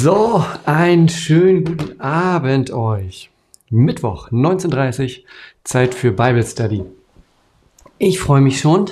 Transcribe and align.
So, 0.00 0.44
einen 0.64 1.08
schönen 1.08 1.64
guten 1.64 2.00
Abend 2.00 2.70
euch. 2.70 3.30
Mittwoch, 3.68 4.30
19.30 4.30 5.02
Uhr, 5.02 5.24
Zeit 5.64 5.92
für 5.92 6.12
Bible 6.12 6.44
Study. 6.44 6.84
Ich 7.98 8.20
freue 8.20 8.40
mich 8.40 8.60
schon. 8.60 8.84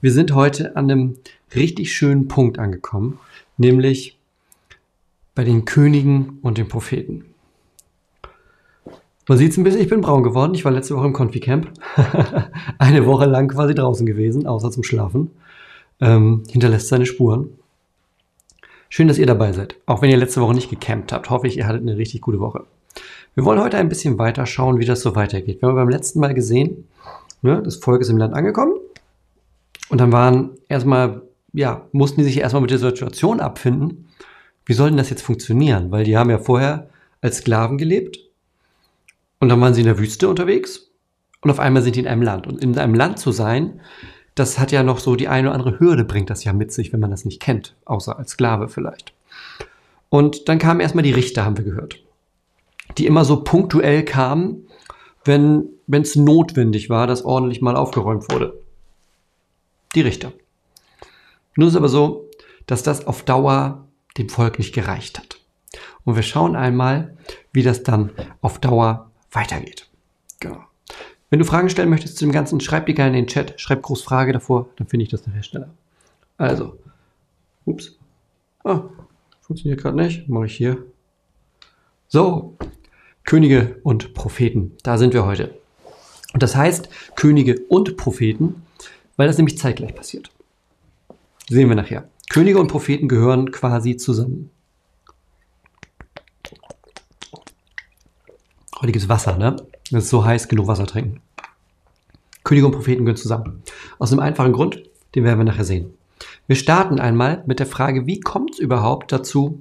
Wir 0.00 0.12
sind 0.12 0.32
heute 0.32 0.76
an 0.76 0.88
einem 0.88 1.16
richtig 1.56 1.92
schönen 1.92 2.28
Punkt 2.28 2.60
angekommen, 2.60 3.18
nämlich 3.56 4.16
bei 5.34 5.42
den 5.42 5.64
Königen 5.64 6.38
und 6.42 6.56
den 6.56 6.68
Propheten. 6.68 7.24
Man 9.26 9.38
sieht 9.38 9.50
es 9.50 9.58
ein 9.58 9.64
bisschen, 9.64 9.80
ich 9.80 9.88
bin 9.88 10.02
braun 10.02 10.22
geworden. 10.22 10.54
Ich 10.54 10.64
war 10.64 10.70
letzte 10.70 10.94
Woche 10.94 11.06
im 11.06 11.14
Confi-Camp. 11.14 11.68
Eine 12.78 13.06
Woche 13.06 13.24
lang 13.24 13.48
quasi 13.48 13.74
draußen 13.74 14.06
gewesen, 14.06 14.46
außer 14.46 14.70
zum 14.70 14.84
Schlafen. 14.84 15.32
Ähm, 16.00 16.44
hinterlässt 16.48 16.86
seine 16.86 17.06
Spuren. 17.06 17.58
Schön, 18.96 19.08
dass 19.08 19.18
ihr 19.18 19.26
dabei 19.26 19.50
seid. 19.50 19.74
Auch 19.86 20.02
wenn 20.02 20.10
ihr 20.10 20.16
letzte 20.16 20.40
Woche 20.40 20.54
nicht 20.54 20.70
gecampt 20.70 21.10
habt, 21.10 21.28
hoffe 21.28 21.48
ich, 21.48 21.56
ihr 21.56 21.66
hattet 21.66 21.82
eine 21.82 21.96
richtig 21.96 22.20
gute 22.20 22.38
Woche. 22.38 22.62
Wir 23.34 23.44
wollen 23.44 23.60
heute 23.60 23.76
ein 23.76 23.88
bisschen 23.88 24.18
weiter 24.20 24.46
schauen, 24.46 24.78
wie 24.78 24.84
das 24.84 25.00
so 25.00 25.16
weitergeht. 25.16 25.60
Wir 25.60 25.68
haben 25.68 25.74
beim 25.74 25.88
letzten 25.88 26.20
Mal 26.20 26.32
gesehen, 26.32 26.86
ne, 27.42 27.60
das 27.60 27.74
Volk 27.74 28.02
ist 28.02 28.08
im 28.08 28.18
Land 28.18 28.34
angekommen. 28.34 28.74
Und 29.88 30.00
dann 30.00 30.12
waren 30.12 30.50
erstmal, 30.68 31.22
ja, 31.52 31.88
mussten 31.90 32.20
die 32.20 32.24
sich 32.24 32.38
erstmal 32.38 32.60
mit 32.60 32.70
der 32.70 32.78
Situation 32.78 33.40
abfinden. 33.40 34.06
Wie 34.64 34.74
soll 34.74 34.90
denn 34.90 34.98
das 34.98 35.10
jetzt 35.10 35.22
funktionieren? 35.22 35.90
Weil 35.90 36.04
die 36.04 36.16
haben 36.16 36.30
ja 36.30 36.38
vorher 36.38 36.88
als 37.20 37.38
Sklaven 37.38 37.78
gelebt. 37.78 38.20
Und 39.40 39.48
dann 39.48 39.60
waren 39.60 39.74
sie 39.74 39.80
in 39.80 39.88
der 39.88 39.98
Wüste 39.98 40.28
unterwegs. 40.28 40.92
Und 41.40 41.50
auf 41.50 41.58
einmal 41.58 41.82
sind 41.82 41.96
die 41.96 42.00
in 42.00 42.06
einem 42.06 42.22
Land. 42.22 42.46
Und 42.46 42.62
in 42.62 42.78
einem 42.78 42.94
Land 42.94 43.18
zu 43.18 43.32
sein, 43.32 43.80
das 44.34 44.58
hat 44.58 44.72
ja 44.72 44.82
noch 44.82 44.98
so 44.98 45.16
die 45.16 45.28
eine 45.28 45.48
oder 45.48 45.54
andere 45.54 45.78
Hürde, 45.78 46.04
bringt 46.04 46.30
das 46.30 46.44
ja 46.44 46.52
mit 46.52 46.72
sich, 46.72 46.92
wenn 46.92 47.00
man 47.00 47.10
das 47.10 47.24
nicht 47.24 47.40
kennt, 47.40 47.76
außer 47.84 48.18
als 48.18 48.32
Sklave 48.32 48.68
vielleicht. 48.68 49.12
Und 50.08 50.48
dann 50.48 50.58
kamen 50.58 50.80
erstmal 50.80 51.04
die 51.04 51.12
Richter, 51.12 51.44
haben 51.44 51.56
wir 51.56 51.64
gehört, 51.64 52.00
die 52.98 53.06
immer 53.06 53.24
so 53.24 53.42
punktuell 53.42 54.04
kamen, 54.04 54.68
wenn 55.24 55.70
es 55.88 56.16
notwendig 56.16 56.90
war, 56.90 57.06
dass 57.06 57.24
ordentlich 57.24 57.62
mal 57.62 57.76
aufgeräumt 57.76 58.30
wurde. 58.30 58.60
Die 59.94 60.02
Richter. 60.02 60.32
Nun 61.56 61.68
ist 61.68 61.76
aber 61.76 61.88
so, 61.88 62.28
dass 62.66 62.82
das 62.82 63.06
auf 63.06 63.22
Dauer 63.22 63.86
dem 64.18 64.28
Volk 64.28 64.58
nicht 64.58 64.74
gereicht 64.74 65.18
hat. 65.18 65.38
Und 66.04 66.16
wir 66.16 66.22
schauen 66.22 66.56
einmal, 66.56 67.16
wie 67.52 67.62
das 67.62 67.82
dann 67.82 68.10
auf 68.40 68.58
Dauer 68.58 69.10
weitergeht. 69.30 69.88
Wenn 71.30 71.38
du 71.38 71.44
Fragen 71.44 71.68
stellen 71.68 71.90
möchtest 71.90 72.18
zu 72.18 72.24
dem 72.24 72.32
Ganzen, 72.32 72.60
schreib 72.60 72.86
die 72.86 72.94
gerne 72.94 73.18
in 73.18 73.24
den 73.24 73.26
Chat, 73.28 73.60
schreib 73.60 73.82
groß 73.82 74.02
Frage 74.02 74.32
davor, 74.32 74.68
dann 74.76 74.86
finde 74.86 75.04
ich 75.04 75.10
das 75.10 75.26
nachher 75.26 75.42
schneller. 75.42 75.70
Also, 76.36 76.78
ups. 77.64 77.96
Ah, 78.62 78.82
funktioniert 79.40 79.80
gerade 79.80 79.96
nicht. 79.96 80.28
Mache 80.28 80.46
ich 80.46 80.56
hier. 80.56 80.84
So, 82.08 82.56
Könige 83.24 83.80
und 83.82 84.14
Propheten, 84.14 84.76
da 84.82 84.98
sind 84.98 85.14
wir 85.14 85.26
heute. 85.26 85.58
Und 86.32 86.42
das 86.42 86.54
heißt 86.54 86.88
Könige 87.16 87.60
und 87.68 87.96
Propheten, 87.96 88.62
weil 89.16 89.26
das 89.26 89.38
nämlich 89.38 89.58
zeitgleich 89.58 89.94
passiert. 89.94 90.30
Sehen 91.48 91.68
wir 91.68 91.76
nachher. 91.76 92.08
Könige 92.30 92.58
und 92.58 92.68
Propheten 92.68 93.08
gehören 93.08 93.50
quasi 93.52 93.96
zusammen. 93.96 94.50
Heutiges 98.80 99.08
Wasser, 99.08 99.36
ne? 99.36 99.56
Das 99.90 100.04
ist 100.04 100.10
so 100.10 100.24
heiß, 100.24 100.48
genug 100.48 100.66
Wasser 100.66 100.86
trinken. 100.86 101.20
Könige 102.42 102.66
und 102.66 102.72
Propheten 102.72 103.04
gehören 103.04 103.16
zusammen. 103.16 103.62
Aus 103.98 104.12
einem 104.12 104.20
einfachen 104.20 104.52
Grund, 104.52 104.82
den 105.14 105.24
werden 105.24 105.38
wir 105.38 105.44
nachher 105.44 105.64
sehen. 105.64 105.94
Wir 106.46 106.56
starten 106.56 106.98
einmal 106.98 107.42
mit 107.46 107.58
der 107.58 107.66
Frage, 107.66 108.06
wie 108.06 108.20
kommt 108.20 108.54
es 108.54 108.58
überhaupt 108.58 109.12
dazu, 109.12 109.60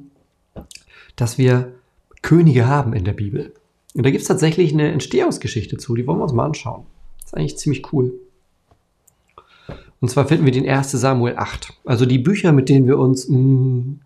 dass 1.15 1.37
wir 1.37 1.73
Könige 2.21 2.67
haben 2.67 2.93
in 2.93 3.05
der 3.05 3.13
Bibel? 3.13 3.53
Und 3.95 4.05
da 4.05 4.11
gibt 4.11 4.21
es 4.21 4.27
tatsächlich 4.27 4.73
eine 4.73 4.91
Entstehungsgeschichte 4.91 5.77
zu, 5.77 5.95
die 5.95 6.05
wollen 6.07 6.19
wir 6.19 6.23
uns 6.23 6.33
mal 6.33 6.45
anschauen. 6.45 6.85
Das 7.21 7.27
ist 7.27 7.37
eigentlich 7.37 7.57
ziemlich 7.57 7.93
cool. 7.93 8.13
Und 10.01 10.09
zwar 10.09 10.27
finden 10.27 10.45
wir 10.45 10.51
den 10.51 10.67
1. 10.67 10.91
Samuel 10.91 11.37
8. 11.37 11.73
Also 11.85 12.05
die 12.05 12.19
Bücher, 12.19 12.51
mit 12.51 12.67
denen 12.67 12.87
wir 12.87 12.97
uns, 12.97 13.29
mh, 13.29 13.37
mm, 13.37 13.99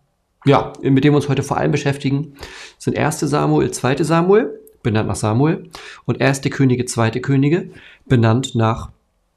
ja, 0.45 0.73
mit 0.81 1.03
denen 1.03 1.13
wir 1.13 1.17
uns 1.17 1.29
heute 1.29 1.41
vor 1.41 1.57
allem 1.57 1.71
beschäftigen, 1.71 2.33
sind 2.77 2.97
1. 2.97 3.21
Samuel, 3.21 3.71
2. 3.71 4.03
Samuel 4.03 4.59
benannt 4.87 5.09
nach 5.09 5.17
Samuel, 5.17 5.69
und 6.05 6.21
erste 6.21 6.49
Könige, 6.49 6.85
zweite 6.85 7.19
Könige, 7.19 7.69
benannt 8.05 8.55
nach 8.55 8.91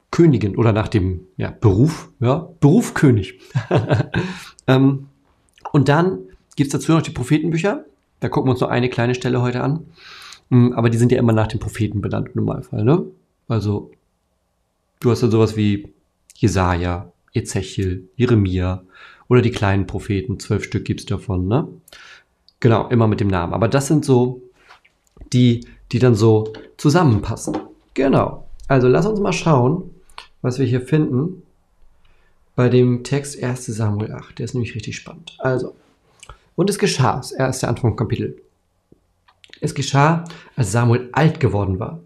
Königin 0.09 0.55
oder 0.55 0.71
nach 0.71 0.87
dem 0.87 1.27
ja, 1.35 1.51
Beruf, 1.51 2.09
ja, 2.21 2.47
Beruf 2.61 2.93
König. 2.93 3.39
ähm, 4.67 5.07
und 5.73 5.89
dann 5.89 6.19
gibt 6.55 6.67
es 6.67 6.71
dazu 6.71 6.93
noch 6.93 7.01
die 7.01 7.11
Prophetenbücher. 7.11 7.83
Da 8.21 8.29
gucken 8.29 8.47
wir 8.47 8.51
uns 8.51 8.61
noch 8.61 8.69
eine 8.69 8.87
kleine 8.87 9.13
Stelle 9.13 9.41
heute 9.41 9.61
an. 9.61 9.87
Ähm, 10.51 10.71
aber 10.71 10.89
die 10.89 10.97
sind 10.97 11.11
ja 11.11 11.19
immer 11.19 11.33
nach 11.33 11.47
dem 11.47 11.59
Propheten 11.59 11.99
benannt 11.99 12.29
im 12.29 12.45
Normalfall. 12.45 12.85
Ne? 12.85 13.05
Also, 13.49 13.91
du 15.01 15.11
hast 15.11 15.21
ja 15.21 15.29
sowas 15.29 15.57
wie 15.57 15.93
Jesaja, 16.35 17.11
Ezechiel, 17.33 18.07
Jeremia 18.15 18.83
oder 19.27 19.41
die 19.41 19.51
kleinen 19.51 19.85
Propheten. 19.85 20.39
Zwölf 20.39 20.63
Stück 20.63 20.85
gibt 20.85 21.01
es 21.01 21.05
davon. 21.05 21.49
Ne? 21.49 21.67
Genau, 22.61 22.87
immer 22.87 23.07
mit 23.07 23.19
dem 23.19 23.27
Namen. 23.27 23.53
Aber 23.53 23.67
das 23.67 23.87
sind 23.87 24.05
so 24.05 24.43
die, 25.33 25.67
die 25.91 25.99
dann 25.99 26.15
so 26.15 26.53
zusammenpassen. 26.77 27.57
Genau. 27.93 28.47
Also 28.67 28.87
lass 28.87 29.05
uns 29.05 29.19
mal 29.19 29.33
schauen, 29.33 29.91
was 30.41 30.59
wir 30.59 30.65
hier 30.65 30.81
finden 30.81 31.43
bei 32.55 32.69
dem 32.69 33.03
Text 33.03 33.41
1 33.41 33.65
Samuel 33.65 34.13
8. 34.13 34.39
Der 34.39 34.45
ist 34.45 34.53
nämlich 34.53 34.75
richtig 34.75 34.95
spannend. 34.95 35.35
Also, 35.39 35.75
und 36.55 36.69
es 36.69 36.79
geschah, 36.79 37.21
er 37.37 37.49
ist 37.49 37.61
der 37.61 37.69
Anfang 37.69 37.95
Kapitel. 37.95 38.41
Es 39.61 39.75
geschah, 39.75 40.25
als 40.55 40.71
Samuel 40.71 41.09
alt 41.11 41.39
geworden 41.39 41.79
war. 41.79 41.99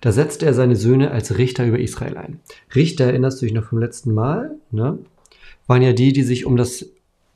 Da 0.00 0.10
setzte 0.10 0.46
er 0.46 0.54
seine 0.54 0.76
Söhne 0.76 1.12
als 1.12 1.38
Richter 1.38 1.64
über 1.64 1.78
Israel 1.78 2.16
ein. 2.16 2.40
Richter, 2.74 3.06
erinnerst 3.06 3.40
du 3.40 3.46
dich 3.46 3.54
noch 3.54 3.64
vom 3.64 3.78
letzten 3.78 4.12
Mal? 4.14 4.56
Ne? 4.70 4.98
Waren 5.66 5.82
ja 5.82 5.92
die, 5.92 6.12
die 6.12 6.24
sich 6.24 6.44
um, 6.44 6.56
das, 6.56 6.86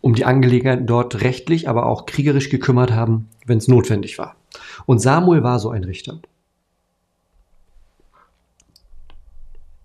um 0.01 0.15
die 0.15 0.25
Angelegenheiten 0.25 0.87
dort 0.87 1.21
rechtlich, 1.21 1.69
aber 1.69 1.87
auch 1.87 2.07
kriegerisch 2.07 2.49
gekümmert 2.49 2.93
haben, 2.93 3.29
wenn 3.47 3.59
es 3.59 3.69
notwendig 3.69 4.19
war. 4.19 4.35
Und 4.85 4.99
Samuel 4.99 5.43
war 5.43 5.59
so 5.59 5.71
ein 5.71 5.85
Richter. 5.85 6.21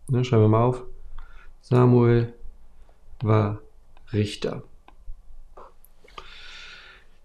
Ne, 0.10 0.26
schreiben 0.26 0.44
wir 0.44 0.50
mal 0.50 0.66
auf. 0.66 0.84
Samuel 1.62 2.34
war 3.22 3.62
Richter. 4.12 4.64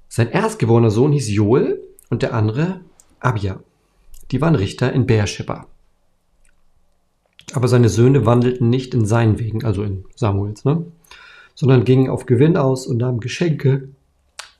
Sein 0.08 0.30
erstgeborener 0.30 0.90
Sohn 0.90 1.12
hieß 1.12 1.30
Joel 1.30 1.82
und 2.10 2.22
der 2.22 2.32
andere 2.32 2.80
Abia. 3.18 3.60
Die 4.30 4.40
waren 4.40 4.54
Richter 4.54 4.92
in 4.92 5.06
Beersheba. 5.06 5.66
Aber 7.54 7.68
seine 7.68 7.88
Söhne 7.88 8.26
wandelten 8.26 8.70
nicht 8.70 8.94
in 8.94 9.06
seinen 9.06 9.38
Wegen, 9.38 9.64
also 9.64 9.82
in 9.82 10.04
Samuels, 10.14 10.64
ne? 10.64 10.86
sondern 11.54 11.84
gingen 11.84 12.10
auf 12.10 12.26
Gewinn 12.26 12.56
aus 12.56 12.86
und 12.86 12.98
nahmen 12.98 13.20
Geschenke, 13.20 13.88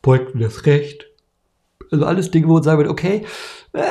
beugten 0.03 0.41
das 0.41 0.67
Recht 0.67 1.07
Also 1.91 2.05
alles 2.05 2.31
Dinge, 2.31 2.49
wo 2.49 2.55
man 2.55 2.63
sagen 2.63 2.79
würde, 2.79 2.91
okay, 2.91 3.25
äh, 3.73 3.83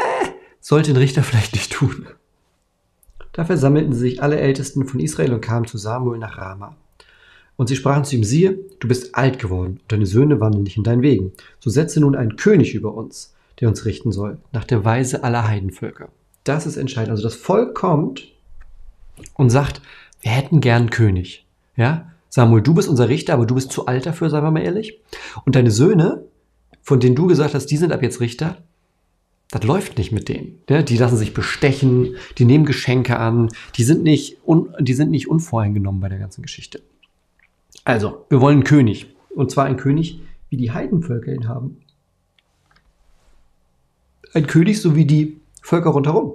sollte 0.60 0.92
ein 0.92 0.98
Richter 0.98 1.24
vielleicht 1.24 1.54
nicht 1.54 1.72
tun. 1.72 2.08
Da 3.32 3.46
versammelten 3.46 3.94
sich 3.94 4.22
alle 4.22 4.40
Ältesten 4.40 4.88
von 4.88 5.00
Israel 5.00 5.34
und 5.34 5.42
kamen 5.42 5.68
zu 5.68 5.78
Samuel 5.78 6.20
nach 6.20 6.38
Rama. 6.38 6.76
Und 7.58 7.68
sie 7.68 7.76
sprachen 7.76 8.04
zu 8.04 8.16
ihm, 8.16 8.24
siehe, 8.24 8.58
du 8.80 8.88
bist 8.88 9.16
alt 9.16 9.40
geworden 9.40 9.80
und 9.82 9.92
deine 9.92 10.06
Söhne 10.06 10.40
wandeln 10.40 10.64
nicht 10.64 10.78
in 10.78 10.84
deinen 10.84 11.02
Wegen. 11.02 11.34
So 11.60 11.70
setze 11.70 12.00
nun 12.00 12.16
einen 12.16 12.36
König 12.36 12.74
über 12.74 12.94
uns, 12.94 13.34
der 13.60 13.70
uns 13.70 13.86
richten 13.86 14.12
soll, 14.12 14.38
nach 14.52 14.66
der 14.66 14.84
Weise 14.84 15.24
aller 15.24 15.48
Heidenvölker. 15.48 16.10
Das 16.44 16.66
ist 16.66 16.78
entscheidend. 16.78 17.12
Also 17.12 17.24
das 17.24 17.36
Volk 17.36 17.76
kommt 17.76 18.28
und 19.36 19.50
sagt, 19.50 19.82
wir 20.22 20.32
hätten 20.32 20.60
gern 20.60 20.84
einen 20.84 20.90
König. 20.90 21.46
Ja? 21.76 22.12
Samuel, 22.30 22.62
du 22.62 22.74
bist 22.74 22.90
unser 22.90 23.08
Richter, 23.08 23.34
aber 23.34 23.46
du 23.46 23.56
bist 23.56 23.72
zu 23.72 23.86
alt 23.86 24.06
dafür, 24.06 24.30
sagen 24.30 24.46
wir 24.46 24.52
mal 24.52 24.64
ehrlich. 24.64 25.00
Und 25.46 25.56
deine 25.56 25.72
Söhne, 25.72 26.24
von 26.86 27.00
denen 27.00 27.16
du 27.16 27.26
gesagt 27.26 27.56
hast, 27.56 27.66
die 27.66 27.78
sind 27.78 27.92
ab 27.92 28.04
jetzt 28.04 28.22
Richter, 28.22 28.60
das 29.50 29.64
läuft 29.64 29.98
nicht 29.98 30.12
mit 30.12 30.30
denen. 30.30 30.60
Die 30.70 30.98
lassen 30.98 31.18
sich 31.18 31.34
bestechen, 31.34 32.16
die 32.38 32.46
nehmen 32.46 32.66
Geschenke 32.66 33.18
an, 33.18 33.50
die 33.76 33.84
sind 33.84 34.04
nicht, 34.04 34.38
un, 34.46 34.74
die 34.80 34.94
sind 34.94 35.10
nicht 35.10 35.28
unvoreingenommen 35.28 36.00
bei 36.00 36.10
der 36.10 36.20
ganzen 36.20 36.44
Geschichte. 36.44 36.82
Also, 37.84 38.26
wir 38.30 38.40
wollen 38.40 38.58
einen 38.58 38.64
König. 38.64 39.08
Und 39.30 39.52
zwar 39.52 39.66
einen 39.66 39.78
König, 39.78 40.22
wie 40.50 40.58
die 40.58 40.72
Heidenvölker 40.72 41.34
ihn 41.34 41.48
haben. 41.48 41.78
Ein 44.34 44.46
König, 44.46 44.80
so 44.80 44.96
wie 44.96 45.06
die 45.06 45.38
Völker 45.62 45.90
rundherum. 45.90 46.34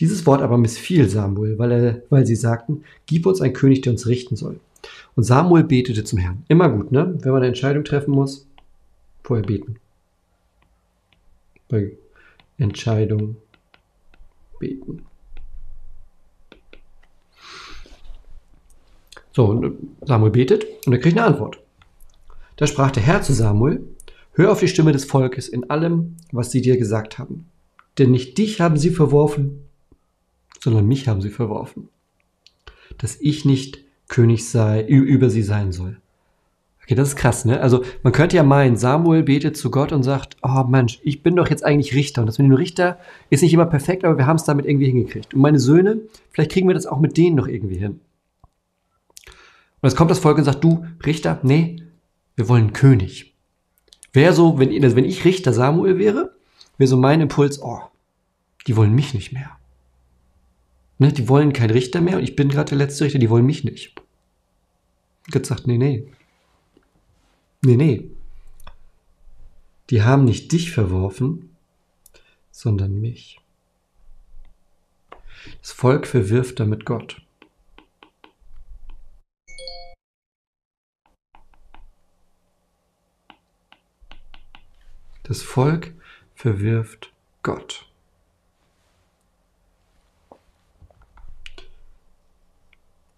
Dieses 0.00 0.24
Wort 0.24 0.40
aber 0.40 0.56
missfiel 0.56 1.08
Samuel, 1.08 1.58
weil, 1.58 1.72
er, 1.72 2.02
weil 2.08 2.26
sie 2.26 2.36
sagten, 2.36 2.82
gib 3.04 3.26
uns 3.26 3.40
einen 3.40 3.52
König, 3.52 3.82
der 3.82 3.92
uns 3.92 4.06
richten 4.06 4.36
soll. 4.36 4.58
Und 5.14 5.24
Samuel 5.24 5.64
betete 5.64 6.04
zum 6.04 6.18
Herrn. 6.18 6.44
Immer 6.48 6.70
gut, 6.70 6.92
ne? 6.92 7.18
Wenn 7.20 7.32
man 7.32 7.42
eine 7.42 7.48
Entscheidung 7.48 7.84
treffen 7.84 8.12
muss, 8.12 8.45
vorher 9.26 9.44
beten. 9.44 9.76
Bei 11.68 11.96
Entscheidung 12.58 13.36
beten. 14.60 15.04
So, 19.32 19.76
Samuel 20.02 20.30
betet 20.30 20.64
und 20.86 20.92
er 20.92 21.00
kriegt 21.00 21.18
eine 21.18 21.26
Antwort. 21.26 21.58
Da 22.56 22.66
sprach 22.66 22.90
der 22.92 23.02
Herr 23.02 23.20
zu 23.20 23.34
Samuel, 23.34 23.84
hör 24.32 24.52
auf 24.52 24.60
die 24.60 24.68
Stimme 24.68 24.92
des 24.92 25.04
Volkes 25.04 25.48
in 25.48 25.68
allem, 25.68 26.16
was 26.32 26.52
sie 26.52 26.62
dir 26.62 26.78
gesagt 26.78 27.18
haben. 27.18 27.50
Denn 27.98 28.12
nicht 28.12 28.38
dich 28.38 28.60
haben 28.60 28.78
sie 28.78 28.90
verworfen, 28.90 29.68
sondern 30.60 30.86
mich 30.86 31.08
haben 31.08 31.20
sie 31.20 31.30
verworfen. 31.30 31.88
Dass 32.96 33.20
ich 33.20 33.44
nicht 33.44 33.80
König 34.08 34.48
sei, 34.48 34.86
über 34.86 35.28
sie 35.30 35.42
sein 35.42 35.72
soll. 35.72 36.00
Okay, 36.86 36.94
das 36.94 37.08
ist 37.08 37.16
krass, 37.16 37.44
ne? 37.44 37.60
Also 37.60 37.82
man 38.04 38.12
könnte 38.12 38.36
ja 38.36 38.44
meinen, 38.44 38.76
Samuel 38.76 39.24
betet 39.24 39.56
zu 39.56 39.72
Gott 39.72 39.90
und 39.90 40.04
sagt, 40.04 40.36
oh 40.44 40.62
Mensch, 40.68 41.00
ich 41.02 41.24
bin 41.24 41.34
doch 41.34 41.50
jetzt 41.50 41.64
eigentlich 41.64 41.96
Richter. 41.96 42.22
Und 42.22 42.28
das 42.28 42.38
mit 42.38 42.46
dem 42.46 42.54
Richter 42.54 43.00
ist 43.28 43.42
nicht 43.42 43.52
immer 43.52 43.66
perfekt, 43.66 44.04
aber 44.04 44.18
wir 44.18 44.26
haben 44.26 44.36
es 44.36 44.44
damit 44.44 44.66
irgendwie 44.66 44.86
hingekriegt. 44.86 45.34
Und 45.34 45.40
meine 45.40 45.58
Söhne, 45.58 46.02
vielleicht 46.30 46.52
kriegen 46.52 46.68
wir 46.68 46.74
das 46.74 46.86
auch 46.86 47.00
mit 47.00 47.16
denen 47.16 47.34
noch 47.34 47.48
irgendwie 47.48 47.78
hin. 47.78 47.98
Und 49.80 49.90
jetzt 49.90 49.96
kommt 49.96 50.12
das 50.12 50.20
Volk 50.20 50.38
und 50.38 50.44
sagt, 50.44 50.62
du, 50.62 50.86
Richter, 51.04 51.40
nee, 51.42 51.82
wir 52.36 52.48
wollen 52.48 52.72
König. 52.72 53.34
Wäre 54.12 54.32
so, 54.32 54.60
wenn, 54.60 54.72
also 54.84 54.94
wenn 54.94 55.04
ich 55.04 55.24
Richter 55.24 55.52
Samuel 55.52 55.98
wäre, 55.98 56.36
wäre 56.78 56.86
so 56.86 56.96
mein 56.96 57.20
Impuls, 57.20 57.60
oh, 57.60 57.80
die 58.68 58.76
wollen 58.76 58.94
mich 58.94 59.12
nicht 59.12 59.32
mehr. 59.32 59.50
Ne, 60.98 61.12
die 61.12 61.28
wollen 61.28 61.52
keinen 61.52 61.70
Richter 61.70 62.00
mehr 62.00 62.18
und 62.18 62.22
ich 62.22 62.36
bin 62.36 62.48
gerade 62.48 62.68
der 62.68 62.78
letzte 62.78 63.04
Richter, 63.04 63.18
die 63.18 63.28
wollen 63.28 63.44
mich 63.44 63.64
nicht. 63.64 64.00
Gott 65.32 65.46
sagt, 65.46 65.66
nee, 65.66 65.78
nee. 65.78 66.06
Nee, 67.66 67.76
nee. 67.76 68.08
Die 69.90 70.04
haben 70.04 70.24
nicht 70.24 70.52
dich 70.52 70.70
verworfen, 70.70 71.56
sondern 72.52 73.00
mich. 73.00 73.40
Das 75.62 75.72
Volk 75.72 76.06
verwirft 76.06 76.60
damit 76.60 76.84
Gott. 76.86 77.26
Das 85.24 85.42
Volk 85.42 85.92
verwirft 86.36 87.12
Gott. 87.42 87.85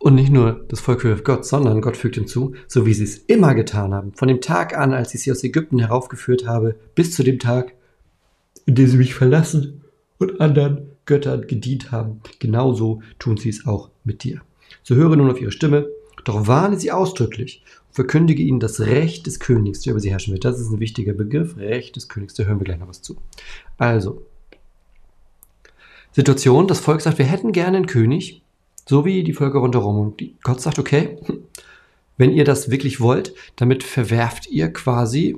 Und 0.08 0.14
nicht 0.14 0.32
nur 0.32 0.64
das 0.69 0.81
Volk 0.81 1.02
verwirft 1.02 1.26
Gott, 1.26 1.44
sondern 1.44 1.82
Gott 1.82 1.99
fügt 1.99 2.14
hinzu, 2.14 2.55
so 2.66 2.87
wie 2.87 2.94
sie 2.94 3.05
es 3.05 3.19
immer 3.19 3.55
getan 3.55 3.93
haben, 3.93 4.14
von 4.14 4.28
dem 4.28 4.40
Tag 4.40 4.75
an, 4.75 4.94
als 4.94 5.12
ich 5.12 5.20
sie 5.20 5.31
aus 5.31 5.44
Ägypten 5.44 5.78
heraufgeführt 5.78 6.46
habe, 6.46 6.76
bis 6.94 7.14
zu 7.14 7.22
dem 7.22 7.38
Tag, 7.38 7.75
in 8.64 8.75
dem 8.75 8.87
sie 8.87 8.96
mich 8.96 9.12
verlassen 9.12 9.84
und 10.16 10.40
anderen 10.40 10.88
Göttern 11.05 11.46
gedient 11.46 11.93
haben. 11.93 12.22
Genauso 12.38 13.02
tun 13.19 13.37
sie 13.37 13.50
es 13.50 13.66
auch 13.66 13.90
mit 14.02 14.25
dir. 14.25 14.40
So 14.82 14.94
höre 14.94 15.14
nun 15.14 15.31
auf 15.31 15.43
ihre 15.43 15.52
Stimme, 15.52 15.87
doch 16.25 16.46
warne 16.46 16.81
sie 16.81 16.90
ausdrücklich 16.90 17.62
und 17.88 17.94
verkündige 17.94 18.43
ihnen 18.43 18.61
das 18.61 18.81
Recht 18.81 19.26
des 19.26 19.40
Königs, 19.40 19.82
der 19.82 19.90
über 19.90 20.00
sie 20.00 20.11
herrschen 20.11 20.32
wird. 20.32 20.46
Das 20.46 20.58
ist 20.58 20.70
ein 20.70 20.81
wichtiger 20.81 21.12
Begriff, 21.12 21.58
Recht 21.58 21.96
des 21.96 22.08
Königs, 22.08 22.32
da 22.32 22.44
hören 22.44 22.58
wir 22.58 22.64
gleich 22.64 22.78
noch 22.78 22.88
was 22.88 23.02
zu. 23.02 23.19
Also, 23.76 24.25
Situation, 26.12 26.66
das 26.66 26.81
Volk 26.81 27.02
sagt, 27.02 27.19
wir 27.19 27.26
hätten 27.26 27.52
gerne 27.52 27.76
einen 27.76 27.87
König, 27.87 28.43
so 28.88 29.05
wie 29.05 29.23
die 29.23 29.35
Völker 29.35 29.58
rundherum. 29.58 30.00
Und 30.00 30.23
Gott 30.43 30.61
sagt, 30.61 30.79
okay, 30.79 31.19
wenn 32.17 32.32
ihr 32.32 32.44
das 32.44 32.70
wirklich 32.70 33.00
wollt, 33.00 33.35
damit 33.56 33.85
verwerft 33.85 34.49
ihr 34.49 34.73
quasi, 34.73 35.37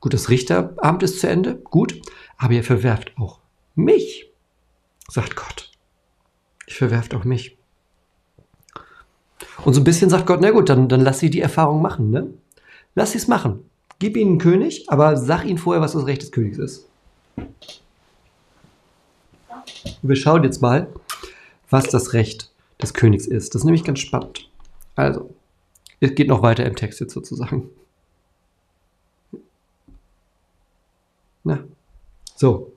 gut, 0.00 0.12
das 0.12 0.28
Richteramt 0.28 1.02
ist 1.02 1.20
zu 1.20 1.28
Ende, 1.28 1.54
gut, 1.56 2.00
aber 2.36 2.54
ihr 2.54 2.64
verwerft 2.64 3.12
auch 3.16 3.38
mich, 3.74 4.30
sagt 5.08 5.36
Gott. 5.36 5.70
Ich 6.66 6.74
verwerft 6.74 7.14
auch 7.14 7.24
mich. 7.24 7.56
Und 9.64 9.74
so 9.74 9.80
ein 9.80 9.84
bisschen 9.84 10.10
sagt 10.10 10.26
Gott, 10.26 10.40
na 10.40 10.50
gut, 10.50 10.68
dann, 10.68 10.88
dann 10.88 11.00
lass 11.00 11.20
sie 11.20 11.30
die 11.30 11.40
Erfahrung 11.40 11.82
machen, 11.82 12.10
ne? 12.10 12.32
Lass 12.94 13.12
sie 13.12 13.18
es 13.18 13.28
machen. 13.28 13.64
Gib 13.98 14.16
ihnen 14.16 14.32
einen 14.32 14.38
König, 14.38 14.86
aber 14.88 15.16
sag 15.16 15.44
ihnen 15.44 15.58
vorher, 15.58 15.82
was 15.82 15.92
das 15.92 16.06
Recht 16.06 16.22
des 16.22 16.32
Königs 16.32 16.58
ist. 16.58 16.88
Wir 20.02 20.16
schauen 20.16 20.42
jetzt 20.42 20.60
mal, 20.60 20.88
was 21.68 21.88
das 21.88 22.14
Recht 22.14 22.49
des 22.80 22.94
Königs 22.94 23.26
ist. 23.26 23.54
Das 23.54 23.62
ist 23.62 23.64
nämlich 23.64 23.84
ganz 23.84 24.00
spannend. 24.00 24.50
Also, 24.96 25.34
es 26.00 26.14
geht 26.14 26.28
noch 26.28 26.42
weiter 26.42 26.64
im 26.64 26.76
Text 26.76 27.00
jetzt 27.00 27.12
sozusagen. 27.12 27.68
Na, 31.44 31.64
so. 32.36 32.72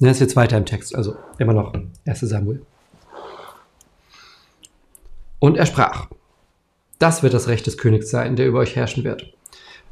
Das 0.00 0.12
ist 0.12 0.20
jetzt 0.20 0.36
weiter 0.36 0.56
im 0.56 0.64
Text, 0.64 0.94
also 0.94 1.16
immer 1.38 1.54
noch 1.54 1.74
1 2.06 2.20
Samuel. 2.20 2.64
Und 5.40 5.56
er 5.56 5.66
sprach, 5.66 6.08
das 6.98 7.22
wird 7.22 7.34
das 7.34 7.48
Recht 7.48 7.66
des 7.66 7.78
Königs 7.78 8.10
sein, 8.10 8.36
der 8.36 8.46
über 8.46 8.60
euch 8.60 8.76
herrschen 8.76 9.04
wird. 9.04 9.32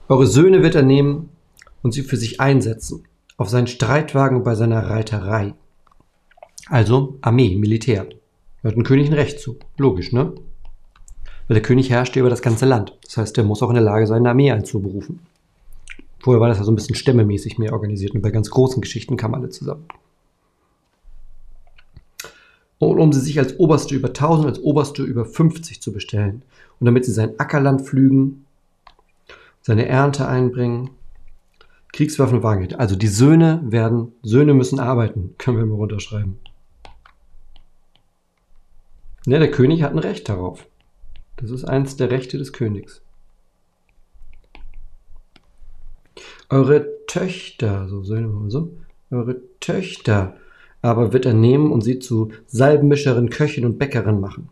Eure 0.09 0.27
Söhne 0.27 0.63
wird 0.63 0.75
er 0.75 0.83
nehmen 0.83 1.36
und 1.87 1.93
sie 1.93 2.03
für 2.03 2.17
sich 2.17 2.41
einsetzen, 2.41 3.05
auf 3.37 3.49
seinen 3.49 3.69
Streitwagen 3.69 4.39
und 4.39 4.43
bei 4.43 4.57
seiner 4.57 4.91
Reiterei. 4.91 5.55
Also 6.69 7.17
Armee, 7.21 7.55
Militär. 7.55 8.09
Hört 8.63 8.77
ein 8.77 8.83
König 8.83 9.07
ein 9.07 9.13
Recht 9.13 9.39
zu. 9.39 9.57
Logisch, 9.79 10.11
ne? 10.11 10.35
Weil 11.47 11.55
der 11.55 11.63
König 11.63 11.89
herrscht 11.89 12.17
über 12.17 12.29
das 12.29 12.43
ganze 12.43 12.67
Land. 12.67 12.99
Das 13.05 13.19
heißt, 13.19 13.37
der 13.37 13.45
muss 13.45 13.63
auch 13.63 13.69
in 13.69 13.77
der 13.77 13.85
Lage 13.85 14.09
sein, 14.09 14.19
eine 14.19 14.31
Armee 14.31 14.51
einzuberufen. 14.51 15.21
Vorher 16.19 16.41
war 16.41 16.49
das 16.49 16.59
ja 16.59 16.65
so 16.65 16.73
ein 16.73 16.75
bisschen 16.75 16.97
stämmemäßig 16.97 17.57
mehr 17.57 17.73
organisiert 17.73 18.17
und 18.17 18.21
bei 18.21 18.33
ganz 18.33 18.51
großen 18.51 18.83
Geschichten 18.83 19.17
kamen 19.17 19.37
alle 19.37 19.51
zusammen. 19.51 19.87
Und 22.81 22.99
um 22.99 23.13
sie 23.13 23.21
sich 23.21 23.39
als 23.39 23.61
Oberste 23.61 23.95
über 23.95 24.09
1000, 24.09 24.49
als 24.49 24.59
Oberste 24.59 25.05
über 25.05 25.25
50 25.25 25.81
zu 25.81 25.93
bestellen. 25.93 26.43
Und 26.81 26.87
damit 26.87 27.05
sie 27.05 27.13
sein 27.13 27.39
Ackerland 27.39 27.83
pflügen, 27.83 28.45
seine 29.63 29.87
Ernte 29.87 30.27
einbringen 30.27 30.91
Kriegswaffen 31.97 32.37
und 32.37 32.43
Wagenräte. 32.43 32.79
Also 32.79 32.95
die 32.95 33.09
Söhne 33.09 33.63
werden, 33.65 34.13
Söhne 34.23 34.55
müssen 34.55 34.79
arbeiten, 34.79 35.35
können 35.39 35.59
wir 35.59 35.67
mal 35.67 35.75
runterschreiben. 35.75 36.39
Ja, 39.27 39.41
der 39.41 39.51
König 39.51 39.83
hat 39.83 39.93
ein 39.93 39.99
Recht 39.99 40.29
darauf. 40.29 40.69
Das 41.37 41.51
ist 41.51 41.65
eins 41.65 41.97
der 41.97 42.11
Rechte 42.11 42.39
des 42.39 42.53
Königs. 42.53 43.03
Eure 46.49 46.87
Töchter, 47.09 47.89
so 47.89 48.05
Söhne, 48.05 48.51
so, 48.51 48.71
eure 49.11 49.41
Töchter 49.59 50.37
aber 50.87 51.13
wird 51.13 51.27
er 51.27 51.35
nehmen 51.35 51.73
und 51.73 51.81
sie 51.81 51.99
zu 51.99 52.31
Salbenmischerin, 52.47 53.31
Köchin 53.31 53.65
und 53.65 53.79
Bäckerin 53.79 54.21
machen. 54.21 54.49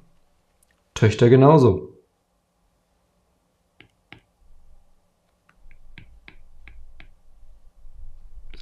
Töchter 0.95 1.29
genauso. 1.29 1.94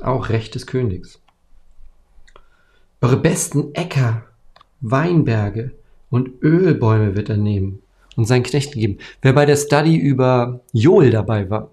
Auch 0.05 0.29
Recht 0.29 0.55
des 0.55 0.67
Königs. 0.67 1.21
Eure 3.01 3.17
besten 3.17 3.75
Äcker, 3.75 4.25
Weinberge 4.81 5.73
und 6.11 6.43
Ölbäume 6.43 7.17
wird 7.17 7.31
er 7.31 7.37
nehmen 7.37 7.83
und 8.17 8.27
seinen 8.27 8.43
Knechten 8.43 8.79
geben. 8.79 8.99
Wer 9.23 9.33
bei 9.33 9.47
der 9.47 9.57
Study 9.57 9.97
über 9.97 10.61
Joel 10.73 11.11
dabei 11.11 11.49
war, 11.51 11.71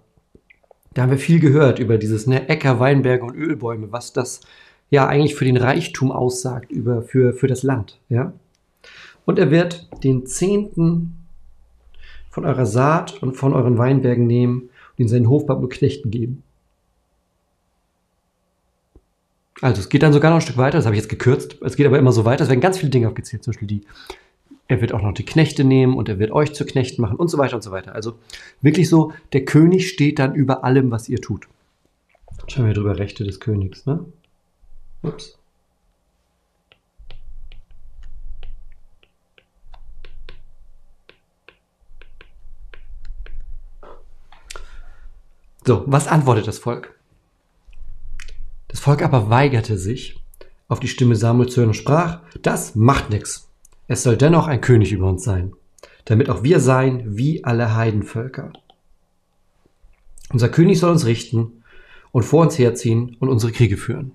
da 0.94 1.04
haben 1.04 1.12
wir 1.12 1.20
viel 1.20 1.40
gehört 1.40 1.80
über 1.80 1.98
dieses 1.98 2.26
ne, 2.26 2.50
Äcker, 2.50 2.80
Weinberge 2.80 3.24
und 3.24 3.36
Ölbäume, 3.36 3.92
was 3.92 4.12
das 4.14 4.42
ja 4.90 5.08
eigentlich 5.08 5.36
für 5.36 5.46
den 5.46 5.58
Reichtum 5.58 6.12
aussagt, 6.12 6.72
über, 6.72 7.02
für, 7.04 7.34
für 7.34 7.48
das 7.48 7.64
Land. 7.64 8.00
Ja? 8.10 8.34
Und 9.26 9.38
er 9.38 9.52
wird 9.52 9.88
den 10.04 10.26
Zehnten 10.26 11.16
von 12.30 12.46
eurer 12.46 12.66
Saat 12.66 13.22
und 13.22 13.36
von 13.36 13.54
euren 13.54 13.78
Weinbergen 13.78 14.26
nehmen 14.26 14.70
und 14.98 15.04
in 15.04 15.08
seinen 15.08 15.30
Hofbab 15.30 15.60
nur 15.60 15.70
Knechten 15.70 16.10
geben. 16.10 16.44
Also 19.62 19.82
es 19.82 19.90
geht 19.90 20.04
dann 20.04 20.14
sogar 20.14 20.32
noch 20.32 20.38
ein 20.38 20.42
Stück 20.42 20.58
weiter, 20.58 20.78
das 20.78 20.86
habe 20.86 20.96
ich 20.96 21.02
jetzt 21.02 21.10
gekürzt. 21.10 21.58
Es 21.62 21.76
geht 21.76 21.86
aber 21.86 22.00
immer 22.00 22.12
so 22.12 22.26
weiter. 22.26 22.44
Es 22.44 22.50
werden 22.50 22.62
ganz 22.62 22.78
viele 22.78 22.92
Dinge 22.92 23.08
aufgezählt, 23.08 23.44
zum 23.44 23.52
Beispiel 23.52 23.68
die, 23.68 23.82
er 24.68 24.82
wird 24.82 24.94
auch 24.94 25.02
noch 25.02 25.14
die 25.14 25.26
Knechte 25.26 25.64
nehmen 25.64 25.98
und 25.98 26.08
er 26.08 26.20
wird 26.20 26.32
euch 26.32 26.54
zu 26.54 26.66
Knechten 26.66 27.02
machen 27.02 27.18
und 27.18 27.28
so 27.28 27.38
weiter 27.38 27.56
und 27.56 27.62
so 27.62 27.72
weiter. 27.72 27.94
Also 27.94 28.18
wirklich 28.62 28.88
so, 28.88 29.14
der 29.34 29.44
König 29.44 29.90
steht 29.90 30.20
dann 30.20 30.34
über 30.34 30.64
allem, 30.64 30.92
was 30.92 31.10
ihr 31.10 31.22
tut. 31.22 31.48
Schauen 32.48 32.68
wir 32.68 32.74
drüber, 32.74 32.98
Rechte 32.98 33.24
des 33.24 33.40
Königs, 33.40 33.86
ne? 33.86 34.06
Ups. 35.04 35.38
So, 45.66 45.84
was 45.86 46.08
antwortet 46.08 46.48
das 46.48 46.58
Volk? 46.58 46.99
Das 48.80 48.86
Volk 48.86 49.02
aber 49.02 49.30
weigerte 49.30 49.78
sich, 49.78 50.24
auf 50.70 50.80
die 50.80 50.88
Stimme 50.88 51.18
Samuel 51.18 51.50
zu 51.50 51.60
hören 51.60 51.72
und 51.72 51.74
sprach, 51.74 52.22
das 52.42 52.76
macht 52.76 53.10
nix. 53.10 53.50
Es 53.90 54.04
soll 54.04 54.16
dennoch 54.16 54.48
ein 54.48 54.62
König 54.62 54.94
über 54.94 55.10
uns 55.10 55.26
sein, 55.26 55.52
damit 56.06 56.30
auch 56.30 56.44
wir 56.44 56.62
sein 56.62 57.04
wie 57.06 57.44
alle 57.44 57.76
Heidenvölker. 57.76 58.54
Unser 60.32 60.48
König 60.48 60.80
soll 60.80 60.92
uns 60.92 61.06
richten 61.06 61.62
und 62.14 62.24
vor 62.24 62.42
uns 62.42 62.58
herziehen 62.58 63.18
und 63.20 63.28
unsere 63.28 63.52
Kriege 63.52 63.76
führen. 63.76 64.14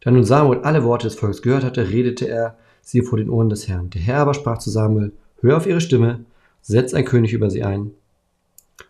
Da 0.00 0.10
nun 0.10 0.24
Samuel 0.24 0.60
alle 0.64 0.84
Worte 0.84 1.06
des 1.06 1.14
Volkes 1.14 1.40
gehört 1.40 1.64
hatte, 1.64 1.88
redete 1.88 2.28
er 2.28 2.58
sie 2.82 3.00
vor 3.00 3.16
den 3.16 3.30
Ohren 3.30 3.48
des 3.48 3.68
Herrn. 3.68 3.88
Der 3.88 4.02
Herr 4.02 4.18
aber 4.18 4.34
sprach 4.34 4.58
zu 4.58 4.68
Samuel, 4.68 5.12
hör 5.40 5.56
auf 5.56 5.66
ihre 5.66 5.80
Stimme, 5.80 6.26
setz 6.60 6.92
ein 6.92 7.06
König 7.06 7.32
über 7.32 7.48
sie 7.48 7.64
ein. 7.64 7.92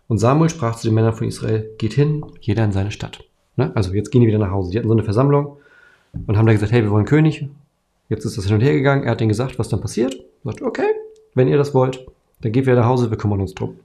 Und 0.08 0.18
Samuel 0.18 0.50
sprach 0.50 0.74
zu 0.74 0.88
den 0.88 0.94
Männern 0.94 1.14
von 1.14 1.28
Israel, 1.28 1.70
geht 1.78 1.92
hin, 1.92 2.26
jeder 2.40 2.64
in 2.64 2.72
seine 2.72 2.90
Stadt. 2.90 3.24
Ne? 3.56 3.72
Also 3.74 3.92
jetzt 3.92 4.10
gehen 4.10 4.20
die 4.20 4.26
wieder 4.26 4.38
nach 4.38 4.50
Hause. 4.50 4.70
Die 4.70 4.78
hatten 4.78 4.88
so 4.88 4.94
eine 4.94 5.04
Versammlung 5.04 5.56
und 6.26 6.36
haben 6.36 6.46
da 6.46 6.52
gesagt, 6.52 6.72
hey, 6.72 6.82
wir 6.82 6.90
wollen 6.90 7.04
König. 7.04 7.48
Jetzt 8.08 8.24
ist 8.24 8.36
das 8.36 8.46
hin 8.46 8.54
und 8.54 8.60
her 8.60 8.74
gegangen. 8.74 9.04
Er 9.04 9.12
hat 9.12 9.20
denen 9.20 9.28
gesagt, 9.28 9.58
was 9.58 9.68
dann 9.68 9.80
passiert. 9.80 10.14
Er 10.14 10.52
sagt, 10.52 10.62
okay, 10.62 10.88
wenn 11.34 11.48
ihr 11.48 11.56
das 11.56 11.74
wollt, 11.74 12.06
dann 12.40 12.52
geht 12.52 12.66
wieder 12.66 12.76
nach 12.76 12.86
Hause, 12.86 13.10
wir 13.10 13.18
kümmern 13.18 13.40
uns 13.40 13.54
drum. 13.54 13.78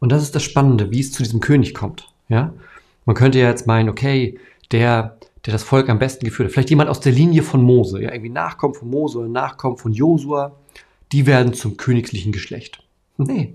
Und 0.00 0.10
das 0.10 0.22
ist 0.22 0.34
das 0.34 0.42
Spannende, 0.42 0.90
wie 0.90 1.00
es 1.00 1.12
zu 1.12 1.22
diesem 1.22 1.40
König 1.40 1.74
kommt. 1.74 2.12
Ja? 2.28 2.52
Man 3.04 3.16
könnte 3.16 3.38
ja 3.38 3.48
jetzt 3.48 3.66
meinen, 3.66 3.88
okay, 3.88 4.38
der, 4.70 5.18
der 5.44 5.52
das 5.52 5.62
Volk 5.62 5.88
am 5.88 5.98
besten 5.98 6.24
geführt 6.24 6.48
hat, 6.48 6.52
vielleicht 6.52 6.70
jemand 6.70 6.88
aus 6.88 7.00
der 7.00 7.12
Linie 7.12 7.42
von 7.42 7.62
Mose, 7.62 8.02
ja, 8.02 8.10
irgendwie 8.10 8.30
Nachkommen 8.30 8.74
von 8.74 8.88
Mose 8.88 9.18
oder 9.18 9.28
Nachkommen 9.28 9.76
von 9.76 9.92
Josua, 9.92 10.56
die 11.12 11.26
werden 11.26 11.52
zum 11.52 11.76
königlichen 11.76 12.32
Geschlecht. 12.32 12.82
Nee. 13.18 13.54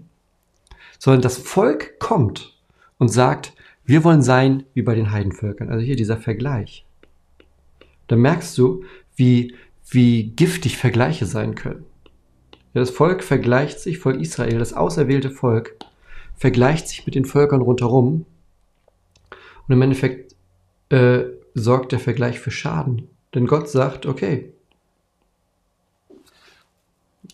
Sondern 0.99 1.21
das 1.21 1.37
Volk 1.37 1.99
kommt 1.99 2.55
und 2.97 3.09
sagt, 3.09 3.53
wir 3.87 4.03
wollen 4.03 4.21
sein 4.21 4.65
wie 4.73 4.83
bei 4.83 4.93
den 4.93 5.11
Heidenvölkern. 5.11 5.69
Also 5.69 5.83
hier 5.83 5.95
dieser 5.95 6.17
Vergleich. 6.17 6.85
Da 8.07 8.15
merkst 8.15 8.57
du, 8.57 8.83
wie, 9.15 9.55
wie 9.89 10.31
giftig 10.35 10.77
Vergleiche 10.77 11.25
sein 11.25 11.55
können. 11.55 11.85
Ja, 12.73 12.81
das 12.81 12.91
Volk 12.91 13.23
vergleicht 13.23 13.79
sich, 13.79 13.97
Volk 13.97 14.19
Israel, 14.21 14.59
das 14.59 14.73
auserwählte 14.73 15.31
Volk, 15.31 15.77
vergleicht 16.35 16.87
sich 16.87 17.05
mit 17.05 17.15
den 17.15 17.25
Völkern 17.25 17.61
rundherum. 17.61 18.25
Und 19.67 19.73
im 19.73 19.81
Endeffekt 19.81 20.35
äh, 20.89 21.23
sorgt 21.53 21.91
der 21.91 21.99
Vergleich 21.99 22.39
für 22.39 22.51
Schaden. 22.51 23.09
Denn 23.33 23.47
Gott 23.47 23.69
sagt, 23.69 24.05
okay, 24.05 24.53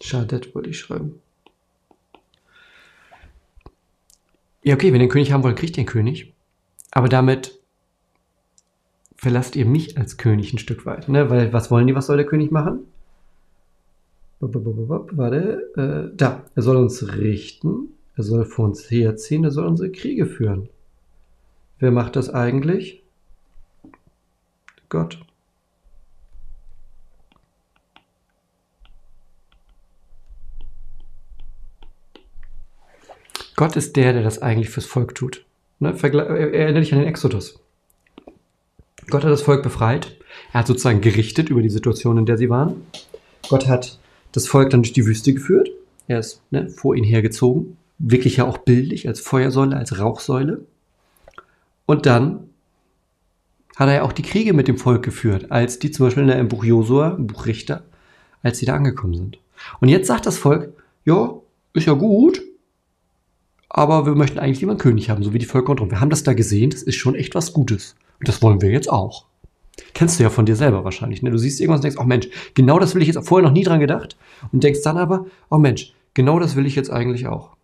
Schadet 0.02 0.54
wollte 0.54 0.70
ich 0.70 0.80
schreiben. 0.80 1.22
Ja, 4.64 4.76
okay, 4.76 4.88
wenn 4.88 5.02
ihr 5.02 5.08
den 5.08 5.10
König 5.10 5.32
haben 5.32 5.44
wollt, 5.44 5.58
kriegt 5.58 5.78
den 5.78 5.86
König. 5.86 6.33
Aber 6.96 7.10
damit 7.10 7.60
verlasst 9.16 9.56
ihr 9.56 9.66
mich 9.66 9.98
als 9.98 10.18
König 10.18 10.54
ein 10.54 10.60
Stück 10.60 10.86
weit. 10.86 11.10
Ne? 11.10 11.30
Weil 11.30 11.52
was 11.52 11.72
wollen 11.72 11.88
die, 11.88 11.96
was 11.96 12.06
soll 12.06 12.18
der 12.18 12.26
König 12.26 12.52
machen? 12.52 12.86
Warte, 14.40 15.72
äh, 15.76 16.16
da. 16.16 16.44
Er 16.54 16.62
soll 16.62 16.76
uns 16.76 17.16
richten, 17.16 17.90
er 18.16 18.24
soll 18.24 18.46
vor 18.46 18.66
uns 18.66 18.92
herziehen, 18.92 19.44
er 19.44 19.52
soll 19.52 19.66
unsere 19.66 19.92
Kriege 19.92 20.28
führen. 20.28 20.70
Wer 21.80 21.92
macht 21.92 22.16
das 22.16 22.30
eigentlich? 22.30 23.02
Gott. 24.90 25.20
Gott 33.56 33.76
ist 33.78 33.96
der, 33.96 34.14
der 34.14 34.24
das 34.24 34.42
eigentlich 34.42 34.70
fürs 34.70 34.86
Volk 34.86 35.16
tut. 35.16 35.46
Ne, 35.84 35.94
erinnere 36.02 36.80
dich 36.80 36.94
an 36.94 37.00
den 37.00 37.10
Exodus. 37.10 37.60
Gott 39.10 39.26
hat 39.26 39.32
das 39.32 39.42
Volk 39.42 39.64
befreit. 39.64 40.16
Er 40.54 40.62
hat 40.62 40.68
sozusagen 40.68 41.02
gerichtet 41.02 41.50
über 41.50 41.62
die 41.62 41.70
Situation, 41.70 42.18
in 42.18 42.26
der 42.26 42.38
sie 42.38 42.50
waren. 42.50 42.84
Gott 43.50 43.68
hat 43.68 44.00
das 44.32 44.48
Volk 44.48 44.70
dann 44.70 44.82
durch 44.82 44.94
die 44.94 45.06
Wüste 45.06 45.34
geführt. 45.34 45.70
Er 46.08 46.20
ist 46.20 46.42
ne, 46.52 46.70
vor 46.70 46.96
ihnen 46.96 47.06
hergezogen. 47.06 47.76
Wirklich 48.00 48.38
ja 48.38 48.46
auch 48.46 48.60
bildlich, 48.60 49.10
als 49.10 49.20
Feuersäule, 49.20 49.76
als 49.76 50.00
Rauchsäule. 50.00 50.62
Und 51.86 52.06
dann 52.06 52.50
hat 53.76 53.90
er 53.90 53.96
ja 53.96 54.02
auch 54.04 54.14
die 54.14 54.22
Kriege 54.22 54.54
mit 54.54 54.70
dem 54.70 54.78
Volk 54.78 55.04
geführt, 55.04 55.52
als 55.52 55.80
die 55.80 55.92
zum 55.92 56.06
Beispiel 56.06 56.30
im 56.30 56.48
Buch 56.48 56.64
Josua, 56.64 57.10
im 57.18 57.28
Buch 57.28 57.46
Richter, 57.46 57.84
als 58.42 58.58
sie 58.58 58.66
da 58.66 58.74
angekommen 58.74 59.16
sind. 59.16 59.38
Und 59.82 59.90
jetzt 59.90 60.08
sagt 60.08 60.28
das 60.28 60.38
Volk, 60.38 60.72
ja, 61.04 61.34
ist 61.74 61.88
ja 61.88 61.94
gut, 61.94 62.42
aber 63.74 64.06
wir 64.06 64.14
möchten 64.14 64.38
eigentlich 64.38 64.60
lieber 64.60 64.72
einen 64.72 64.80
König 64.80 65.10
haben, 65.10 65.24
so 65.24 65.34
wie 65.34 65.40
die 65.40 65.48
Völker 65.48 65.72
und 65.72 65.92
Wir 65.92 66.00
haben 66.00 66.12
das 66.12 66.24
da 66.24 66.34
gesehen, 66.34 66.70
das 66.70 66.84
ist 66.84 66.96
schon 66.96 67.16
echt 67.16 67.34
was 67.34 67.54
Gutes. 67.54 67.96
Und 68.20 68.28
das 68.28 68.42
wollen 68.44 68.62
wir 68.62 68.70
jetzt 68.70 68.90
auch. 68.90 69.26
Kennst 69.96 70.20
du 70.20 70.24
ja 70.24 70.30
von 70.30 70.46
dir 70.46 70.56
selber 70.56 70.84
wahrscheinlich. 70.84 71.24
Ne? 71.24 71.32
Du 71.32 71.40
siehst 71.40 71.60
irgendwas 71.60 71.80
und 71.80 71.84
denkst, 71.86 71.98
oh 72.00 72.06
Mensch, 72.06 72.30
genau 72.54 72.78
das 72.78 72.94
will 72.94 73.02
ich 73.02 73.08
jetzt 73.08 73.28
vorher 73.28 73.48
noch 73.48 73.54
nie 73.54 73.64
dran 73.64 73.80
gedacht. 73.80 74.16
Und 74.52 74.64
denkst 74.64 74.84
dann 74.84 74.98
aber, 74.98 75.26
oh 75.50 75.58
Mensch, 75.58 75.96
genau 76.14 76.40
das 76.40 76.56
will 76.56 76.68
ich 76.68 76.76
jetzt 76.76 76.92
eigentlich 76.92 77.26
auch. 77.26 77.58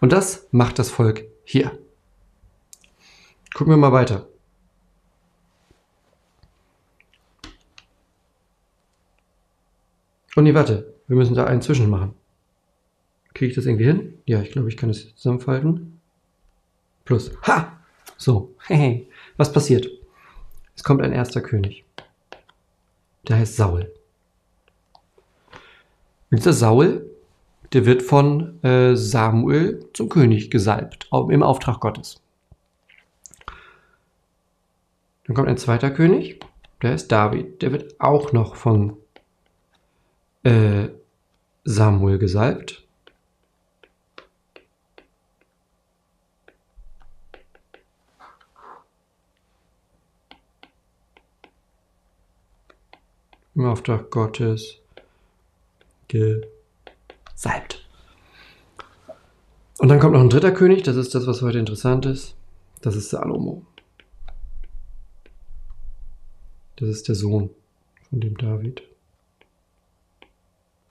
Und 0.00 0.12
das 0.12 0.46
macht 0.50 0.78
das 0.78 0.90
Volk 0.90 1.24
hier. 1.44 1.78
Gucken 3.54 3.72
wir 3.72 3.78
mal 3.78 3.92
weiter. 3.92 4.28
Oh 10.36 10.42
nee, 10.42 10.52
warte, 10.52 10.94
wir 11.08 11.16
müssen 11.16 11.34
da 11.34 11.44
einen 11.44 11.62
zwischen 11.62 11.88
machen. 11.88 12.14
Kriege 13.42 13.50
ich 13.50 13.56
das 13.56 13.66
irgendwie 13.66 13.86
hin? 13.86 14.18
Ja, 14.24 14.40
ich 14.40 14.52
glaube, 14.52 14.68
ich 14.68 14.76
kann 14.76 14.88
das 14.88 15.16
zusammenfalten. 15.16 16.00
Plus. 17.04 17.32
Ha! 17.44 17.76
So. 18.16 18.54
Hey, 18.68 19.08
was 19.36 19.52
passiert? 19.52 19.88
Es 20.76 20.84
kommt 20.84 21.02
ein 21.02 21.10
erster 21.10 21.40
König. 21.40 21.84
Der 23.26 23.38
heißt 23.38 23.56
Saul. 23.56 23.92
Und 26.30 26.38
dieser 26.38 26.52
Saul, 26.52 27.10
der 27.72 27.84
wird 27.84 28.04
von 28.04 28.62
äh, 28.62 28.94
Samuel 28.94 29.88
zum 29.92 30.08
König 30.08 30.48
gesalbt, 30.48 31.08
im 31.10 31.42
Auftrag 31.42 31.80
Gottes. 31.80 32.22
Dann 35.26 35.34
kommt 35.34 35.48
ein 35.48 35.58
zweiter 35.58 35.90
König, 35.90 36.38
der 36.80 36.94
ist 36.94 37.10
David. 37.10 37.60
Der 37.60 37.72
wird 37.72 38.00
auch 38.00 38.32
noch 38.32 38.54
von 38.54 38.98
äh, 40.44 40.90
Samuel 41.64 42.18
gesalbt. 42.18 42.81
Im 53.54 53.66
Auftrag 53.66 54.10
Gottes 54.10 54.78
gesalbt. 56.08 57.86
Und 59.78 59.88
dann 59.88 59.98
kommt 59.98 60.14
noch 60.14 60.20
ein 60.20 60.30
dritter 60.30 60.52
König, 60.52 60.82
das 60.82 60.96
ist 60.96 61.14
das, 61.14 61.26
was 61.26 61.42
heute 61.42 61.58
interessant 61.58 62.06
ist. 62.06 62.34
Das 62.80 62.96
ist 62.96 63.10
Salomo. 63.10 63.62
Das 66.76 66.88
ist 66.88 67.08
der 67.08 67.14
Sohn 67.14 67.50
von 68.08 68.20
dem 68.20 68.36
David. 68.36 68.82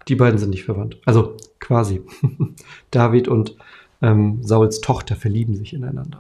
Die 0.07 0.15
beiden 0.15 0.39
sind 0.39 0.49
nicht 0.49 0.63
verwandt. 0.63 0.99
Also 1.05 1.37
quasi. 1.59 2.01
David 2.91 3.27
und 3.27 3.55
ähm, 4.01 4.43
Sauls 4.43 4.81
Tochter 4.81 5.15
verlieben 5.15 5.55
sich 5.55 5.73
ineinander. 5.73 6.19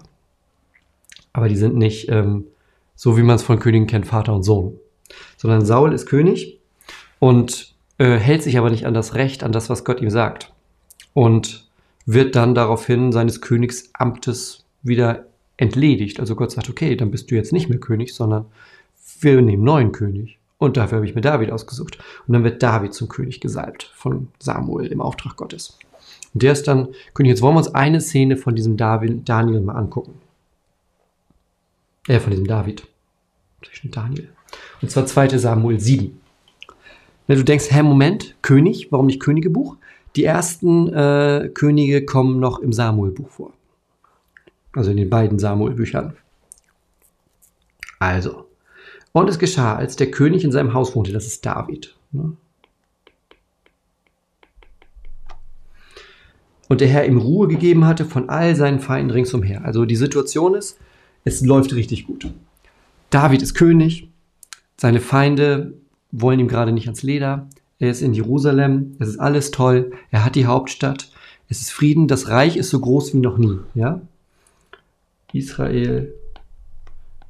Aber 1.33 1.49
die 1.49 1.55
sind 1.55 1.75
nicht 1.75 2.09
ähm, 2.09 2.45
so, 2.95 3.17
wie 3.17 3.23
man 3.23 3.35
es 3.35 3.43
von 3.43 3.59
Königen 3.59 3.87
kennt, 3.87 4.05
Vater 4.05 4.33
und 4.33 4.43
Sohn 4.43 4.77
sondern 5.37 5.65
Saul 5.65 5.93
ist 5.93 6.05
König 6.05 6.59
und 7.19 7.73
äh, 7.97 8.17
hält 8.17 8.43
sich 8.43 8.57
aber 8.57 8.69
nicht 8.69 8.85
an 8.85 8.93
das 8.93 9.15
Recht, 9.15 9.43
an 9.43 9.51
das, 9.51 9.69
was 9.69 9.83
Gott 9.83 10.01
ihm 10.01 10.09
sagt. 10.09 10.51
Und 11.13 11.69
wird 12.05 12.35
dann 12.35 12.55
daraufhin 12.55 13.11
seines 13.11 13.41
Königsamtes 13.41 14.65
wieder 14.81 15.25
entledigt. 15.57 16.19
Also 16.19 16.35
Gott 16.35 16.51
sagt, 16.51 16.69
okay, 16.69 16.95
dann 16.95 17.11
bist 17.11 17.29
du 17.29 17.35
jetzt 17.35 17.53
nicht 17.53 17.69
mehr 17.69 17.79
König, 17.79 18.13
sondern 18.15 18.45
wir 19.19 19.41
nehmen 19.41 19.63
neuen 19.63 19.91
König. 19.91 20.39
Und 20.57 20.77
dafür 20.77 20.97
habe 20.97 21.05
ich 21.05 21.15
mir 21.15 21.21
David 21.21 21.51
ausgesucht. 21.51 21.97
Und 22.27 22.33
dann 22.33 22.43
wird 22.43 22.61
David 22.61 22.93
zum 22.93 23.07
König 23.07 23.39
gesalbt 23.39 23.91
von 23.95 24.29
Samuel 24.39 24.87
im 24.91 25.01
Auftrag 25.01 25.35
Gottes. 25.35 25.77
Und 26.33 26.43
der 26.43 26.53
ist 26.53 26.67
dann 26.67 26.89
König. 27.13 27.31
Jetzt 27.31 27.41
wollen 27.41 27.55
wir 27.55 27.59
uns 27.59 27.73
eine 27.73 28.01
Szene 28.01 28.37
von 28.37 28.55
diesem 28.55 28.77
David, 28.77 29.27
Daniel 29.27 29.61
mal 29.61 29.75
angucken. 29.75 30.13
Äh, 32.07 32.19
von 32.19 32.31
diesem 32.31 32.47
David. 32.47 32.87
Daniel. 33.83 34.29
Und 34.81 34.89
zwar 34.89 35.05
2. 35.05 35.37
Samuel 35.37 35.79
7. 35.79 36.19
Wenn 37.27 37.37
du 37.37 37.43
denkst, 37.43 37.67
hä, 37.69 37.83
Moment, 37.83 38.35
König, 38.41 38.91
warum 38.91 39.05
nicht 39.05 39.19
Königebuch? 39.19 39.77
Die 40.15 40.25
ersten 40.25 40.91
äh, 40.93 41.49
Könige 41.53 42.05
kommen 42.05 42.39
noch 42.39 42.59
im 42.59 42.73
Samuel-Buch 42.73 43.29
vor. 43.29 43.53
Also 44.73 44.91
in 44.91 44.97
den 44.97 45.09
beiden 45.09 45.39
Samuel-Büchern. 45.39 46.17
Also. 47.99 48.47
Und 49.13 49.29
es 49.29 49.39
geschah, 49.39 49.75
als 49.75 49.95
der 49.95 50.11
König 50.11 50.43
in 50.43 50.51
seinem 50.51 50.73
Haus 50.73 50.95
wohnte, 50.95 51.11
das 51.13 51.27
ist 51.27 51.45
David. 51.45 51.95
Ne? 52.11 52.35
Und 56.67 56.81
der 56.81 56.87
Herr 56.87 57.05
ihm 57.05 57.17
Ruhe 57.17 57.47
gegeben 57.47 57.85
hatte 57.85 58.05
von 58.05 58.29
all 58.29 58.55
seinen 58.55 58.79
Feinden 58.79 59.11
ringsumher. 59.11 59.65
Also 59.65 59.85
die 59.85 59.97
Situation 59.97 60.55
ist, 60.55 60.79
es 61.25 61.41
läuft 61.41 61.73
richtig 61.73 62.07
gut. 62.07 62.31
David 63.09 63.41
ist 63.41 63.55
König, 63.55 64.10
seine 64.81 64.99
Feinde 64.99 65.75
wollen 66.11 66.39
ihm 66.39 66.47
gerade 66.47 66.71
nicht 66.71 66.87
ans 66.87 67.03
Leder. 67.03 67.47
Er 67.77 67.91
ist 67.91 68.01
in 68.01 68.15
Jerusalem, 68.15 68.95
es 68.97 69.09
ist 69.09 69.19
alles 69.19 69.51
toll, 69.51 69.91
er 70.09 70.25
hat 70.25 70.33
die 70.33 70.47
Hauptstadt, 70.47 71.11
es 71.49 71.61
ist 71.61 71.71
Frieden, 71.71 72.07
das 72.07 72.29
Reich 72.29 72.57
ist 72.57 72.71
so 72.71 72.79
groß 72.79 73.13
wie 73.13 73.19
noch 73.19 73.37
nie. 73.37 73.59
Ja? 73.75 74.01
Israel 75.33 76.11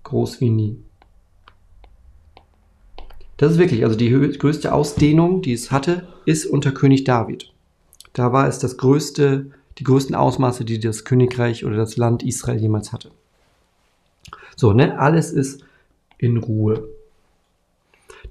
groß 0.03 0.39
wie 0.39 0.49
nie. 0.49 0.77
Das 3.35 3.51
ist 3.51 3.57
wirklich, 3.57 3.83
also 3.83 3.97
die 3.97 4.09
größte 4.09 4.73
Ausdehnung, 4.73 5.41
die 5.41 5.51
es 5.51 5.71
hatte, 5.71 6.07
ist 6.23 6.45
unter 6.45 6.71
König 6.71 7.03
David. 7.03 7.51
Da 8.13 8.31
war 8.31 8.47
es 8.47 8.59
das 8.59 8.77
größte, 8.77 9.51
die 9.77 9.83
größten 9.83 10.15
Ausmaße, 10.15 10.63
die 10.63 10.79
das 10.79 11.03
Königreich 11.03 11.65
oder 11.65 11.75
das 11.75 11.97
Land 11.97 12.23
Israel 12.23 12.61
jemals 12.61 12.93
hatte. 12.93 13.11
So, 14.55 14.71
ne, 14.71 14.97
alles 14.97 15.33
ist 15.33 15.65
in 16.17 16.37
Ruhe. 16.37 16.87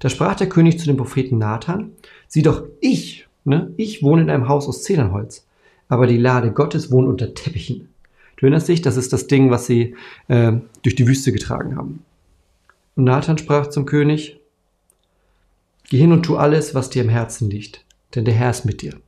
Da 0.01 0.09
sprach 0.09 0.33
der 0.35 0.49
König 0.49 0.79
zu 0.79 0.87
dem 0.87 0.97
Propheten 0.97 1.37
Nathan, 1.37 1.91
sieh 2.27 2.41
doch, 2.41 2.63
ich, 2.79 3.27
ne, 3.45 3.71
ich 3.77 4.01
wohne 4.01 4.23
in 4.23 4.29
einem 4.31 4.47
Haus 4.47 4.67
aus 4.67 4.81
Zedernholz, 4.81 5.45
aber 5.89 6.07
die 6.07 6.17
Lade 6.17 6.51
Gottes 6.51 6.91
wohnt 6.91 7.07
unter 7.07 7.35
Teppichen. 7.35 7.89
Du 8.35 8.47
erinnerst 8.47 8.67
dich, 8.67 8.81
das 8.81 8.97
ist 8.97 9.13
das 9.13 9.27
Ding, 9.27 9.51
was 9.51 9.67
sie 9.67 9.95
äh, 10.27 10.53
durch 10.81 10.95
die 10.95 11.07
Wüste 11.07 11.31
getragen 11.31 11.77
haben. 11.77 12.03
Und 12.95 13.03
Nathan 13.03 13.37
sprach 13.37 13.67
zum 13.67 13.85
König, 13.85 14.39
Geh 15.87 15.99
hin 15.99 16.11
und 16.11 16.23
tu 16.23 16.35
alles, 16.35 16.73
was 16.73 16.89
dir 16.89 17.03
im 17.03 17.09
Herzen 17.09 17.51
liegt, 17.51 17.85
denn 18.15 18.25
der 18.25 18.33
Herr 18.33 18.49
ist 18.49 18.65
mit 18.65 18.81
dir. 18.81 18.99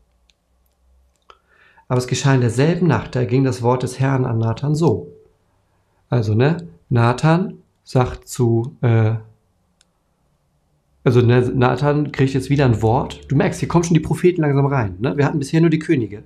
Aber 1.87 1.97
es 1.97 2.07
geschah 2.07 2.35
in 2.35 2.41
derselben 2.41 2.85
Nacht, 2.85 3.15
da 3.15 3.25
ging 3.25 3.43
das 3.43 3.63
Wort 3.63 3.81
des 3.81 3.99
Herrn 3.99 4.25
an 4.25 4.37
Nathan 4.37 4.75
so. 4.75 5.11
Also, 6.09 6.35
ne, 6.35 6.67
Nathan 6.89 7.63
sagt 7.83 8.27
zu, 8.27 8.77
äh, 8.81 9.15
also 11.03 11.21
ne, 11.21 11.51
Nathan 11.53 12.11
kriegt 12.11 12.33
jetzt 12.33 12.49
wieder 12.49 12.65
ein 12.65 12.81
Wort. 12.81 13.21
Du 13.27 13.35
merkst, 13.35 13.59
hier 13.59 13.67
kommen 13.67 13.83
schon 13.83 13.93
die 13.95 13.99
Propheten 13.99 14.41
langsam 14.41 14.65
rein. 14.65 14.95
Ne? 14.99 15.17
Wir 15.17 15.25
hatten 15.25 15.39
bisher 15.39 15.61
nur 15.61 15.69
die 15.69 15.79
Könige 15.79 16.23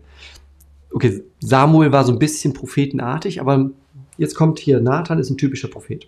okay, 0.91 1.23
Samuel 1.39 1.91
war 1.91 2.03
so 2.03 2.11
ein 2.11 2.19
bisschen 2.19 2.53
prophetenartig, 2.53 3.39
aber 3.41 3.69
jetzt 4.17 4.35
kommt 4.35 4.59
hier, 4.59 4.79
Nathan 4.79 5.19
ist 5.19 5.29
ein 5.29 5.37
typischer 5.37 5.67
Prophet. 5.67 6.07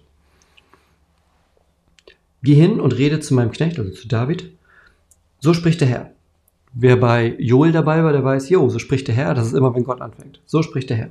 Geh 2.42 2.56
hin 2.56 2.80
und 2.80 2.98
rede 2.98 3.20
zu 3.20 3.34
meinem 3.34 3.52
Knecht, 3.52 3.78
also 3.80 3.92
zu 3.92 4.08
David. 4.08 4.52
So 5.40 5.54
spricht 5.54 5.82
der 5.82 5.88
Herr. 5.88 6.12
Wer 6.74 6.98
bei 6.98 7.36
Joel 7.38 7.72
dabei 7.72 8.04
war, 8.04 8.14
der 8.14 8.24
weiß, 8.24 8.50
jo, 8.50 8.70
so 8.70 8.80
spricht 8.80 9.08
der 9.08 9.16
Herr, 9.16 9.34
das 9.34 9.48
ist 9.48 9.54
immer, 9.54 9.76
wenn 9.76 9.84
Gott 9.84 10.02
anfängt. 10.02 10.42
So 10.46 10.62
spricht 10.62 10.90
der 10.90 10.98
Herr. 10.98 11.10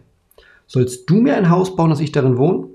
Sollst 0.67 1.09
du 1.09 1.21
mir 1.21 1.37
ein 1.37 1.51
Haus 1.51 1.77
bauen, 1.77 1.91
dass 1.91 2.01
ich 2.01 2.13
darin 2.13 2.37
wohne? 2.37 2.69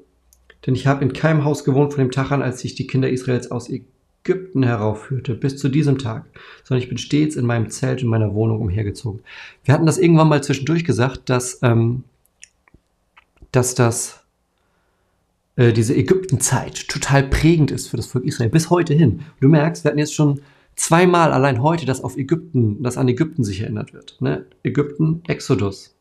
Denn 0.66 0.76
ich 0.76 0.88
habe 0.88 1.04
in 1.04 1.14
keinem 1.14 1.44
Haus 1.44 1.64
gewohnt 1.64 1.94
von 1.94 2.04
dem 2.04 2.12
Tag 2.12 2.32
an, 2.32 2.42
als 2.42 2.60
sich 2.60 2.76
die 2.76 2.88
Kinder 2.88 3.10
Israels 3.10 3.52
aus 3.52 3.70
Ägypten 4.26 4.64
heraufführte, 4.64 5.36
bis 5.36 5.58
zu 5.58 5.68
diesem 5.68 5.98
Tag, 5.98 6.26
sondern 6.64 6.82
ich 6.82 6.88
bin 6.88 6.98
stets 6.98 7.36
in 7.36 7.46
meinem 7.46 7.70
Zelt 7.70 8.02
in 8.02 8.08
meiner 8.08 8.34
Wohnung 8.34 8.62
umhergezogen. 8.62 9.22
Wir 9.66 9.74
hatten 9.74 9.86
das 9.86 9.98
irgendwann 9.98 10.30
mal 10.30 10.42
zwischendurch 10.42 10.86
gesagt, 10.86 11.30
dass, 11.30 11.60
ähm, 11.62 12.06
dass 13.52 13.76
das 13.76 14.24
äh, 15.58 15.74
diese 15.74 15.94
Ägyptenzeit 15.96 16.88
total 16.88 17.24
prägend 17.24 17.72
ist 17.72 17.88
für 17.88 17.98
das 17.98 18.08
Volk 18.08 18.24
Israel, 18.24 18.50
bis 18.50 18.70
heute 18.70 18.94
hin. 18.94 19.24
Du 19.42 19.50
merkst, 19.50 19.84
wir 19.84 19.90
hatten 19.90 20.00
jetzt 20.00 20.16
schon 20.16 20.40
zweimal 20.76 21.34
allein 21.34 21.62
heute, 21.62 21.86
dass 21.86 22.02
auf 22.02 22.18
Ägypten, 22.18 22.82
dass 22.82 22.98
an 22.98 23.10
Ägypten 23.10 23.44
sich 23.44 23.60
erinnert 23.60 23.94
wird. 23.94 24.22
Ne? 24.22 24.46
Ägypten, 24.64 25.22
Exodus. 25.28 25.96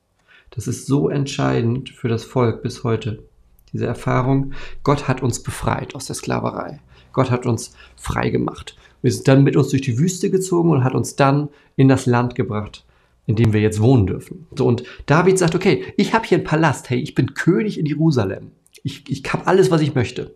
Das 0.51 0.69
ist 0.69 0.87
so 0.87 1.09
entscheidend 1.09 1.91
für 1.91 2.09
das 2.09 2.25
Volk 2.25 2.63
bis 2.63 2.85
heute. 2.85 3.25
Diese 3.73 3.87
Erfahrung, 3.87 4.53
Gott 4.85 5.09
hat 5.09 5.23
uns 5.23 5.43
befreit 5.43 5.95
aus 5.95 6.07
der 6.07 6.15
Sklaverei. 6.15 6.79
Gott 7.13 7.31
hat 7.31 7.47
uns 7.47 7.75
frei 7.97 8.31
gemacht. 8.31 8.77
Wir 9.03 9.13
sind 9.13 9.27
dann 9.29 9.45
mit 9.45 9.57
uns 9.57 9.69
durch 9.69 9.83
die 9.83 9.99
Wüste 9.99 10.31
gezogen 10.31 10.71
und 10.71 10.85
hat 10.85 10.95
uns 10.95 11.17
dann 11.17 11.49
in 11.77 11.89
das 11.89 12.07
Land 12.07 12.35
gebracht, 12.35 12.85
in 13.27 13.37
dem 13.37 13.53
wir 13.53 13.61
jetzt 13.61 13.81
wohnen 13.81 14.07
dürfen. 14.07 14.47
So, 14.57 14.67
und 14.67 14.85
David 15.07 15.39
sagt, 15.39 15.55
okay, 15.55 15.85
ich 15.97 16.15
habe 16.15 16.27
hier 16.27 16.39
einen 16.39 16.47
Palast, 16.47 16.89
hey, 16.91 17.01
ich 17.01 17.15
bin 17.15 17.35
König 17.35 17.79
in 17.79 17.87
Jerusalem. 17.87 18.53
Ich, 18.85 19.05
ich 19.09 19.23
habe 19.33 19.47
alles, 19.47 19.71
was 19.71 19.81
ich 19.81 19.95
möchte. 19.95 20.35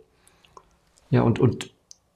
Ja, 1.11 1.23
und, 1.23 1.39
und 1.39 1.71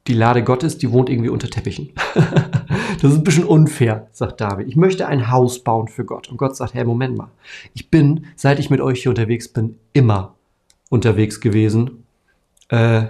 die 0.07 0.14
Lade 0.14 0.42
Gottes, 0.42 0.79
die 0.79 0.90
wohnt 0.90 1.09
irgendwie 1.09 1.29
unter 1.29 1.49
Teppichen. 1.49 1.90
das 2.14 3.12
ist 3.12 3.18
ein 3.18 3.25
bisschen 3.25 3.44
unfair, 3.44 4.09
sagt 4.12 4.40
David. 4.40 4.66
Ich 4.66 4.77
möchte 4.77 5.07
ein 5.07 5.31
Haus 5.31 5.62
bauen 5.62 5.88
für 5.88 6.05
Gott. 6.05 6.29
Und 6.29 6.37
Gott 6.37 6.57
sagt, 6.57 6.75
hey, 6.75 6.85
Moment 6.85 7.16
mal. 7.16 7.31
Ich 7.75 7.90
bin, 7.90 8.27
seit 8.35 8.59
ich 8.59 8.70
mit 8.70 8.81
euch 8.81 9.03
hier 9.03 9.11
unterwegs 9.11 9.49
bin, 9.49 9.77
immer 9.92 10.35
unterwegs 10.88 11.40
gewesen. 11.40 12.05
Äh, 12.68 13.07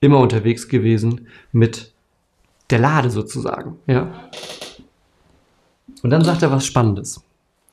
immer 0.00 0.18
unterwegs 0.18 0.68
gewesen 0.68 1.28
mit 1.52 1.92
der 2.70 2.78
Lade 2.78 3.10
sozusagen. 3.10 3.78
Ja. 3.86 4.28
Und 6.02 6.10
dann 6.10 6.24
sagt 6.24 6.42
er 6.42 6.50
was 6.50 6.66
Spannendes. 6.66 7.24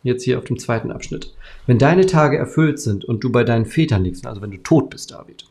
Jetzt 0.03 0.23
hier 0.23 0.37
auf 0.37 0.45
dem 0.45 0.59
zweiten 0.59 0.91
Abschnitt. 0.91 1.33
Wenn 1.65 1.79
deine 1.79 2.05
Tage 2.05 2.37
erfüllt 2.37 2.79
sind 2.79 3.05
und 3.05 3.23
du 3.23 3.31
bei 3.31 3.43
deinen 3.43 3.65
Vätern 3.65 4.03
liegst, 4.03 4.25
also 4.25 4.41
wenn 4.41 4.51
du 4.51 4.57
tot 4.57 4.89
bist, 4.91 5.11
David, 5.11 5.45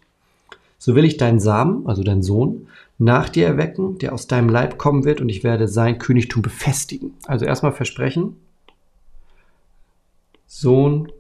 so 0.79 0.95
will 0.95 1.05
ich 1.05 1.17
deinen 1.17 1.41
Samen, 1.41 1.87
also 1.87 2.03
deinen 2.03 2.23
Sohn, 2.23 2.69
nach 2.99 3.29
dir 3.29 3.47
erwecken, 3.47 3.99
der 3.99 4.13
aus 4.13 4.27
deinem 4.29 4.49
Leib 4.49 4.79
kommen 4.79 5.05
wird 5.05 5.21
und 5.21 5.29
ich 5.29 5.43
werde 5.43 5.67
sein 5.67 5.99
Königtum 5.99 6.43
befestigen. 6.43 7.15
Also 7.27 7.45
erstmal 7.45 7.73
versprechen, 7.73 8.37
Sohn 10.47 11.11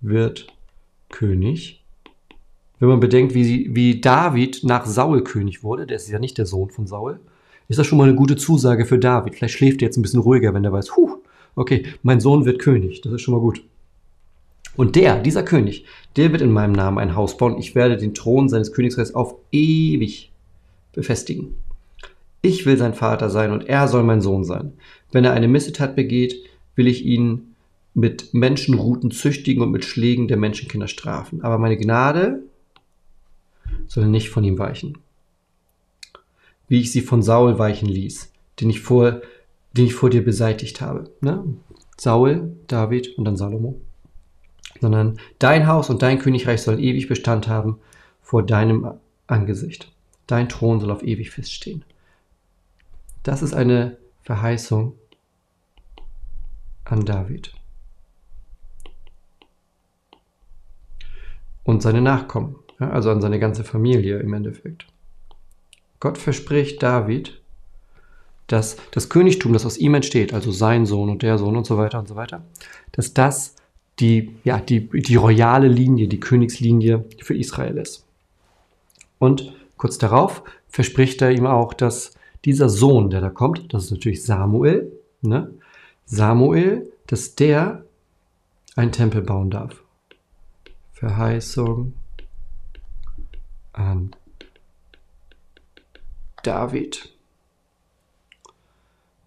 wird 0.00 0.48
König 1.08 1.83
wenn 2.80 2.88
man 2.88 3.00
bedenkt, 3.00 3.34
wie, 3.34 3.74
wie 3.74 4.00
David 4.00 4.64
nach 4.64 4.86
Saul 4.86 5.22
König 5.22 5.62
wurde, 5.62 5.86
der 5.86 5.96
ist 5.96 6.08
ja 6.08 6.18
nicht 6.18 6.38
der 6.38 6.46
Sohn 6.46 6.70
von 6.70 6.86
Saul, 6.86 7.20
ist 7.68 7.78
das 7.78 7.86
schon 7.86 7.98
mal 7.98 8.08
eine 8.08 8.16
gute 8.16 8.36
Zusage 8.36 8.84
für 8.84 8.98
David. 8.98 9.34
Vielleicht 9.34 9.54
schläft 9.54 9.80
er 9.80 9.86
jetzt 9.86 9.96
ein 9.96 10.02
bisschen 10.02 10.20
ruhiger, 10.20 10.52
wenn 10.52 10.64
er 10.64 10.72
weiß, 10.72 10.96
huh, 10.96 11.16
okay, 11.54 11.84
mein 12.02 12.20
Sohn 12.20 12.44
wird 12.44 12.58
König. 12.58 13.00
Das 13.00 13.12
ist 13.12 13.22
schon 13.22 13.34
mal 13.34 13.40
gut. 13.40 13.62
Und 14.76 14.96
der, 14.96 15.20
dieser 15.22 15.44
König, 15.44 15.84
der 16.16 16.32
wird 16.32 16.42
in 16.42 16.52
meinem 16.52 16.72
Namen 16.72 16.98
ein 16.98 17.14
Haus 17.14 17.36
bauen. 17.36 17.58
Ich 17.58 17.74
werde 17.74 17.96
den 17.96 18.12
Thron 18.12 18.48
seines 18.48 18.72
Königsreichs 18.72 19.14
auf 19.14 19.36
ewig 19.52 20.32
befestigen. 20.92 21.54
Ich 22.42 22.66
will 22.66 22.76
sein 22.76 22.94
Vater 22.94 23.30
sein 23.30 23.52
und 23.52 23.68
er 23.68 23.88
soll 23.88 24.02
mein 24.02 24.20
Sohn 24.20 24.44
sein. 24.44 24.74
Wenn 25.12 25.24
er 25.24 25.32
eine 25.32 25.48
Missetat 25.48 25.96
begeht, 25.96 26.34
will 26.74 26.88
ich 26.88 27.04
ihn 27.04 27.54
mit 27.94 28.34
Menschenruten 28.34 29.12
züchtigen 29.12 29.62
und 29.62 29.70
mit 29.70 29.84
Schlägen 29.84 30.26
der 30.28 30.36
Menschenkinder 30.36 30.88
strafen. 30.88 31.42
Aber 31.42 31.58
meine 31.58 31.76
Gnade 31.76 32.42
soll 33.88 34.06
nicht 34.06 34.30
von 34.30 34.44
ihm 34.44 34.58
weichen. 34.58 34.98
Wie 36.68 36.80
ich 36.80 36.92
sie 36.92 37.00
von 37.00 37.22
Saul 37.22 37.58
weichen 37.58 37.88
ließ, 37.88 38.32
den 38.60 38.70
ich 38.70 38.80
vor, 38.80 39.20
den 39.72 39.86
ich 39.86 39.94
vor 39.94 40.10
dir 40.10 40.24
beseitigt 40.24 40.80
habe. 40.80 41.10
Ne? 41.20 41.44
Saul, 41.98 42.56
David 42.66 43.18
und 43.18 43.24
dann 43.24 43.36
Salomo. 43.36 43.80
Sondern 44.80 45.18
dein 45.38 45.66
Haus 45.66 45.90
und 45.90 46.02
dein 46.02 46.18
Königreich 46.18 46.62
soll 46.62 46.80
ewig 46.80 47.08
Bestand 47.08 47.48
haben 47.48 47.78
vor 48.22 48.42
deinem 48.42 48.94
Angesicht. 49.26 49.92
Dein 50.26 50.48
Thron 50.48 50.80
soll 50.80 50.90
auf 50.90 51.02
ewig 51.02 51.30
feststehen. 51.30 51.84
Das 53.22 53.42
ist 53.42 53.54
eine 53.54 53.96
Verheißung 54.22 54.94
an 56.84 57.04
David. 57.04 57.52
Und 61.62 61.82
seine 61.82 62.02
Nachkommen. 62.02 62.56
Ja, 62.80 62.90
also 62.90 63.10
an 63.10 63.20
seine 63.20 63.38
ganze 63.38 63.64
Familie 63.64 64.18
im 64.18 64.32
Endeffekt. 64.34 64.86
Gott 66.00 66.18
verspricht 66.18 66.82
David, 66.82 67.40
dass 68.46 68.76
das 68.90 69.08
Königtum, 69.08 69.52
das 69.52 69.64
aus 69.64 69.78
ihm 69.78 69.94
entsteht, 69.94 70.34
also 70.34 70.50
sein 70.50 70.86
Sohn 70.86 71.08
und 71.08 71.22
der 71.22 71.38
Sohn 71.38 71.56
und 71.56 71.66
so 71.66 71.78
weiter 71.78 71.98
und 71.98 72.08
so 72.08 72.16
weiter, 72.16 72.42
dass 72.92 73.14
das 73.14 73.54
die, 74.00 74.34
ja, 74.44 74.58
die, 74.58 74.88
die 74.88 75.16
royale 75.16 75.68
Linie, 75.68 76.08
die 76.08 76.20
Königslinie 76.20 77.04
für 77.22 77.36
Israel 77.36 77.78
ist. 77.78 78.04
Und 79.18 79.54
kurz 79.76 79.98
darauf 79.98 80.42
verspricht 80.68 81.22
er 81.22 81.30
ihm 81.30 81.46
auch, 81.46 81.72
dass 81.72 82.14
dieser 82.44 82.68
Sohn, 82.68 83.08
der 83.10 83.20
da 83.20 83.30
kommt, 83.30 83.72
das 83.72 83.84
ist 83.84 83.90
natürlich 83.92 84.24
Samuel, 84.24 84.92
ne? 85.22 85.50
Samuel, 86.06 86.92
dass 87.06 87.34
der 87.34 87.84
einen 88.76 88.92
Tempel 88.92 89.22
bauen 89.22 89.50
darf. 89.50 89.82
Verheißung 90.92 91.94
an 93.74 94.16
David. 96.42 97.10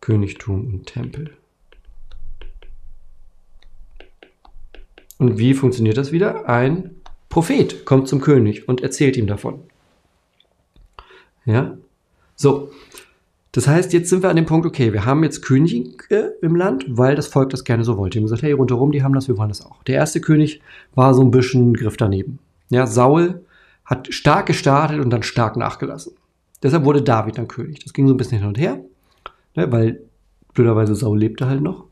Königtum 0.02 0.74
und 0.74 0.86
Tempel. 0.86 1.32
Und 5.18 5.38
wie 5.38 5.54
funktioniert 5.54 5.98
das 5.98 6.12
wieder? 6.12 6.48
Ein 6.48 6.92
Prophet 7.30 7.86
kommt 7.86 8.08
zum 8.08 8.22
König 8.22 8.68
und 8.68 8.82
erzählt 8.82 9.18
ihm 9.18 9.28
davon. 9.28 9.60
Ja? 11.46 11.78
So. 12.36 12.72
Das 13.52 13.68
heißt, 13.68 13.92
jetzt 13.92 14.10
sind 14.10 14.22
wir 14.22 14.30
an 14.30 14.36
dem 14.36 14.46
Punkt, 14.46 14.68
okay, 14.68 14.94
wir 14.94 15.06
haben 15.06 15.24
jetzt 15.24 15.42
Könige 15.42 16.36
im 16.42 16.56
Land, 16.56 16.86
weil 16.88 17.16
das 17.16 17.28
Volk 17.28 17.50
das 17.50 17.64
gerne 17.64 17.84
so 17.84 17.98
wollte. 17.98 18.14
Die 18.14 18.20
haben 18.20 18.26
gesagt, 18.26 18.44
hey, 18.44 18.52
rundherum, 18.52 18.92
die 18.92 19.02
haben 19.02 19.14
das, 19.14 19.28
wir 19.28 19.38
wollen 19.38 19.50
das 19.50 19.66
auch. 19.66 19.82
Der 19.84 19.96
erste 19.96 20.22
König 20.22 20.62
war 20.94 21.16
so 21.16 21.24
ein 21.24 21.32
bisschen 21.32 21.74
Griff 21.74 21.98
daneben. 21.98 22.38
Ja, 22.70 22.86
Saul 22.86 23.44
hat 23.88 24.14
stark 24.14 24.46
gestartet 24.46 25.00
und 25.00 25.10
dann 25.10 25.24
stark 25.24 25.58
nachgelassen. 25.58 26.14
Deshalb 26.62 26.86
wurde 26.86 27.02
David 27.02 27.38
dann 27.38 27.48
König. 27.48 27.80
Das 27.80 27.94
ging 27.94 28.08
so 28.08 28.14
ein 28.14 28.18
bisschen 28.18 28.40
hin 28.40 28.48
und 28.48 28.60
her, 28.60 28.80
ne, 29.56 29.72
weil 29.72 30.02
blöderweise 30.54 30.94
Saul 30.96 31.18
lebte 31.18 31.48
halt 31.48 31.62
noch. 31.62 31.86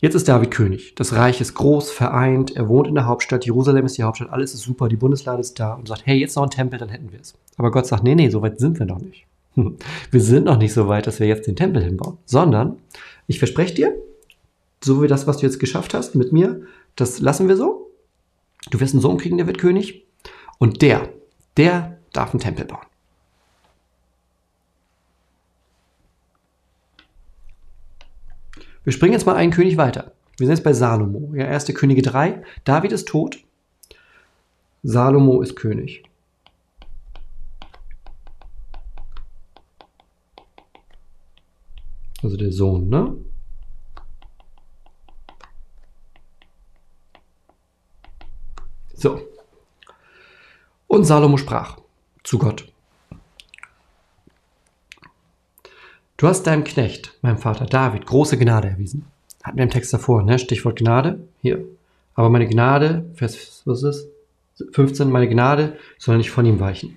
Jetzt 0.00 0.14
ist 0.14 0.28
David 0.28 0.50
König. 0.50 0.94
Das 0.94 1.14
Reich 1.14 1.40
ist 1.40 1.54
groß, 1.54 1.90
vereint. 1.90 2.54
Er 2.54 2.68
wohnt 2.68 2.86
in 2.86 2.94
der 2.94 3.06
Hauptstadt. 3.06 3.46
Jerusalem 3.46 3.86
ist 3.86 3.96
die 3.96 4.02
Hauptstadt. 4.02 4.30
Alles 4.30 4.52
ist 4.52 4.60
super. 4.60 4.88
Die 4.88 4.96
Bundeslade 4.96 5.40
ist 5.40 5.58
da 5.58 5.72
und 5.72 5.88
sagt, 5.88 6.02
hey, 6.04 6.18
jetzt 6.18 6.36
noch 6.36 6.42
ein 6.42 6.50
Tempel, 6.50 6.78
dann 6.78 6.90
hätten 6.90 7.12
wir 7.12 7.20
es. 7.20 7.34
Aber 7.56 7.70
Gott 7.70 7.86
sagt, 7.86 8.04
nee, 8.04 8.14
nee, 8.14 8.28
so 8.28 8.42
weit 8.42 8.58
sind 8.58 8.78
wir 8.78 8.84
noch 8.86 9.00
nicht. 9.00 9.24
Wir 10.10 10.20
sind 10.20 10.44
noch 10.44 10.58
nicht 10.58 10.74
so 10.74 10.86
weit, 10.86 11.06
dass 11.06 11.18
wir 11.18 11.26
jetzt 11.26 11.46
den 11.46 11.56
Tempel 11.56 11.82
hinbauen. 11.82 12.18
Sondern, 12.26 12.76
ich 13.26 13.38
verspreche 13.38 13.74
dir, 13.74 13.94
so 14.84 15.02
wie 15.02 15.08
das, 15.08 15.26
was 15.26 15.38
du 15.38 15.46
jetzt 15.46 15.58
geschafft 15.58 15.94
hast 15.94 16.14
mit 16.14 16.30
mir, 16.30 16.60
das 16.94 17.20
lassen 17.20 17.48
wir 17.48 17.56
so. 17.56 17.90
Du 18.70 18.80
wirst 18.80 18.92
einen 18.92 19.00
Sohn 19.00 19.16
kriegen, 19.16 19.38
der 19.38 19.46
wird 19.46 19.56
König. 19.56 20.05
Und 20.58 20.82
der, 20.82 21.12
der 21.56 21.98
darf 22.12 22.30
einen 22.30 22.40
Tempel 22.40 22.64
bauen. 22.64 22.86
Wir 28.84 28.92
springen 28.92 29.12
jetzt 29.14 29.26
mal 29.26 29.34
einen 29.34 29.52
König 29.52 29.76
weiter. 29.76 30.12
Wir 30.38 30.46
sind 30.46 30.56
jetzt 30.56 30.64
bei 30.64 30.72
Salomo. 30.72 31.34
Ja, 31.34 31.46
erste 31.46 31.74
Könige 31.74 32.02
3. 32.02 32.42
David 32.64 32.92
ist 32.92 33.08
tot. 33.08 33.42
Salomo 34.82 35.42
ist 35.42 35.56
König. 35.56 36.04
Also 42.22 42.36
der 42.36 42.52
Sohn, 42.52 42.88
ne? 42.88 43.16
So. 48.94 49.20
Und 50.96 51.04
Salomo 51.04 51.36
sprach 51.36 51.76
zu 52.24 52.38
Gott. 52.38 52.72
Du 56.16 56.26
hast 56.26 56.44
deinem 56.44 56.64
Knecht, 56.64 57.18
meinem 57.20 57.36
Vater 57.36 57.66
David, 57.66 58.06
große 58.06 58.38
Gnade 58.38 58.70
erwiesen. 58.70 59.04
Hatten 59.42 59.58
wir 59.58 59.64
im 59.64 59.68
Text 59.68 59.92
davor, 59.92 60.22
ne? 60.22 60.38
Stichwort 60.38 60.78
Gnade. 60.78 61.18
Hier. 61.42 61.62
Aber 62.14 62.30
meine 62.30 62.48
Gnade, 62.48 63.04
Vers, 63.12 63.60
was 63.66 63.82
ist 63.82 64.08
das? 64.56 64.68
15, 64.72 65.10
meine 65.10 65.28
Gnade 65.28 65.76
soll 65.98 66.16
nicht 66.16 66.30
von 66.30 66.46
ihm 66.46 66.60
weichen. 66.60 66.96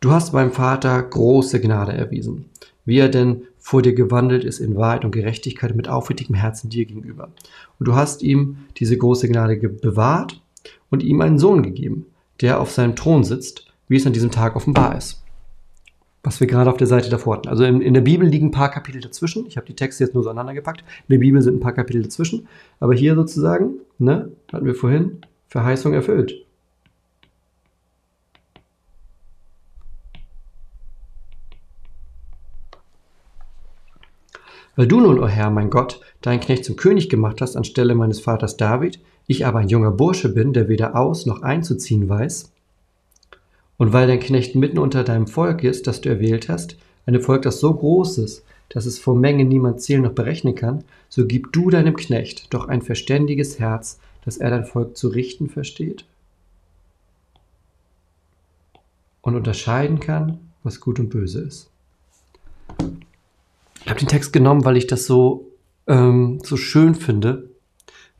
Du 0.00 0.10
hast 0.10 0.32
meinem 0.32 0.50
Vater 0.50 1.00
große 1.00 1.60
Gnade 1.60 1.92
erwiesen, 1.92 2.46
wie 2.86 2.98
er 2.98 3.08
denn 3.08 3.44
vor 3.56 3.82
dir 3.82 3.94
gewandelt 3.94 4.42
ist 4.42 4.58
in 4.58 4.74
Wahrheit 4.74 5.04
und 5.04 5.12
Gerechtigkeit 5.12 5.76
mit 5.76 5.86
aufrichtigem 5.88 6.34
Herzen 6.34 6.70
dir 6.70 6.86
gegenüber. 6.86 7.30
Und 7.78 7.86
du 7.86 7.94
hast 7.94 8.24
ihm 8.24 8.66
diese 8.78 8.98
große 8.98 9.28
Gnade 9.28 9.56
bewahrt 9.56 10.40
und 10.90 11.02
ihm 11.02 11.20
einen 11.20 11.38
Sohn 11.38 11.62
gegeben, 11.62 12.06
der 12.40 12.60
auf 12.60 12.70
seinem 12.70 12.96
Thron 12.96 13.24
sitzt, 13.24 13.66
wie 13.88 13.96
es 13.96 14.06
an 14.06 14.12
diesem 14.12 14.30
Tag 14.30 14.56
offenbar 14.56 14.96
ist 14.96 15.24
was 16.24 16.40
wir 16.40 16.46
gerade 16.46 16.70
auf 16.70 16.78
der 16.78 16.86
Seite 16.86 17.10
davor 17.10 17.36
hatten. 17.36 17.48
Also 17.48 17.64
in, 17.64 17.82
in, 17.82 17.92
der 17.92 18.00
Bibel 18.00 18.26
liegen 18.26 18.46
ein 18.46 18.50
paar 18.50 18.70
Kapitel 18.70 19.00
dazwischen. 19.00 19.46
Ich 19.46 19.58
habe 19.58 19.66
die 19.66 19.76
Texte 19.76 20.02
jetzt 20.02 20.14
nur 20.14 20.22
so 20.24 20.30
aneinander 20.30 20.54
gepackt. 20.54 20.80
In 20.80 21.12
der 21.12 21.18
Bibel 21.18 21.42
sind 21.42 21.56
ein 21.56 21.60
paar 21.60 21.74
Kapitel 21.74 22.02
dazwischen. 22.02 22.48
Aber 22.80 22.94
hier 22.94 23.14
sozusagen, 23.14 23.80
ne, 23.98 24.32
hatten 24.50 24.64
wir 24.64 24.74
vorhin, 24.74 25.20
Verheißung 25.48 25.92
erfüllt. 25.92 26.34
Weil 34.76 34.88
du 34.88 35.00
nun, 35.00 35.18
o 35.18 35.24
oh 35.24 35.28
Herr, 35.28 35.50
mein 35.50 35.70
Gott, 35.70 36.00
deinen 36.22 36.40
Knecht 36.40 36.64
zum 36.64 36.76
König 36.76 37.10
gemacht 37.10 37.42
hast 37.42 37.54
anstelle 37.54 37.94
meines 37.94 38.18
Vaters 38.18 38.56
David, 38.56 38.98
ich 39.26 39.46
aber 39.46 39.60
ein 39.60 39.68
junger 39.68 39.90
Bursche 39.90 40.28
bin, 40.28 40.52
der 40.52 40.68
weder 40.68 40.96
aus 40.96 41.26
noch 41.26 41.42
einzuziehen 41.42 42.08
weiß, 42.08 42.52
und 43.76 43.92
weil 43.92 44.06
dein 44.06 44.20
Knecht 44.20 44.54
mitten 44.54 44.78
unter 44.78 45.02
deinem 45.04 45.26
Volk 45.26 45.64
ist, 45.64 45.86
das 45.86 46.00
du 46.00 46.08
erwählt 46.08 46.48
hast, 46.48 46.76
ein 47.06 47.20
Volk, 47.20 47.42
das 47.42 47.60
so 47.60 47.74
groß 47.74 48.18
ist, 48.18 48.44
dass 48.68 48.86
es 48.86 48.98
vor 48.98 49.16
Menge 49.16 49.44
niemand 49.44 49.80
zählen 49.80 50.02
noch 50.02 50.12
berechnen 50.12 50.54
kann, 50.54 50.84
so 51.08 51.26
gib 51.26 51.52
du 51.52 51.70
deinem 51.70 51.96
Knecht 51.96 52.52
doch 52.54 52.68
ein 52.68 52.82
verständiges 52.82 53.58
Herz, 53.58 53.98
dass 54.24 54.36
er 54.36 54.50
dein 54.50 54.64
Volk 54.64 54.96
zu 54.96 55.08
richten 55.08 55.48
versteht 55.48 56.04
und 59.20 59.34
unterscheiden 59.34 60.00
kann, 60.00 60.38
was 60.62 60.80
gut 60.80 60.98
und 60.98 61.10
böse 61.10 61.42
ist. 61.42 61.70
Ich 63.82 63.90
habe 63.90 64.00
den 64.00 64.08
Text 64.08 64.32
genommen, 64.32 64.64
weil 64.64 64.78
ich 64.78 64.86
das 64.86 65.06
so, 65.06 65.50
ähm, 65.86 66.38
so 66.42 66.56
schön 66.56 66.94
finde, 66.94 67.50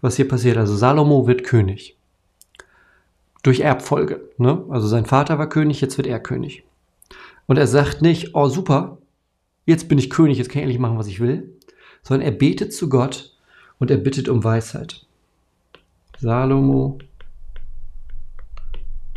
was 0.04 0.16
hier 0.16 0.28
passiert. 0.28 0.58
Also 0.58 0.76
Salomo 0.76 1.26
wird 1.26 1.44
König 1.44 1.96
durch 3.42 3.60
Erbfolge. 3.60 4.28
Ne? 4.36 4.62
Also 4.68 4.86
sein 4.86 5.06
Vater 5.06 5.38
war 5.38 5.48
König, 5.48 5.80
jetzt 5.80 5.96
wird 5.96 6.06
er 6.06 6.20
König. 6.20 6.62
Und 7.46 7.56
er 7.56 7.66
sagt 7.66 8.02
nicht, 8.02 8.34
oh 8.34 8.48
super, 8.48 8.98
jetzt 9.64 9.88
bin 9.88 9.98
ich 9.98 10.10
König, 10.10 10.36
jetzt 10.36 10.50
kann 10.50 10.58
ich 10.58 10.64
endlich 10.64 10.78
machen, 10.78 10.98
was 10.98 11.06
ich 11.06 11.20
will, 11.20 11.58
sondern 12.02 12.26
er 12.26 12.36
betet 12.36 12.74
zu 12.74 12.90
Gott 12.90 13.34
und 13.78 13.90
er 13.90 13.96
bittet 13.96 14.28
um 14.28 14.44
Weisheit. 14.44 15.06
Salomo 16.20 16.98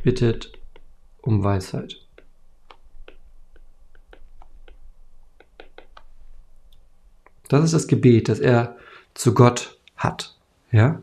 bittet 0.04 0.54
um 1.21 1.43
Weisheit. 1.43 1.97
Das 7.50 7.63
ist 7.63 7.73
das 7.73 7.88
Gebet, 7.88 8.30
das 8.30 8.39
er 8.39 8.78
zu 9.13 9.34
Gott 9.34 9.80
hat. 9.97 10.37
Ja? 10.71 11.01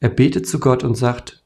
Er 0.00 0.08
betet 0.08 0.46
zu 0.46 0.60
Gott 0.60 0.84
und 0.84 0.94
sagt, 0.94 1.42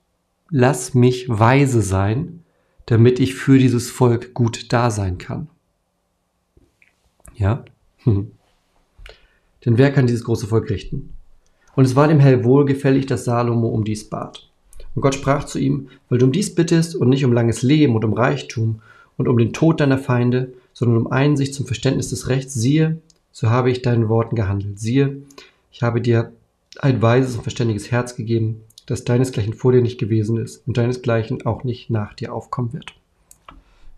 lass 0.51 0.95
mich 0.95 1.29
weise 1.29 1.83
sein, 1.83 2.45
damit 2.87 3.19
ich 3.19 3.35
für 3.35 3.59
dieses 3.59 3.91
Volk 3.91 4.35
gut 4.35 4.73
da 4.73 4.91
sein 4.91 5.19
kann. 5.19 5.49
Ja? 7.35 7.65
Hm. 8.05 8.31
Denn 9.65 9.79
wer 9.79 9.93
kann 9.93 10.07
dieses 10.07 10.25
große 10.25 10.47
Volk 10.47 10.69
richten? 10.69 11.15
Und 11.75 11.85
es 11.85 11.97
war 11.97 12.07
dem 12.07 12.21
Herr 12.21 12.45
wohlgefällig, 12.45 13.07
dass 13.07 13.25
Salomo 13.25 13.69
um 13.69 13.85
dies 13.85 14.09
bat. 14.09 14.51
Und 14.95 15.03
Gott 15.03 15.15
sprach 15.15 15.45
zu 15.45 15.59
ihm, 15.59 15.89
weil 16.09 16.19
du 16.19 16.27
um 16.27 16.33
dies 16.33 16.55
bittest 16.55 16.95
und 16.95 17.09
nicht 17.09 17.25
um 17.25 17.33
langes 17.33 17.63
Leben 17.63 17.97
und 17.97 18.05
um 18.05 18.13
Reichtum 18.13 18.81
und 19.17 19.27
um 19.27 19.39
den 19.39 19.53
Tod 19.53 19.81
deiner 19.81 19.99
Feinde, 19.99 20.53
sondern 20.73 20.99
um 20.99 21.11
Einsicht 21.11 21.55
zum 21.55 21.67
Verständnis 21.67 22.11
des 22.11 22.29
Rechts, 22.29 22.55
siehe, 22.55 23.01
so 23.33 23.51
habe 23.51 23.71
ich 23.71 23.83
deinen 23.83 24.09
Worten 24.09 24.37
gehandelt. 24.37 24.79
Siehe, 24.79 25.23
ich 25.75 25.83
habe 25.83 26.01
dir 26.01 26.33
ein 26.81 27.03
weises 27.03 27.35
und 27.35 27.43
verständiges 27.43 27.91
Herz 27.91 28.15
gegeben, 28.15 28.63
das 28.87 29.03
deinesgleichen 29.03 29.55
vor 29.55 29.73
dir 29.73 29.83
nicht 29.83 29.99
gewesen 29.99 30.37
ist 30.37 30.63
und 30.69 30.77
deinesgleichen 30.77 31.45
auch 31.47 31.65
nicht 31.65 31.91
nach 31.91 32.15
dir 32.15 32.33
aufkommen 32.33 32.73
wird. 32.73 32.95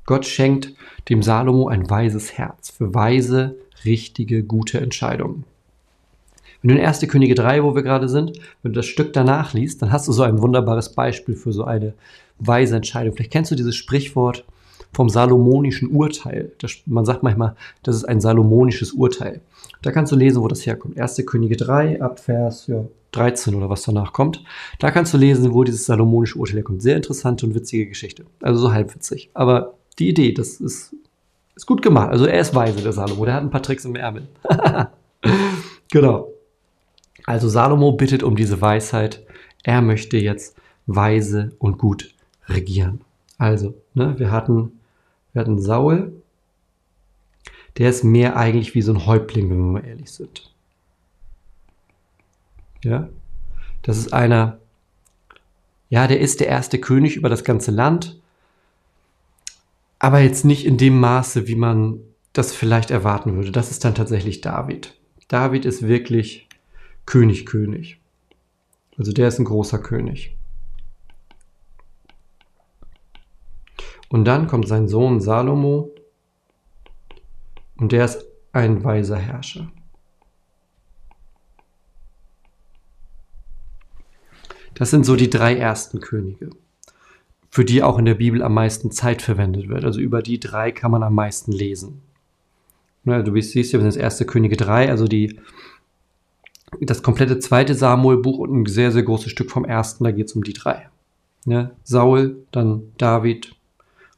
Gott 0.07 0.25
schenkt 0.25 0.73
dem 1.11 1.23
Salomo 1.23 1.69
ein 1.69 1.91
weises 1.91 2.39
Herz 2.39 2.71
für 2.71 2.95
weise, 2.95 3.57
richtige, 3.85 4.43
gute 4.43 4.81
Entscheidungen. 4.81 5.45
Wenn 6.63 6.71
du 6.71 6.81
in 6.81 6.87
1. 6.87 7.01
Könige 7.09 7.35
3, 7.35 7.63
wo 7.63 7.75
wir 7.75 7.83
gerade 7.83 8.09
sind, 8.09 8.39
wenn 8.63 8.73
du 8.73 8.79
das 8.79 8.87
Stück 8.87 9.13
danach 9.13 9.53
liest, 9.53 9.83
dann 9.83 9.93
hast 9.93 10.09
du 10.09 10.13
so 10.13 10.23
ein 10.23 10.41
wunderbares 10.41 10.95
Beispiel 10.95 11.37
für 11.37 11.53
so 11.53 11.65
eine 11.65 11.93
weise 12.39 12.77
Entscheidung. 12.77 13.15
Vielleicht 13.15 13.33
kennst 13.33 13.51
du 13.51 13.55
dieses 13.55 13.77
Sprichwort 13.77 14.47
vom 14.97 15.11
salomonischen 15.11 15.91
Urteil. 15.91 16.53
Das, 16.59 16.73
man 16.87 17.05
sagt 17.05 17.23
manchmal, 17.23 17.55
das 17.83 17.97
ist 17.97 18.05
ein 18.05 18.23
salomonisches 18.23 18.93
Urteil. 18.93 19.43
Da 19.83 19.93
kannst 19.93 20.11
du 20.11 20.17
lesen, 20.17 20.43
wo 20.43 20.49
das 20.49 20.65
herkommt. 20.65 20.99
1. 20.99 21.23
Könige 21.27 21.57
3, 21.57 22.01
ab 22.01 22.19
Vers 22.19 22.67
ja, 22.67 22.83
13 23.13 23.55
oder 23.55 23.69
was 23.69 23.83
danach 23.83 24.15
kommt. 24.15 24.43
Da 24.79 24.91
kannst 24.91 25.13
du 25.13 25.19
lesen, 25.19 25.53
wo 25.53 25.65
dieses 25.65 25.85
salomonische 25.85 26.39
Urteil 26.39 26.57
herkommt. 26.57 26.81
Sehr 26.81 26.97
interessante 26.97 27.45
und 27.45 27.55
witzige 27.55 27.87
Geschichte. 27.87 28.25
Also 28.41 28.59
so 28.59 28.73
halbwitzig. 28.73 29.29
Aber 29.35 29.75
die 29.99 30.09
Idee, 30.09 30.33
das 30.33 30.63
ist, 30.63 30.97
ist 31.55 31.67
gut 31.67 31.83
gemacht. 31.83 32.09
Also 32.09 32.25
er 32.25 32.41
ist 32.41 32.55
weise, 32.55 32.83
der 32.83 32.95
Salomo, 32.95 33.27
der 33.27 33.35
hat 33.35 33.43
ein 33.43 33.51
paar 33.51 33.63
Tricks 33.63 33.85
im 33.85 33.97
Ärmel. 33.97 34.27
genau. 35.93 36.33
Also 37.27 37.51
Salomo 37.51 37.93
bittet 37.93 38.23
um 38.23 38.35
diese 38.35 38.63
Weisheit. 38.63 39.27
Er 39.63 39.83
möchte 39.83 40.17
jetzt 40.17 40.57
weise 40.87 41.53
und 41.59 41.77
gut 41.77 42.15
regieren. 42.49 43.03
Also, 43.37 43.75
ne, 43.93 44.19
wir 44.19 44.31
hatten, 44.31 44.73
wir 45.37 45.41
hatten 45.41 45.61
Saul, 45.61 46.23
der 47.77 47.91
ist 47.91 48.05
mehr 48.05 48.37
eigentlich 48.37 48.75
wie 48.75 48.81
so 48.81 48.91
ein 48.91 49.05
Häuptling, 49.05 49.51
wenn 49.51 49.59
wir 49.59 49.81
mal 49.81 49.87
ehrlich 49.87 50.11
sind. 50.11 50.51
Ja, 52.83 53.11
das 53.83 53.99
ist 53.99 54.15
einer, 54.15 54.59
ja, 55.91 56.07
der 56.07 56.21
ist 56.21 56.41
der 56.41 56.47
erste 56.47 56.79
König 56.79 57.17
über 57.17 57.29
das 57.29 57.45
ganze 57.45 57.71
Land, 57.71 58.19
aber 59.99 60.21
jetzt 60.21 60.47
nicht 60.47 60.65
in 60.65 60.79
dem 60.79 60.99
Maße, 60.99 61.47
wie 61.47 61.57
man 61.57 62.01
das 62.33 62.55
vielleicht 62.55 62.91
erwarten 62.91 63.37
würde. 63.37 63.53
Das 63.53 63.71
ist 63.71 63.85
dann 63.85 63.95
tatsächlich 63.95 64.41
David. 64.41 64.95
David 65.29 65.67
ist 65.67 65.83
wirklich 65.87 66.49
König, 67.05 67.45
König. 67.45 68.01
Also 68.97 69.13
der 69.13 69.29
ist 69.29 69.39
ein 69.39 69.45
großer 69.45 69.81
König. 69.81 70.36
Und 74.09 74.25
dann 74.25 74.47
kommt 74.47 74.69
sein 74.69 74.89
Sohn 74.89 75.21
Salomo 75.21 75.91
und 77.77 77.93
der 77.93 78.05
ist 78.05 78.25
ein 78.53 78.85
weiser 78.85 79.17
Herrscher. 79.17 79.71
Das 84.75 84.91
sind 84.91 85.07
so 85.07 85.17
die 85.17 85.31
drei 85.31 85.57
ersten 85.57 86.01
Könige, 86.01 86.51
für 87.49 87.65
die 87.65 87.83
auch 87.83 87.99
in 87.99 88.05
der 88.05 88.15
Bibel 88.15 88.43
am 88.43 88.55
meisten 88.55 88.91
Zeit 88.91 89.23
verwendet 89.23 89.69
wird. 89.69 89.85
Also 89.85 90.01
über 90.01 90.23
die 90.23 90.39
drei 90.39 90.71
kann 90.71 90.91
man 90.91 91.03
am 91.03 91.15
meisten 91.15 91.51
lesen. 91.51 92.03
Ja, 93.05 93.23
du 93.23 93.33
siehst 93.41 93.71
hier, 93.71 93.79
wir 93.79 93.85
sind 93.85 93.95
das 93.95 93.97
erste 93.97 94.27
Könige 94.27 94.57
3, 94.57 94.91
also 94.91 95.07
die, 95.07 95.41
das 96.81 97.03
komplette 97.03 97.39
zweite 97.39 97.75
Samuel-Buch 97.75 98.39
und 98.39 98.63
ein 98.63 98.67
sehr, 98.67 98.93
sehr 98.93 99.05
großes 99.05 99.31
Stück 99.31 99.51
vom 99.51 99.65
ersten, 99.65 100.05
da 100.05 100.11
geht 100.11 100.27
es 100.27 100.35
um 100.35 100.45
die 100.45 100.53
drei. 100.53 100.91
Ja, 101.47 101.71
Saul, 101.85 102.45
dann 102.51 102.93
David 102.99 103.56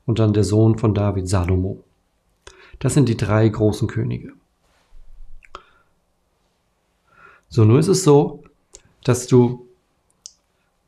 und 0.09 0.19
dann 0.19 0.33
der 0.33 0.43
Sohn 0.43 0.79
von 0.79 0.95
David, 0.95 1.29
Salomo. 1.29 1.85
Das 2.79 2.95
sind 2.95 3.11
die 3.11 3.17
drei 3.17 3.47
großen 3.47 3.89
Könige. 3.89 4.33
So, 7.51 7.67
nur 7.67 7.79
ist 7.79 7.89
es 7.89 8.05
so, 8.05 8.43
dass 9.05 9.27
du, 9.27 9.69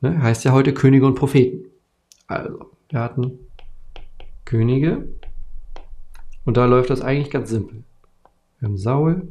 ne, 0.01 0.19
heißt 0.23 0.43
ja 0.43 0.53
heute 0.53 0.73
Könige 0.73 1.05
und 1.05 1.13
Propheten. 1.13 1.65
Also, 2.25 2.71
wir 2.89 2.99
hatten 2.99 3.37
Könige 4.43 5.07
und 6.43 6.57
da 6.57 6.65
läuft 6.65 6.89
das 6.89 7.01
eigentlich 7.01 7.29
ganz 7.29 7.51
simpel. 7.51 7.83
Wir 8.59 8.69
haben 8.69 8.77
Saul, 8.79 9.27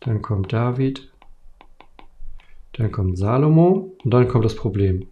dann 0.00 0.22
kommt 0.22 0.54
David, 0.54 1.12
dann 2.72 2.90
kommt 2.92 3.18
Salomo 3.18 3.94
und 4.02 4.10
dann 4.10 4.26
kommt 4.26 4.46
das 4.46 4.56
Problem. 4.56 5.06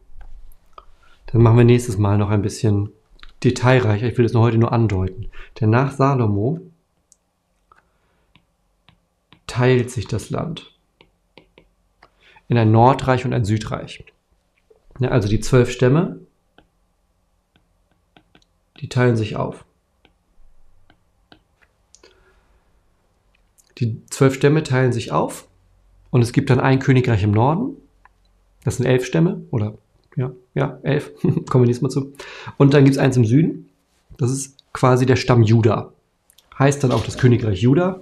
Dann 1.26 1.42
machen 1.42 1.58
wir 1.58 1.64
nächstes 1.64 1.98
Mal 1.98 2.16
noch 2.16 2.30
ein 2.30 2.40
bisschen 2.40 2.88
detailreicher. 3.42 4.06
Ich 4.06 4.16
will 4.18 4.24
es 4.24 4.32
nur 4.32 4.42
heute 4.42 4.58
nur 4.58 4.72
andeuten. 4.72 5.30
Denn 5.60 5.70
nach 5.70 5.92
Salomo 5.92 6.60
teilt 9.46 9.90
sich 9.90 10.06
das 10.06 10.30
Land 10.30 10.74
in 12.48 12.58
ein 12.58 12.72
Nordreich 12.72 13.24
und 13.24 13.32
ein 13.32 13.44
Südreich. 13.44 14.04
Ja, 14.98 15.08
also 15.10 15.28
die 15.28 15.40
zwölf 15.40 15.70
Stämme, 15.70 16.20
die 18.80 18.88
teilen 18.88 19.16
sich 19.16 19.36
auf. 19.36 19.64
Die 23.78 24.04
zwölf 24.06 24.34
Stämme 24.34 24.62
teilen 24.62 24.92
sich 24.92 25.10
auf 25.10 25.48
und 26.10 26.22
es 26.22 26.32
gibt 26.32 26.50
dann 26.50 26.60
ein 26.60 26.78
Königreich 26.78 27.22
im 27.24 27.32
Norden. 27.32 27.76
Das 28.62 28.76
sind 28.76 28.86
elf 28.86 29.04
Stämme 29.04 29.42
oder 29.50 29.76
ja, 30.16 30.32
ja, 30.54 30.78
elf. 30.82 31.12
Kommen 31.22 31.64
wir 31.64 31.66
nächstes 31.66 31.82
Mal 31.82 31.90
zu. 31.90 32.12
Und 32.56 32.74
dann 32.74 32.84
gibt 32.84 32.96
es 32.96 33.02
eins 33.02 33.16
im 33.16 33.24
Süden. 33.24 33.68
Das 34.16 34.30
ist 34.30 34.56
quasi 34.72 35.06
der 35.06 35.16
Stamm 35.16 35.42
Juda. 35.42 35.92
Heißt 36.58 36.84
dann 36.84 36.92
auch 36.92 37.04
das 37.04 37.18
Königreich 37.18 37.60
Juda. 37.60 38.00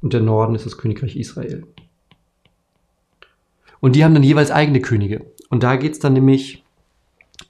Und 0.00 0.12
der 0.12 0.20
Norden 0.20 0.54
ist 0.54 0.66
das 0.66 0.78
Königreich 0.78 1.16
Israel. 1.16 1.66
Und 3.80 3.96
die 3.96 4.04
haben 4.04 4.14
dann 4.14 4.22
jeweils 4.22 4.50
eigene 4.50 4.80
Könige. 4.80 5.26
Und 5.50 5.62
da 5.62 5.76
geht 5.76 5.92
es 5.92 5.98
dann 5.98 6.12
nämlich 6.12 6.64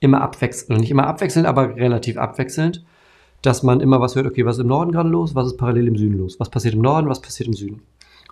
immer 0.01 0.21
abwechselnd, 0.21 0.81
nicht 0.81 0.91
immer 0.91 1.07
abwechselnd, 1.07 1.47
aber 1.47 1.77
relativ 1.77 2.17
abwechselnd, 2.17 2.85
dass 3.43 3.63
man 3.63 3.81
immer 3.81 4.01
was 4.01 4.17
hört, 4.17 4.27
okay, 4.27 4.45
was 4.45 4.57
ist 4.57 4.63
im 4.63 4.69
Norden 4.69 4.93
gerade 4.93 5.09
los, 5.09 5.35
was 5.35 5.47
ist 5.47 5.57
parallel 5.57 5.89
im 5.89 5.97
Süden 5.97 6.19
los, 6.19 6.41
was 6.41 6.51
passiert 6.51 6.75
im 6.75 6.81
Norden, 6.81 7.09
was 7.09 7.21
passiert 7.21 7.49
im 7.49 7.55
Süden. 7.55 7.83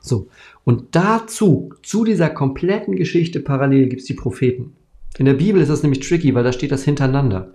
So, 0.00 0.28
und 0.64 0.96
dazu, 0.96 1.74
zu 1.82 2.04
dieser 2.04 2.30
kompletten 2.30 2.96
Geschichte 2.96 3.40
parallel 3.40 3.88
gibt 3.88 4.00
es 4.00 4.06
die 4.06 4.14
Propheten. 4.14 4.74
In 5.18 5.26
der 5.26 5.34
Bibel 5.34 5.60
ist 5.60 5.68
das 5.68 5.82
nämlich 5.82 6.06
tricky, 6.06 6.34
weil 6.34 6.44
da 6.44 6.52
steht 6.52 6.72
das 6.72 6.84
hintereinander. 6.84 7.52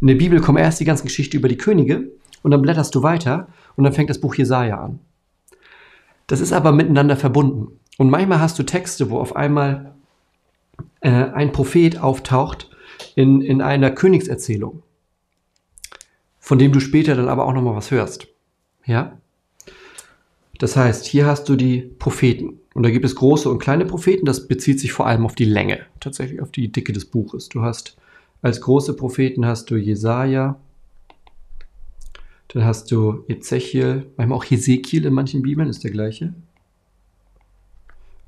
In 0.00 0.08
der 0.08 0.14
Bibel 0.16 0.40
kommen 0.40 0.58
erst 0.58 0.80
die 0.80 0.84
ganzen 0.84 1.06
Geschichten 1.06 1.36
über 1.36 1.48
die 1.48 1.58
Könige 1.58 2.10
und 2.42 2.50
dann 2.50 2.62
blätterst 2.62 2.94
du 2.94 3.02
weiter 3.02 3.48
und 3.76 3.84
dann 3.84 3.92
fängt 3.92 4.10
das 4.10 4.20
Buch 4.20 4.34
Jesaja 4.34 4.80
an. 4.80 4.98
Das 6.26 6.40
ist 6.40 6.52
aber 6.52 6.72
miteinander 6.72 7.16
verbunden. 7.16 7.78
Und 7.98 8.10
manchmal 8.10 8.40
hast 8.40 8.58
du 8.58 8.62
Texte, 8.64 9.10
wo 9.10 9.18
auf 9.18 9.36
einmal 9.36 9.94
äh, 11.00 11.10
ein 11.10 11.52
Prophet 11.52 11.98
auftaucht 11.98 12.70
in, 13.14 13.40
in 13.40 13.62
einer 13.62 13.90
Königserzählung, 13.90 14.82
von 16.38 16.58
dem 16.58 16.72
du 16.72 16.80
später 16.80 17.14
dann 17.14 17.28
aber 17.28 17.46
auch 17.46 17.52
nochmal 17.52 17.76
was 17.76 17.90
hörst. 17.90 18.28
Ja? 18.84 19.18
Das 20.58 20.76
heißt, 20.76 21.06
hier 21.06 21.26
hast 21.26 21.48
du 21.48 21.56
die 21.56 21.80
Propheten. 21.80 22.60
Und 22.74 22.82
da 22.82 22.90
gibt 22.90 23.04
es 23.04 23.14
große 23.14 23.50
und 23.50 23.58
kleine 23.58 23.84
Propheten. 23.84 24.26
Das 24.26 24.48
bezieht 24.48 24.80
sich 24.80 24.92
vor 24.92 25.06
allem 25.06 25.24
auf 25.24 25.34
die 25.34 25.44
Länge, 25.44 25.80
tatsächlich 26.00 26.40
auf 26.40 26.50
die 26.50 26.70
Dicke 26.70 26.92
des 26.92 27.04
Buches. 27.04 27.48
Du 27.48 27.62
hast 27.62 27.96
als 28.42 28.60
große 28.60 28.94
Propheten 28.94 29.46
hast 29.46 29.70
du 29.70 29.76
Jesaja, 29.76 30.60
dann 32.48 32.64
hast 32.64 32.90
du 32.92 33.24
Ezechiel, 33.28 34.06
manchmal 34.16 34.38
auch 34.38 34.44
Hesekiel 34.44 35.04
in 35.04 35.14
manchen 35.14 35.42
Bibeln, 35.42 35.68
ist 35.68 35.84
der 35.84 35.90
gleiche. 35.90 36.32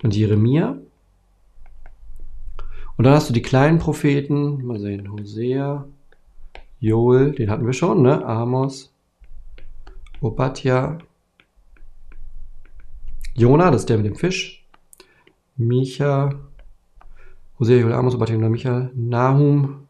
Dann 0.01 0.11
Jeremia. 0.11 0.79
Und 2.97 3.05
dann 3.05 3.15
hast 3.15 3.29
du 3.29 3.33
die 3.33 3.43
kleinen 3.43 3.79
Propheten, 3.79 4.65
mal 4.67 4.81
sehen, 4.81 5.13
Hosea, 5.13 5.87
Joel, 6.81 7.33
den 7.33 7.51
hatten 7.51 7.67
wir 7.67 7.73
schon, 7.73 8.03
ne? 8.03 8.25
Amos, 8.25 8.93
Obadja, 10.21 10.99
Jona, 13.39 13.71
das 13.71 13.83
ist 13.83 13.89
der 13.89 13.99
mit 13.99 14.07
dem 14.07 14.17
Fisch. 14.17 14.67
Micha, 15.57 16.31
Hosea, 17.61 17.77
Joel, 17.77 17.93
Amos, 17.93 18.17
Obadiah, 18.17 18.49
Micha, 18.49 18.91
Nahum, 18.95 19.87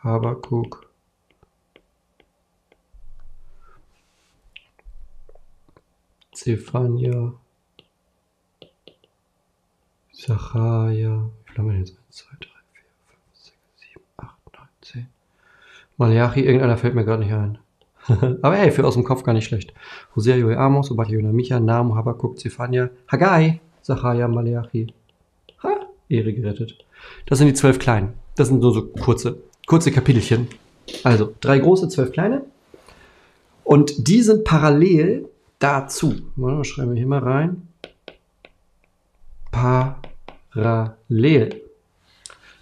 Habakuk, 0.00 0.88
Zephania, 6.32 7.32
Zachariah, 10.12 11.30
wie 11.46 11.50
viel 11.50 11.58
haben 11.58 11.70
wir 11.70 11.78
jetzt? 11.78 11.96
1, 12.10 12.16
2, 12.16 12.30
3, 12.30 12.38
4, 12.38 12.48
5, 13.08 13.18
6, 13.32 13.56
7, 13.92 14.04
8, 14.18 14.36
9, 14.52 14.68
10. 14.82 15.06
Malachi, 15.96 16.40
irgendeiner 16.44 16.78
fällt 16.78 16.94
mir 16.94 17.04
gerade 17.04 17.24
nicht 17.24 17.34
ein. 17.34 17.58
Aber 18.42 18.56
hey, 18.56 18.70
für 18.70 18.84
aus 18.84 18.94
dem 18.94 19.04
Kopf 19.04 19.22
gar 19.22 19.32
nicht 19.32 19.46
schlecht. 19.46 19.72
Hosea, 20.14 20.36
Joel, 20.36 20.58
Amos, 20.58 20.90
Obadiah, 20.90 21.32
Micha, 21.32 21.58
Namu, 21.60 21.94
Habakkuk, 21.94 22.38
Zephania, 22.38 22.90
Haggai, 23.10 23.60
Zachariah, 23.82 24.28
Malachi. 24.28 24.92
Ha, 25.62 25.86
Ehre 26.08 26.32
gerettet. 26.32 26.76
Das 27.26 27.38
sind 27.38 27.48
die 27.48 27.54
zwölf 27.54 27.78
Kleinen. 27.78 28.14
Das 28.36 28.48
sind 28.48 28.60
nur 28.60 28.72
so 28.72 28.86
kurze, 28.86 29.38
kurze 29.66 29.90
Kapitelchen. 29.92 30.48
Also, 31.02 31.34
drei 31.40 31.58
große, 31.58 31.88
zwölf 31.88 32.12
kleine. 32.12 32.42
Und 33.62 34.08
die 34.08 34.22
sind 34.22 34.44
parallel 34.44 35.28
dazu. 35.58 36.14
Mal, 36.36 36.62
schreiben 36.64 36.90
wir 36.92 36.98
hier 36.98 37.06
mal 37.06 37.20
rein. 37.20 37.68
Parallel. 40.52 41.62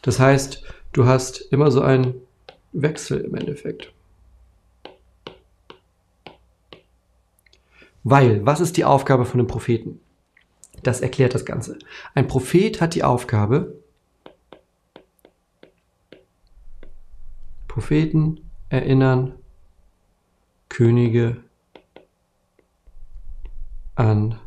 Das 0.02 0.20
heißt, 0.20 0.62
du 0.92 1.06
hast 1.06 1.40
immer 1.52 1.70
so 1.70 1.80
einen 1.80 2.14
Wechsel 2.72 3.20
im 3.20 3.34
Endeffekt. 3.34 3.92
Weil, 8.04 8.44
was 8.44 8.60
ist 8.60 8.76
die 8.76 8.84
Aufgabe 8.84 9.24
von 9.24 9.40
einem 9.40 9.46
Propheten? 9.46 10.00
Das 10.82 11.00
erklärt 11.00 11.34
das 11.34 11.44
Ganze. 11.44 11.78
Ein 12.14 12.26
Prophet 12.26 12.80
hat 12.80 12.94
die 12.94 13.04
Aufgabe, 13.04 13.78
Propheten 17.68 18.50
erinnern 18.68 19.34
Könige 20.68 21.42
an, 23.94 24.38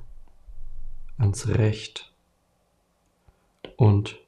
ans 1.17 1.47
Recht 1.47 2.13
und 3.77 4.19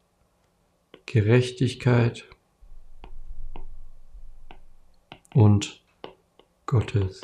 Gerechtigkeit 1.06 2.26
und 5.34 5.84
Gottes 6.66 7.22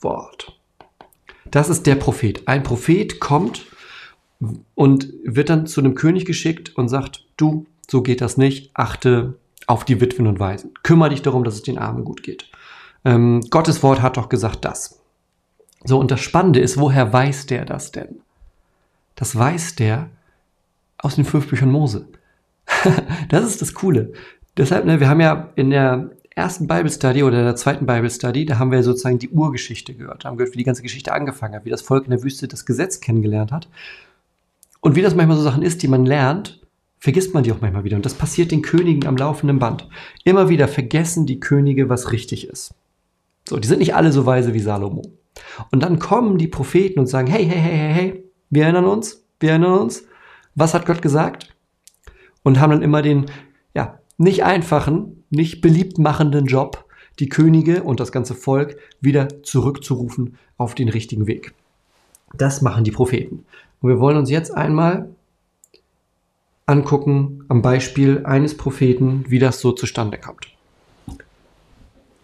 Wort. 0.00 0.60
Das 1.54 1.68
ist 1.68 1.86
der 1.86 1.94
Prophet. 1.94 2.48
Ein 2.48 2.64
Prophet 2.64 3.20
kommt 3.20 3.66
und 4.74 5.12
wird 5.22 5.50
dann 5.50 5.68
zu 5.68 5.80
einem 5.80 5.94
König 5.94 6.24
geschickt 6.24 6.76
und 6.76 6.88
sagt, 6.88 7.26
du, 7.36 7.66
so 7.88 8.02
geht 8.02 8.20
das 8.20 8.36
nicht, 8.36 8.72
achte 8.74 9.34
auf 9.68 9.84
die 9.84 10.00
Witwen 10.00 10.26
und 10.26 10.40
Waisen. 10.40 10.72
Kümmere 10.82 11.10
dich 11.10 11.22
darum, 11.22 11.44
dass 11.44 11.54
es 11.54 11.62
den 11.62 11.78
Armen 11.78 12.04
gut 12.04 12.24
geht. 12.24 12.50
Ähm, 13.04 13.40
Gottes 13.50 13.84
Wort 13.84 14.02
hat 14.02 14.16
doch 14.16 14.28
gesagt 14.28 14.64
das. 14.64 15.00
So, 15.84 16.00
und 16.00 16.10
das 16.10 16.18
Spannende 16.18 16.58
ist, 16.58 16.76
woher 16.76 17.12
weiß 17.12 17.46
der 17.46 17.64
das 17.64 17.92
denn? 17.92 18.20
Das 19.14 19.36
weiß 19.36 19.76
der 19.76 20.10
aus 20.98 21.14
den 21.14 21.24
fünf 21.24 21.46
Büchern 21.46 21.70
Mose. 21.70 22.08
das 23.28 23.44
ist 23.44 23.62
das 23.62 23.74
Coole. 23.74 24.12
Deshalb, 24.56 24.86
ne, 24.86 24.98
wir 24.98 25.08
haben 25.08 25.20
ja 25.20 25.52
in 25.54 25.70
der 25.70 26.10
ersten 26.34 26.66
Bible 26.66 26.90
Study 26.90 27.22
oder 27.22 27.44
der 27.44 27.56
zweiten 27.56 27.86
Bible 27.86 28.10
Study, 28.10 28.44
da 28.44 28.58
haben 28.58 28.72
wir 28.72 28.82
sozusagen 28.82 29.18
die 29.18 29.30
Urgeschichte 29.30 29.94
gehört. 29.94 30.24
Da 30.24 30.28
haben 30.28 30.34
wir 30.34 30.44
gehört, 30.44 30.54
wie 30.54 30.58
die 30.58 30.64
ganze 30.64 30.82
Geschichte 30.82 31.12
angefangen 31.12 31.54
hat, 31.54 31.64
wie 31.64 31.70
das 31.70 31.82
Volk 31.82 32.04
in 32.04 32.10
der 32.10 32.22
Wüste 32.22 32.48
das 32.48 32.66
Gesetz 32.66 33.00
kennengelernt 33.00 33.52
hat. 33.52 33.68
Und 34.80 34.96
wie 34.96 35.02
das 35.02 35.14
manchmal 35.14 35.36
so 35.36 35.42
Sachen 35.42 35.62
ist, 35.62 35.82
die 35.82 35.88
man 35.88 36.04
lernt, 36.04 36.60
vergisst 36.98 37.34
man 37.34 37.44
die 37.44 37.52
auch 37.52 37.60
manchmal 37.60 37.84
wieder. 37.84 37.96
Und 37.96 38.04
das 38.04 38.14
passiert 38.14 38.50
den 38.50 38.62
Königen 38.62 39.06
am 39.06 39.16
laufenden 39.16 39.58
Band. 39.58 39.88
Immer 40.24 40.48
wieder 40.48 40.68
vergessen 40.68 41.26
die 41.26 41.40
Könige, 41.40 41.88
was 41.88 42.12
richtig 42.12 42.48
ist. 42.48 42.74
So, 43.48 43.58
die 43.58 43.68
sind 43.68 43.78
nicht 43.78 43.94
alle 43.94 44.10
so 44.10 44.26
weise 44.26 44.54
wie 44.54 44.60
Salomo. 44.60 45.02
Und 45.70 45.82
dann 45.82 45.98
kommen 45.98 46.38
die 46.38 46.48
Propheten 46.48 46.98
und 46.98 47.06
sagen, 47.06 47.28
hey, 47.28 47.44
hey, 47.44 47.60
hey, 47.60 47.76
hey, 47.76 47.92
hey, 47.92 48.24
wir 48.50 48.64
erinnern 48.64 48.86
uns, 48.86 49.24
wir 49.40 49.50
erinnern 49.50 49.78
uns, 49.78 50.04
was 50.54 50.74
hat 50.74 50.86
Gott 50.86 51.02
gesagt? 51.02 51.54
Und 52.42 52.60
haben 52.60 52.70
dann 52.70 52.82
immer 52.82 53.02
den, 53.02 53.26
ja, 53.74 53.98
nicht 54.16 54.44
einfachen, 54.44 55.23
nicht 55.34 55.60
beliebt 55.60 55.98
machenden 55.98 56.46
Job, 56.46 56.84
die 57.18 57.28
Könige 57.28 57.82
und 57.82 58.00
das 58.00 58.12
ganze 58.12 58.34
Volk 58.34 58.76
wieder 59.00 59.42
zurückzurufen 59.42 60.36
auf 60.56 60.74
den 60.74 60.88
richtigen 60.88 61.26
Weg. 61.26 61.54
Das 62.36 62.62
machen 62.62 62.84
die 62.84 62.90
Propheten. 62.90 63.44
Und 63.80 63.90
wir 63.90 64.00
wollen 64.00 64.16
uns 64.16 64.30
jetzt 64.30 64.54
einmal 64.54 65.08
angucken 66.66 67.44
am 67.48 67.62
Beispiel 67.62 68.24
eines 68.24 68.56
Propheten, 68.56 69.24
wie 69.28 69.38
das 69.38 69.60
so 69.60 69.72
zustande 69.72 70.18
kommt. 70.18 70.48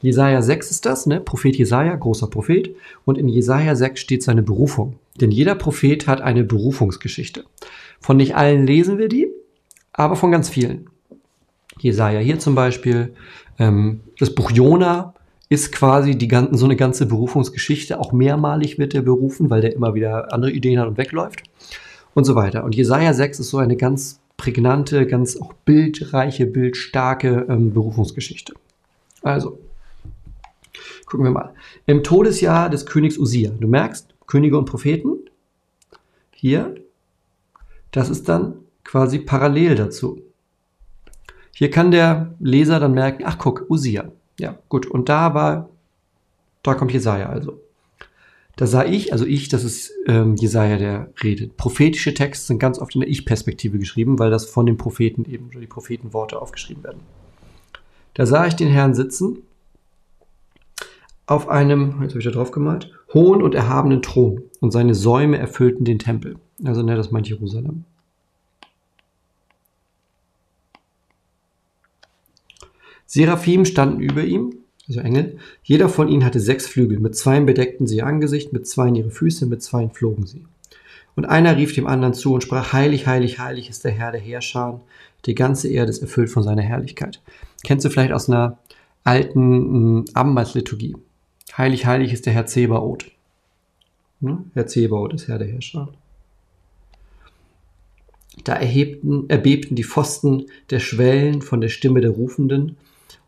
Jesaja 0.03 0.41
6 0.41 0.71
ist 0.71 0.87
das, 0.87 1.07
ne? 1.07 1.21
Prophet 1.21 1.57
Jesaja, 1.57 1.95
großer 1.95 2.27
Prophet. 2.27 2.75
Und 3.05 3.19
in 3.19 3.29
Jesaja 3.29 3.77
6 3.77 4.01
steht 4.01 4.23
seine 4.23 4.43
Berufung. 4.43 4.99
Denn 5.21 5.31
jeder 5.31 5.55
Prophet 5.55 6.07
hat 6.07 6.23
eine 6.23 6.43
Berufungsgeschichte. 6.43 7.45
Von 8.01 8.17
nicht 8.17 8.35
allen 8.35 8.67
lesen 8.67 8.97
wir 8.97 9.09
die, 9.09 9.29
aber 9.93 10.17
von 10.17 10.33
ganz 10.33 10.49
vielen. 10.49 10.89
Jesaja 11.83 12.21
hier 12.21 12.39
zum 12.39 12.55
Beispiel. 12.55 13.15
Ähm, 13.59 14.01
das 14.19 14.35
Buch 14.35 14.51
Jona 14.51 15.15
ist 15.49 15.73
quasi 15.73 16.17
die 16.17 16.29
ganzen, 16.29 16.57
so 16.57 16.65
eine 16.65 16.77
ganze 16.77 17.07
Berufungsgeschichte. 17.07 17.99
Auch 17.99 18.13
mehrmalig 18.13 18.79
wird 18.79 18.95
er 18.95 19.03
berufen, 19.03 19.51
weil 19.51 19.61
der 19.61 19.75
immer 19.75 19.95
wieder 19.95 20.33
andere 20.33 20.53
Ideen 20.53 20.79
hat 20.79 20.89
und 20.89 20.99
wegläuft. 20.99 21.43
Und 22.15 22.25
so 22.25 22.35
weiter. 22.35 22.65
Und 22.65 22.75
Jesaja 22.75 23.13
6 23.15 23.41
ist 23.41 23.51
so 23.51 23.59
eine 23.59 23.77
ganz 23.77 24.21
prägnante, 24.37 25.07
ganz 25.07 25.37
auch 25.37 25.53
bildreiche, 25.65 26.47
bildstarke 26.47 27.47
ähm, 27.49 27.73
Berufungsgeschichte. 27.73 28.55
Also, 29.23 29.59
Gucken 31.11 31.27
wir 31.27 31.33
mal. 31.33 31.53
Im 31.87 32.05
Todesjahr 32.05 32.71
des 32.71 32.87
Königs 32.87 33.19
Usia. 33.19 33.51
Du 33.59 33.67
merkst, 33.67 34.15
Könige 34.29 34.57
und 34.57 34.67
Propheten. 34.67 35.19
Hier. 36.31 36.77
Das 37.91 38.09
ist 38.09 38.29
dann 38.29 38.55
quasi 38.85 39.19
parallel 39.19 39.75
dazu. 39.75 40.23
Hier 41.55 41.71
kann 41.71 41.91
der 41.91 42.35
Leser 42.39 42.81
dann 42.81 42.95
merken, 42.95 43.25
ach 43.27 43.39
guck, 43.39 43.67
Usia. 43.69 44.13
Ja, 44.39 44.59
gut. 44.69 44.87
Und 44.87 45.09
da 45.09 45.35
war, 45.35 45.69
da 46.63 46.75
kommt 46.75 46.93
Jesaja 46.93 47.29
also. 47.29 47.61
Da 48.57 48.67
sah 48.67 48.85
ich, 48.85 49.13
also 49.13 49.25
ich, 49.25 49.49
das 49.49 49.65
ist 49.65 49.93
ähm, 50.07 50.37
Jesaja, 50.37 50.77
der 50.77 51.13
redet. 51.23 51.57
Prophetische 51.57 52.13
Texte 52.13 52.47
sind 52.47 52.59
ganz 52.59 52.79
oft 52.79 52.95
in 52.95 53.01
der 53.01 53.11
Ich-Perspektive 53.11 53.79
geschrieben, 53.79 54.19
weil 54.19 54.31
das 54.31 54.47
von 54.47 54.67
den 54.67 54.77
Propheten 54.77 55.25
eben, 55.25 55.51
die 55.51 55.67
Prophetenworte 55.67 56.41
aufgeschrieben 56.41 56.85
werden. 56.85 57.01
Da 58.15 58.27
sah 58.27 58.47
ich 58.47 58.55
den 58.55 58.69
Herrn 58.69 58.95
sitzen 58.95 59.39
auf 61.31 61.49
einem, 61.49 62.03
jetzt 62.03 62.11
habe 62.11 62.19
ich 62.19 62.25
da 62.25 62.33
drauf 62.33 62.51
gemalt, 62.51 62.91
hohen 63.15 63.41
und 63.41 63.55
erhabenen 63.55 64.03
Thron 64.03 64.43
und 64.61 64.73
seine 64.73 64.97
Säume 64.97 65.39
erfüllten 65.39 65.85
den 65.85 66.01
Tempel. 66.01 66.37
Also 66.65 66.83
ne, 66.83 66.97
das 66.97 67.13
meint 67.13 67.29
Jerusalem. 67.29 67.85
Seraphim 73.11 73.65
standen 73.65 73.99
über 73.99 74.23
ihm, 74.23 74.55
also 74.87 75.01
Engel. 75.01 75.37
Jeder 75.65 75.89
von 75.89 76.07
ihnen 76.07 76.25
hatte 76.25 76.39
sechs 76.39 76.69
Flügel. 76.69 77.01
Mit 77.01 77.17
zweien 77.17 77.45
bedeckten 77.45 77.89
sie 77.89 77.97
ihr 77.97 78.07
Angesicht, 78.07 78.53
mit 78.53 78.69
zweien 78.69 78.95
ihre 78.95 79.11
Füße, 79.11 79.47
mit 79.47 79.65
zweien 79.65 79.91
flogen 79.91 80.27
sie. 80.27 80.45
Und 81.17 81.25
einer 81.25 81.57
rief 81.57 81.75
dem 81.75 81.89
anderen 81.89 82.15
zu 82.15 82.33
und 82.35 82.45
sprach, 82.45 82.73
heilig, 82.73 83.09
heilig, 83.09 83.41
heilig 83.41 83.69
ist 83.69 83.85
der 83.85 83.91
Herr 83.91 84.13
der 84.13 84.21
Herrscher. 84.21 84.81
Die 85.27 85.35
ganze 85.35 85.67
Erde 85.67 85.91
ist 85.91 86.03
erfüllt 86.03 86.31
von 86.31 86.45
seiner 86.45 86.63
Herrlichkeit. 86.63 87.21
Kennst 87.65 87.85
du 87.85 87.91
vielleicht 87.91 88.13
aus 88.13 88.29
einer 88.29 88.59
alten 89.03 90.03
mm, 90.03 90.05
Abendmahlsliturgie? 90.15 90.95
Heilig, 91.59 91.87
heilig 91.87 92.13
ist 92.13 92.27
der 92.27 92.33
Herr 92.33 92.47
Zebaoth. 92.47 93.11
Ne? 94.21 94.45
Herr 94.55 94.69
Zebaoth 94.69 95.15
ist 95.15 95.27
Herr 95.27 95.39
der 95.39 95.49
Herrscher. 95.49 95.89
Da 98.45 98.55
erhebten, 98.55 99.29
erbebten 99.29 99.75
die 99.75 99.83
Pfosten 99.83 100.47
der 100.71 100.79
Schwellen 100.79 101.43
von 101.43 101.61
der 101.61 101.71
Stimme 101.71 102.01
der 102.01 102.13
Rufenden, 102.13 102.77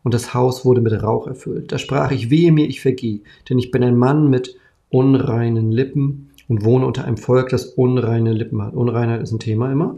und 0.03 0.13
das 0.13 0.33
Haus 0.33 0.65
wurde 0.65 0.81
mit 0.81 1.01
Rauch 1.01 1.27
erfüllt. 1.27 1.71
Da 1.71 1.77
sprach 1.77 2.11
ich, 2.11 2.29
wehe 2.29 2.51
mir, 2.51 2.67
ich 2.67 2.81
vergeh, 2.81 3.21
denn 3.49 3.57
ich 3.57 3.71
bin 3.71 3.83
ein 3.83 3.97
Mann 3.97 4.29
mit 4.29 4.57
unreinen 4.89 5.71
Lippen 5.71 6.29
und 6.47 6.63
wohne 6.63 6.85
unter 6.85 7.05
einem 7.05 7.17
Volk, 7.17 7.49
das 7.49 7.65
unreine 7.65 8.33
Lippen 8.33 8.61
hat. 8.61 8.73
Unreinheit 8.73 9.21
ist 9.21 9.31
ein 9.31 9.39
Thema 9.39 9.71
immer. 9.71 9.95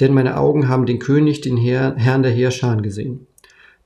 Denn 0.00 0.12
meine 0.12 0.36
Augen 0.36 0.68
haben 0.68 0.86
den 0.86 0.98
König, 0.98 1.40
den 1.40 1.56
Herr, 1.56 1.94
Herrn 1.96 2.22
der 2.22 2.32
Heerscharen 2.32 2.82
gesehen. 2.82 3.26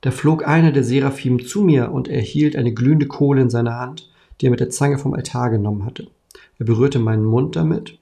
Da 0.01 0.11
flog 0.11 0.47
einer 0.47 0.71
der 0.71 0.83
Seraphim 0.83 1.45
zu 1.45 1.61
mir 1.61 1.91
und 1.91 2.07
erhielt 2.07 2.55
eine 2.55 2.73
glühende 2.73 3.05
Kohle 3.05 3.41
in 3.41 3.49
seiner 3.49 3.79
Hand, 3.79 4.09
die 4.39 4.47
er 4.47 4.51
mit 4.51 4.59
der 4.59 4.69
Zange 4.69 4.97
vom 4.97 5.13
Altar 5.13 5.49
genommen 5.49 5.85
hatte. 5.85 6.07
Er 6.57 6.65
berührte 6.65 6.99
meinen 6.99 7.25
Mund 7.25 7.55
damit 7.55 7.97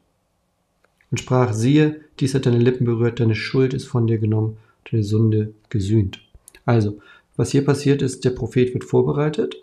und 1.12 1.20
sprach, 1.20 1.54
siehe, 1.54 2.02
dies 2.20 2.34
hat 2.34 2.46
deine 2.46 2.60
Lippen 2.60 2.86
berührt, 2.86 3.20
deine 3.20 3.36
Schuld 3.36 3.74
ist 3.74 3.86
von 3.86 4.08
dir 4.08 4.20
genommen, 4.20 4.58
deine 4.90 5.04
Sünde 5.04 5.54
gesühnt. 5.70 6.22
Also, 6.66 7.00
was 7.38 7.52
hier 7.52 7.64
passiert 7.64 8.02
ist, 8.02 8.26
der 8.26 8.32
Prophet 8.32 8.74
wird 8.74 8.84
vorbereitet. 8.84 9.56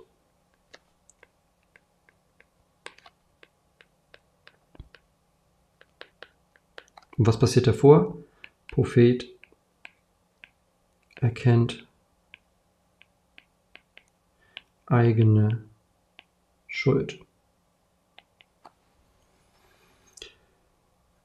Und 7.17 7.27
was 7.27 7.39
passiert 7.39 7.67
davor? 7.67 8.17
Prophet 8.69 9.29
erkennt 11.21 11.87
eigene 14.87 15.65
Schuld. 16.69 17.19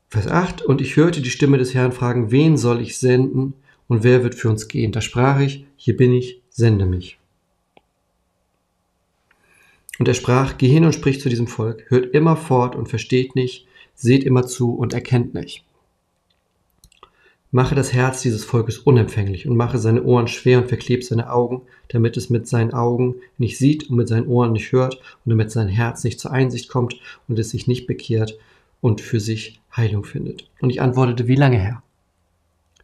Vers 0.09 0.27
8, 0.27 0.61
und 0.63 0.81
ich 0.81 0.95
hörte 0.95 1.21
die 1.21 1.29
Stimme 1.29 1.57
des 1.57 1.73
Herrn 1.75 1.91
fragen, 1.91 2.31
wen 2.31 2.57
soll 2.57 2.81
ich 2.81 2.97
senden 2.97 3.53
und 3.87 4.03
wer 4.03 4.23
wird 4.23 4.33
für 4.35 4.49
uns 4.49 4.67
gehen? 4.67 4.91
Da 4.91 5.01
sprach 5.01 5.39
ich, 5.39 5.65
hier 5.79 5.95
bin 5.95 6.11
ich, 6.11 6.41
sende 6.49 6.85
mich. 6.85 7.17
Und 9.97 10.09
er 10.09 10.13
sprach, 10.13 10.57
geh 10.57 10.67
hin 10.67 10.83
und 10.83 10.93
sprich 10.93 11.21
zu 11.21 11.29
diesem 11.29 11.47
Volk, 11.47 11.85
hört 11.87 12.13
immer 12.13 12.35
fort 12.35 12.75
und 12.75 12.89
versteht 12.89 13.35
nicht, 13.35 13.65
seht 13.95 14.25
immer 14.25 14.45
zu 14.45 14.75
und 14.75 14.93
erkennt 14.93 15.33
nicht. 15.33 15.63
Mache 17.51 17.75
das 17.75 17.93
Herz 17.93 18.21
dieses 18.21 18.43
Volkes 18.43 18.77
unempfänglich 18.77 19.47
und 19.47 19.55
mache 19.55 19.77
seine 19.77 20.03
Ohren 20.03 20.27
schwer 20.27 20.59
und 20.59 20.67
verkleb 20.67 21.03
seine 21.03 21.31
Augen, 21.31 21.61
damit 21.87 22.17
es 22.17 22.29
mit 22.29 22.45
seinen 22.45 22.73
Augen 22.73 23.15
nicht 23.37 23.57
sieht 23.57 23.89
und 23.89 23.95
mit 23.95 24.09
seinen 24.09 24.27
Ohren 24.27 24.51
nicht 24.51 24.73
hört 24.73 24.95
und 25.25 25.29
damit 25.29 25.49
sein 25.49 25.69
Herz 25.69 26.03
nicht 26.03 26.19
zur 26.19 26.31
Einsicht 26.31 26.67
kommt 26.67 26.99
und 27.29 27.39
es 27.39 27.51
sich 27.51 27.67
nicht 27.67 27.87
bekehrt 27.87 28.37
und 28.81 28.99
für 28.99 29.21
sich 29.21 29.61
Heilung 29.75 30.03
findet. 30.03 30.49
Und 30.59 30.71
ich 30.71 30.81
antwortete, 30.81 31.27
wie 31.29 31.35
lange 31.35 31.57
her? 31.57 31.81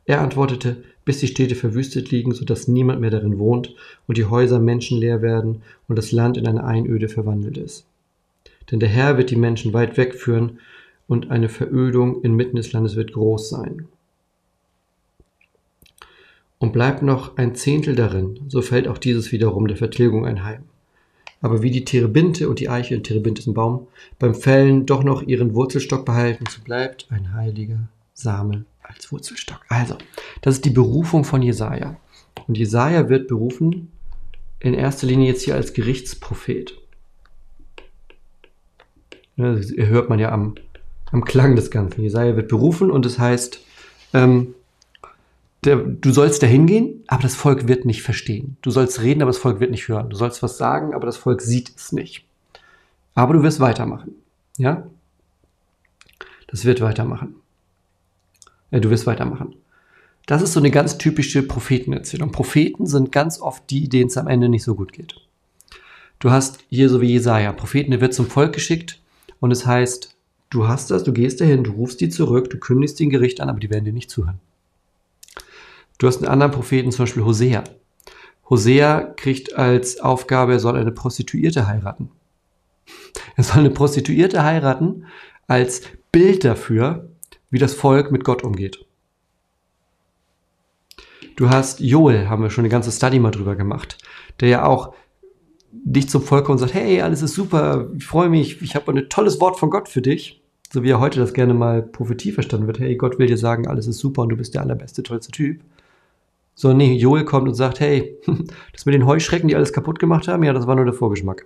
Er 0.06 0.22
antwortete, 0.22 0.84
bis 1.03 1.20
die 1.20 1.28
Städte 1.28 1.56
verwüstet 1.56 2.12
liegen, 2.12 2.34
so 2.34 2.45
dass 2.45 2.68
niemand 2.68 3.01
mehr 3.01 3.12
darin 3.12 3.39
wohnt 3.39 3.76
und 4.08 4.18
die 4.18 4.26
Häuser 4.26 4.60
menschenleer 4.60 5.22
werden 5.22 5.62
und 5.88 5.97
das 5.97 6.12
Land 6.12 6.38
in 6.38 6.47
eine 6.47 6.64
Einöde 6.64 7.10
verwandelt 7.10 7.58
ist. 7.58 7.86
Denn 8.72 8.80
der 8.80 8.89
Herr 8.89 9.18
wird 9.18 9.30
die 9.30 9.36
Menschen 9.36 9.74
weit 9.74 9.97
wegführen 9.97 10.60
und 11.08 11.30
eine 11.30 11.49
Verödung 11.49 12.22
inmitten 12.24 12.58
des 12.58 12.74
Landes 12.74 12.95
wird 12.95 13.14
groß 13.14 13.49
sein 13.49 13.88
und 16.58 16.74
bleibt 16.74 17.01
noch 17.01 17.38
ein 17.38 17.53
Zehntel 17.56 17.95
darin, 17.95 18.39
so 18.47 18.62
fällt 18.62 18.88
auch 18.88 18.97
dieses 18.97 19.32
wiederum 19.32 19.68
der 19.68 19.78
Vertilgung 19.78 20.26
einheim. 20.26 20.64
Aber 21.41 21.62
wie 21.62 21.70
die 21.70 21.86
Terebinte 21.86 22.49
und 22.49 22.60
die 22.60 22.70
Eiche, 22.70 23.01
Terebinte 23.03 23.41
ist 23.41 23.47
ein 23.47 23.53
Baum, 23.53 23.88
beim 24.18 24.34
Fällen 24.34 24.86
doch 24.86 25.03
noch 25.03 25.22
ihren 25.22 25.53
Wurzelstock 25.53 26.06
behalten, 26.06 26.45
so 26.49 26.62
bleibt 26.64 27.08
ein 27.12 27.34
heiliger 27.34 27.88
Same 28.14 28.66
als 28.88 29.11
Wurzelstock. 29.11 29.61
Also, 29.69 29.97
das 30.41 30.55
ist 30.55 30.65
die 30.65 30.69
Berufung 30.69 31.23
von 31.23 31.41
Jesaja. 31.41 31.97
Und 32.47 32.57
Jesaja 32.57 33.09
wird 33.09 33.27
berufen 33.27 33.91
in 34.59 34.73
erster 34.73 35.07
Linie 35.07 35.27
jetzt 35.27 35.43
hier 35.43 35.55
als 35.55 35.73
Gerichtsprophet. 35.73 36.77
Das 39.38 39.71
hört 39.75 40.09
man 40.09 40.19
ja 40.19 40.31
am, 40.31 40.55
am 41.11 41.25
Klang 41.25 41.55
des 41.55 41.71
Ganzen. 41.71 42.01
Jesaja 42.01 42.36
wird 42.36 42.47
berufen 42.47 42.89
und 42.89 43.05
es 43.05 43.15
das 43.15 43.21
heißt, 43.21 43.59
ähm, 44.13 44.55
der, 45.65 45.77
du 45.77 46.11
sollst 46.11 46.43
da 46.43 46.47
hingehen, 46.47 47.03
aber 47.07 47.23
das 47.23 47.36
Volk 47.36 47.67
wird 47.67 47.86
nicht 47.86 48.03
verstehen. 48.03 48.57
Du 48.61 48.71
sollst 48.71 49.01
reden, 49.01 49.21
aber 49.21 49.29
das 49.29 49.39
Volk 49.39 49.59
wird 49.59 49.71
nicht 49.71 49.88
hören. 49.88 50.09
Du 50.09 50.15
sollst 50.15 50.43
was 50.43 50.57
sagen, 50.57 50.93
aber 50.93 51.05
das 51.05 51.17
Volk 51.17 51.41
sieht 51.41 51.73
es 51.75 51.91
nicht. 51.91 52.23
Aber 53.15 53.33
du 53.33 53.43
wirst 53.43 53.59
weitermachen. 53.59 54.13
Ja? 54.57 54.88
Das 56.47 56.65
wird 56.65 56.81
weitermachen. 56.81 57.36
Du 58.72 58.89
wirst 58.89 59.07
weitermachen. 59.07 59.55
Das 60.26 60.41
ist 60.41 60.53
so 60.53 60.59
eine 60.59 60.72
ganz 60.72 60.97
typische 60.97 61.43
Prophetenerzählung. 61.43 62.32
Propheten 62.32 62.88
sind 62.88 63.11
ganz 63.11 63.39
oft 63.39 63.70
die, 63.70 63.89
denen 63.89 64.07
es 64.07 64.18
am 64.18 64.28
Ende 64.28 64.49
nicht 64.49 64.63
so 64.63 64.76
gut 64.76 64.91
geht. 64.91 65.16
Du 66.20 66.32
hast 66.32 66.59
hier 66.70 66.89
so 66.89 67.01
wie 67.01 67.11
Jesaja, 67.11 67.51
Propheten, 67.51 67.91
der 67.91 68.01
wird 68.01 68.13
zum 68.13 68.28
Volk 68.28 68.53
geschickt 68.53 68.99
und 69.39 69.51
es 69.51 69.66
heißt, 69.66 70.16
du 70.49 70.68
hast 70.68 70.89
das, 70.89 71.03
du 71.03 71.13
gehst 71.13 71.41
dahin, 71.41 71.63
du 71.63 71.72
rufst 71.74 72.01
die 72.01 72.09
zurück, 72.09 72.49
du 72.49 72.57
kündigst 72.57 72.99
den 72.99 73.09
Gericht 73.09 73.41
an, 73.41 73.49
aber 73.49 73.59
die 73.59 73.70
werden 73.70 73.86
dir 73.86 73.93
nicht 73.93 74.09
zuhören. 74.09 74.39
Du 75.97 76.07
hast 76.07 76.18
einen 76.18 76.32
anderen 76.32 76.51
Propheten, 76.51 76.91
zum 76.91 77.03
Beispiel 77.03 77.24
Hosea. 77.24 77.63
Hosea 78.49 79.01
kriegt 79.16 79.55
als 79.55 79.99
Aufgabe, 79.99 80.53
er 80.53 80.59
soll 80.59 80.78
eine 80.78 80.91
Prostituierte 80.91 81.68
heiraten. 81.68 82.09
Er 83.36 83.43
soll 83.43 83.59
eine 83.59 83.72
Prostituierte 83.72 84.43
heiraten 84.43 85.05
als 85.47 85.82
Bild 86.11 86.43
dafür, 86.43 87.09
wie 87.49 87.59
das 87.59 87.73
Volk 87.73 88.11
mit 88.11 88.23
Gott 88.23 88.43
umgeht. 88.43 88.85
Du 91.35 91.49
hast 91.49 91.81
Joel, 91.81 92.29
haben 92.29 92.43
wir 92.43 92.49
schon 92.49 92.63
eine 92.63 92.71
ganze 92.71 92.91
Study 92.91 93.19
mal 93.19 93.31
drüber 93.31 93.55
gemacht, 93.55 93.97
der 94.39 94.49
ja 94.49 94.65
auch 94.65 94.93
dich 95.71 96.09
zum 96.09 96.21
Volk 96.21 96.45
kommt 96.45 96.61
und 96.61 96.67
sagt, 96.67 96.73
hey, 96.73 97.01
alles 97.01 97.21
ist 97.21 97.33
super, 97.33 97.89
ich 97.97 98.05
freue 98.05 98.29
mich, 98.29 98.61
ich 98.61 98.75
habe 98.75 98.91
ein 98.91 99.09
tolles 99.09 99.41
Wort 99.41 99.59
von 99.59 99.69
Gott 99.69 99.89
für 99.89 100.01
dich. 100.01 100.41
So 100.71 100.83
wie 100.83 100.89
er 100.89 100.99
heute 100.99 101.19
das 101.19 101.33
gerne 101.33 101.53
mal 101.53 101.81
Prophetie 101.83 102.31
verstanden 102.31 102.67
wird. 102.67 102.79
Hey, 102.79 102.95
Gott 102.95 103.19
will 103.19 103.27
dir 103.27 103.37
sagen, 103.37 103.67
alles 103.67 103.87
ist 103.87 103.99
super 103.99 104.23
und 104.23 104.29
du 104.29 104.35
bist 104.35 104.55
der 104.55 104.61
allerbeste, 104.61 105.03
tollste 105.03 105.31
Typ. 105.31 105.61
So, 106.55 106.73
nee, 106.73 106.95
Joel 106.95 107.25
kommt 107.25 107.47
und 107.47 107.53
sagt, 107.53 107.79
hey, 107.81 108.17
das 108.73 108.85
mit 108.85 108.95
den 108.95 109.05
Heuschrecken, 109.05 109.47
die 109.47 109.55
alles 109.55 109.73
kaputt 109.73 109.99
gemacht 109.99 110.27
haben, 110.27 110.43
ja, 110.43 110.53
das 110.53 110.67
war 110.67 110.75
nur 110.75 110.85
der 110.85 110.93
Vorgeschmack. 110.93 111.45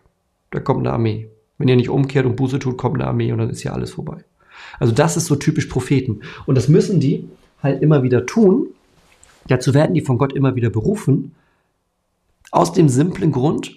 Da 0.51 0.59
kommt 0.59 0.79
eine 0.79 0.93
Armee. 0.93 1.29
Wenn 1.57 1.67
ihr 1.67 1.75
nicht 1.75 1.89
umkehrt 1.89 2.25
und 2.25 2.37
Buße 2.37 2.59
tut, 2.59 2.77
kommt 2.77 2.95
eine 2.95 3.07
Armee 3.07 3.31
und 3.31 3.39
dann 3.39 3.49
ist 3.49 3.63
ja 3.63 3.73
alles 3.73 3.91
vorbei. 3.91 4.23
Also 4.79 4.93
das 4.93 5.17
ist 5.17 5.25
so 5.25 5.35
typisch 5.35 5.65
Propheten. 5.65 6.21
Und 6.45 6.55
das 6.55 6.67
müssen 6.67 6.99
die 6.99 7.27
halt 7.61 7.81
immer 7.81 8.03
wieder 8.03 8.25
tun. 8.25 8.67
Dazu 9.47 9.73
werden 9.73 9.93
die 9.93 10.01
von 10.01 10.17
Gott 10.17 10.33
immer 10.33 10.55
wieder 10.55 10.69
berufen. 10.69 11.35
Aus 12.51 12.73
dem 12.73 12.89
simplen 12.89 13.31
Grund, 13.31 13.75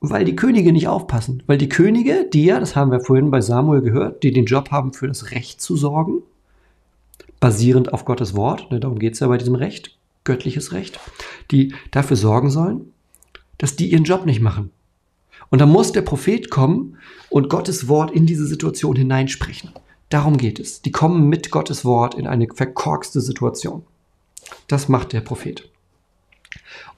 weil 0.00 0.24
die 0.24 0.36
Könige 0.36 0.72
nicht 0.72 0.88
aufpassen. 0.88 1.42
Weil 1.46 1.58
die 1.58 1.68
Könige, 1.68 2.28
die 2.32 2.44
ja, 2.44 2.60
das 2.60 2.76
haben 2.76 2.90
wir 2.90 3.00
vorhin 3.00 3.30
bei 3.30 3.40
Samuel 3.40 3.82
gehört, 3.82 4.22
die 4.22 4.32
den 4.32 4.46
Job 4.46 4.70
haben, 4.70 4.92
für 4.92 5.06
das 5.06 5.30
Recht 5.30 5.60
zu 5.60 5.76
sorgen, 5.76 6.22
basierend 7.40 7.92
auf 7.92 8.04
Gottes 8.04 8.34
Wort, 8.34 8.70
ne, 8.70 8.80
darum 8.80 8.98
geht 8.98 9.14
es 9.14 9.20
ja 9.20 9.28
bei 9.28 9.38
diesem 9.38 9.54
Recht, 9.54 9.96
göttliches 10.24 10.72
Recht, 10.72 10.98
die 11.50 11.74
dafür 11.90 12.16
sorgen 12.16 12.50
sollen, 12.50 12.92
dass 13.58 13.76
die 13.76 13.90
ihren 13.92 14.04
Job 14.04 14.26
nicht 14.26 14.40
machen. 14.40 14.70
Und 15.54 15.60
da 15.60 15.66
muss 15.66 15.92
der 15.92 16.02
Prophet 16.02 16.50
kommen 16.50 16.96
und 17.30 17.48
Gottes 17.48 17.86
Wort 17.86 18.10
in 18.10 18.26
diese 18.26 18.44
Situation 18.44 18.96
hineinsprechen. 18.96 19.70
Darum 20.08 20.36
geht 20.36 20.58
es. 20.58 20.82
Die 20.82 20.90
kommen 20.90 21.28
mit 21.28 21.52
Gottes 21.52 21.84
Wort 21.84 22.16
in 22.16 22.26
eine 22.26 22.48
verkorkste 22.52 23.20
Situation. 23.20 23.84
Das 24.66 24.88
macht 24.88 25.12
der 25.12 25.20
Prophet. 25.20 25.70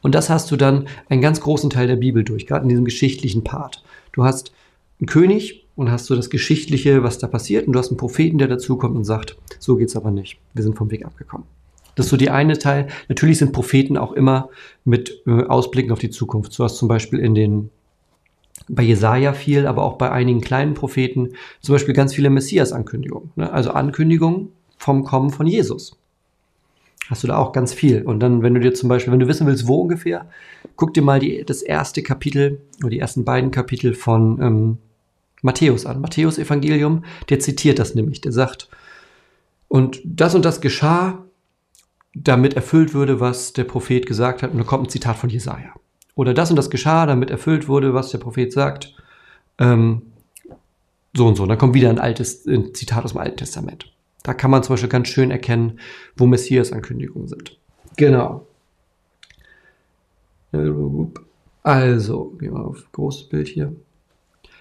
Und 0.01 0.15
das 0.15 0.31
hast 0.31 0.51
du 0.51 0.57
dann 0.57 0.89
einen 1.11 1.21
ganz 1.21 1.43
großen 1.43 1.69
Teil 1.69 1.87
der 1.87 1.97
Bibel 1.97 2.25
durch, 2.25 2.47
gerade 2.47 2.63
in 2.63 2.71
diesem 2.71 2.87
geschichtlichen 2.87 3.45
Part. 3.45 3.85
Du 4.13 4.25
hast 4.25 4.53
einen 5.01 5.07
König 5.09 5.67
und 5.75 5.91
hast 5.91 6.07
so 6.07 6.17
das 6.17 6.31
Geschichtliche, 6.31 7.03
was 7.03 7.19
da 7.19 7.27
passiert, 7.27 7.67
und 7.67 7.75
du 7.75 7.79
hast 7.79 7.91
einen 7.91 7.99
Propheten, 7.99 8.39
der 8.39 8.49
dazukommt 8.49 8.97
und 8.97 9.05
sagt, 9.05 9.37
so 9.59 9.77
geht's 9.77 9.97
aber 9.97 10.11
nicht. 10.11 10.39
Wir 10.55 10.63
sind 10.63 10.79
vom 10.79 10.91
Weg 10.91 11.05
abgekommen. 11.05 11.47
Das 11.95 12.07
ist 12.07 12.11
so 12.11 12.17
die 12.17 12.31
eine 12.31 12.57
Teil. 12.57 12.89
Natürlich 13.11 13.37
sind 13.37 13.53
Propheten 13.53 13.99
auch 13.99 14.13
immer 14.13 14.49
mit 14.87 15.21
äh, 15.27 15.45
Ausblicken 15.45 15.93
auf 15.93 15.99
die 15.99 16.09
Zukunft. 16.09 16.59
Du 16.59 16.65
hast 16.65 16.79
zum 16.79 16.89
Beispiel 16.89 17.19
in 17.19 17.35
den 17.35 17.71
bei 18.69 18.83
Jesaja 18.83 19.33
viel, 19.33 19.67
aber 19.67 19.85
auch 19.85 19.97
bei 19.97 20.11
einigen 20.11 20.41
kleinen 20.41 20.75
Propheten 20.75 21.35
zum 21.61 21.75
Beispiel 21.75 21.95
ganz 21.95 22.15
viele 22.15 22.31
Messias-Ankündigungen. 22.31 23.31
Ne? 23.37 23.53
Also 23.53 23.71
Ankündigungen 23.71 24.49
vom 24.77 25.05
Kommen 25.05 25.31
von 25.31 25.47
Jesus. 25.47 25.97
Hast 27.09 27.23
du 27.23 27.29
da 27.29 27.37
auch 27.37 27.53
ganz 27.53 27.73
viel. 27.73 28.03
Und 28.03 28.21
dann, 28.21 28.43
wenn 28.43 28.55
du 28.55 28.61
dir 28.61 28.75
zum 28.75 28.89
Beispiel, 28.89 29.13
wenn 29.13 29.21
du 29.21 29.29
wissen 29.29 29.47
willst, 29.47 29.69
wo 29.69 29.83
ungefähr, 29.83 30.29
guck 30.75 30.93
dir 30.95 31.03
mal 31.03 31.21
die, 31.21 31.45
das 31.45 31.63
erste 31.63 32.03
Kapitel 32.03 32.61
oder 32.81 32.91
die 32.91 32.99
ersten 32.99 33.25
beiden 33.25 33.53
Kapitel 33.53 33.95
von 33.95 34.43
ähm, 34.43 34.79
Matthäus 35.43 35.87
an. 35.87 36.01
Matthäus 36.01 36.39
Evangelium, 36.39 37.05
der 37.29 37.39
zitiert 37.39 37.79
das 37.79 37.95
nämlich. 37.95 38.21
Der 38.21 38.33
sagt, 38.33 38.69
und 39.69 40.01
das 40.05 40.35
und 40.35 40.45
das 40.45 40.61
geschah, 40.61 41.25
damit 42.15 42.55
erfüllt 42.55 42.95
würde, 42.95 43.21
was 43.21 43.53
der 43.53 43.65
Prophet 43.65 44.07
gesagt 44.07 44.43
hat. 44.43 44.51
Und 44.51 44.59
da 44.59 44.65
kommt 44.65 44.87
ein 44.87 44.91
Zitat 44.91 45.17
von 45.17 45.31
Jesaja 45.31 45.75
oder 46.17 46.35
das 46.35 46.51
und 46.51 46.57
das 46.57 46.71
geschah, 46.71 47.07
damit 47.07 47.31
erfüllt 47.31 47.69
wurde, 47.69 47.95
was 47.95 48.11
der 48.11 48.19
Prophet 48.19 48.53
sagt. 48.53 48.95
Ähm, 49.59 50.03
so 51.15 51.27
und 51.27 51.37
so. 51.37 51.45
Und 51.45 51.51
dann 51.51 51.59
kommt 51.59 51.75
wieder 51.75 51.91
ein 51.91 52.01
altes 52.01 52.45
ein 52.47 52.75
Zitat 52.75 53.05
aus 53.05 53.13
dem 53.13 53.21
Alten 53.21 53.37
Testament. 53.37 53.93
Da 54.25 54.35
kann 54.35 54.51
man 54.51 54.65
zum 54.65 54.73
Beispiel 54.73 54.89
ganz 54.89 55.09
schön 55.09 55.31
erkennen, 55.31 55.79
wo 56.17 56.27
Messias-Ankündigungen 56.27 57.29
sind. 57.29 57.57
Genau. 57.97 58.47
Also, 61.63 62.25
gehen 62.39 62.55
wir 62.55 62.65
auf 62.65 62.91
großes 62.93 63.29
Bild 63.29 63.49
hier. 63.49 63.75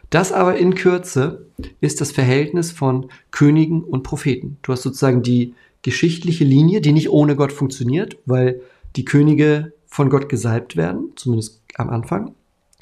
Das 0.10 0.32
aber 0.32 0.58
in 0.58 0.76
Kürze 0.76 1.48
ist 1.80 2.02
das 2.02 2.12
Verhältnis 2.12 2.72
von 2.72 3.10
Königen 3.32 3.84
und 3.84 4.04
Propheten. 4.04 4.58
Du 4.62 4.72
hast 4.72 4.84
sozusagen 4.84 5.24
die 5.24 5.56
geschichtliche 5.82 6.44
Linie, 6.44 6.82
die 6.82 6.92
nicht 6.92 7.10
ohne 7.10 7.36
Gott 7.36 7.52
funktioniert, 7.52 8.18
weil 8.26 8.62
die 8.96 9.06
Könige 9.06 9.74
von 9.96 10.10
Gott 10.10 10.28
gesalbt 10.28 10.76
werden, 10.76 11.14
zumindest 11.16 11.62
am 11.78 11.90
Anfang. 11.90 12.36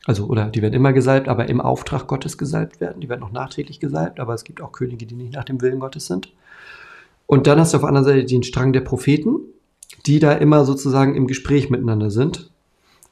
Also, 0.05 0.26
oder 0.26 0.49
die 0.49 0.64
werden 0.64 0.74
immer 0.74 0.93
gesalbt, 0.93 1.28
aber 1.28 1.47
im 1.47 1.61
Auftrag 1.61 2.07
Gottes 2.07 2.39
gesalbt 2.39 2.82
werden. 2.82 3.01
Die 3.01 3.07
werden 3.07 3.22
noch 3.22 3.32
nachträglich 3.32 3.80
gesalbt, 3.80 4.20
aber 4.20 4.34
es 4.34 4.43
gibt 4.43 4.61
auch 4.61 4.72
Könige, 4.72 5.05
die 5.05 5.14
nicht 5.14 5.36
nach 5.36 5.43
dem 5.43 5.61
Willen 5.61 5.80
Gottes 5.80 6.07
sind. 6.07 6.34
Und 7.28 7.45
dann 7.45 7.59
hast 7.59 7.72
du 7.72 7.78
auf 7.78 7.82
der 7.82 7.89
anderen 7.89 8.05
Seite 8.05 8.26
den 8.26 8.41
Strang 8.41 8.74
der 8.74 8.82
Propheten, 8.82 9.36
die 10.07 10.18
da 10.18 10.32
immer 10.32 10.66
sozusagen 10.66 11.14
im 11.14 11.28
Gespräch 11.28 11.70
miteinander 11.70 12.09
sind 12.09 12.49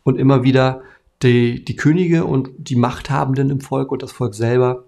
und 0.02 0.18
immer 0.18 0.42
wieder 0.42 0.82
die, 1.22 1.64
die 1.64 1.76
Könige 1.76 2.26
und 2.26 2.50
die 2.58 2.78
Machthabenden 2.78 3.52
im 3.52 3.62
Volk 3.62 3.92
und 3.92 4.02
das 4.02 4.12
Volk 4.12 4.34
selber 4.34 4.84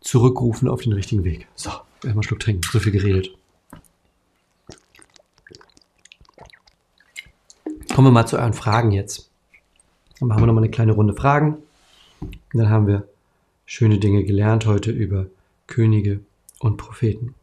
zurückrufen 0.00 0.68
auf 0.68 0.82
den 0.82 0.92
richtigen 0.92 1.24
Weg. 1.24 1.48
So, 1.54 1.70
erstmal 1.70 2.12
einen 2.12 2.22
Schluck 2.22 2.40
trinken, 2.40 2.60
so 2.70 2.80
viel 2.80 2.92
geredet. 2.92 3.30
Kommen 7.98 8.06
wir 8.06 8.12
mal 8.12 8.26
zu 8.26 8.38
euren 8.38 8.52
Fragen 8.52 8.92
jetzt. 8.92 9.28
Dann 10.20 10.28
machen 10.28 10.40
wir 10.40 10.46
nochmal 10.46 10.62
eine 10.62 10.70
kleine 10.70 10.92
Runde 10.92 11.14
Fragen. 11.14 11.56
Und 12.20 12.38
dann 12.52 12.68
haben 12.68 12.86
wir 12.86 13.08
schöne 13.66 13.98
Dinge 13.98 14.22
gelernt 14.22 14.66
heute 14.66 14.92
über 14.92 15.26
Könige 15.66 16.20
und 16.60 16.76
Propheten. 16.76 17.34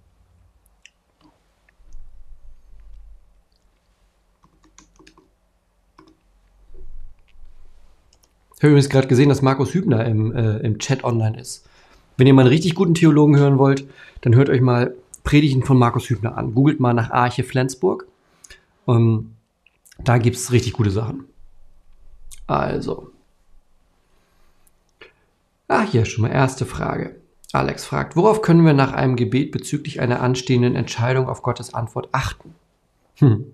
Ich 8.56 8.64
habe 8.64 8.70
übrigens 8.70 8.88
gerade 8.88 9.10
gesehen, 9.10 9.28
dass 9.28 9.41
Markus 9.41 9.74
Hübner 9.74 10.06
im, 10.06 10.34
äh, 10.34 10.60
im 10.60 10.80
Chat 10.80 11.03
online 11.03 11.38
ist. 11.38 11.68
Wenn 12.16 12.28
ihr 12.28 12.34
mal 12.34 12.43
einen 12.43 12.51
richtig 12.51 12.76
guten 12.76 12.93
Theologen 12.93 13.36
hören 13.36 13.58
wollt, 13.58 13.86
dann 14.22 14.36
hört 14.36 14.47
euch 14.47 14.62
mal 14.62 14.95
Predigten 15.26 15.64
von 15.64 15.78
Markus 15.78 16.10
Hübner 16.10 16.38
an. 16.38 16.53
Googelt 16.56 16.80
mal 16.80 16.93
nach 16.93 17.12
Arche 17.12 17.43
Flensburg. 17.43 18.08
Um, 18.86 19.35
da 20.00 20.18
gibt 20.18 20.36
es 20.36 20.52
richtig 20.52 20.74
gute 20.74 20.91
Sachen. 20.91 21.26
Also. 22.48 23.12
Ah, 25.68 25.84
hier 25.84 26.06
schon 26.06 26.24
mal 26.24 26.32
erste 26.32 26.66
Frage. 26.66 27.16
Alex 27.52 27.86
fragt, 27.86 28.16
worauf 28.16 28.41
können 28.41 28.66
wir 28.66 28.74
nach 28.74 28.91
einem 28.91 29.16
Gebet 29.16 29.52
bezüglich 29.52 30.02
einer 30.02 30.22
anstehenden 30.22 30.76
Entscheidung 30.76 31.30
auf 31.30 31.41
Gottes 31.41 31.74
Antwort 31.74 32.10
achten? 32.12 32.54
Hm. 33.16 33.46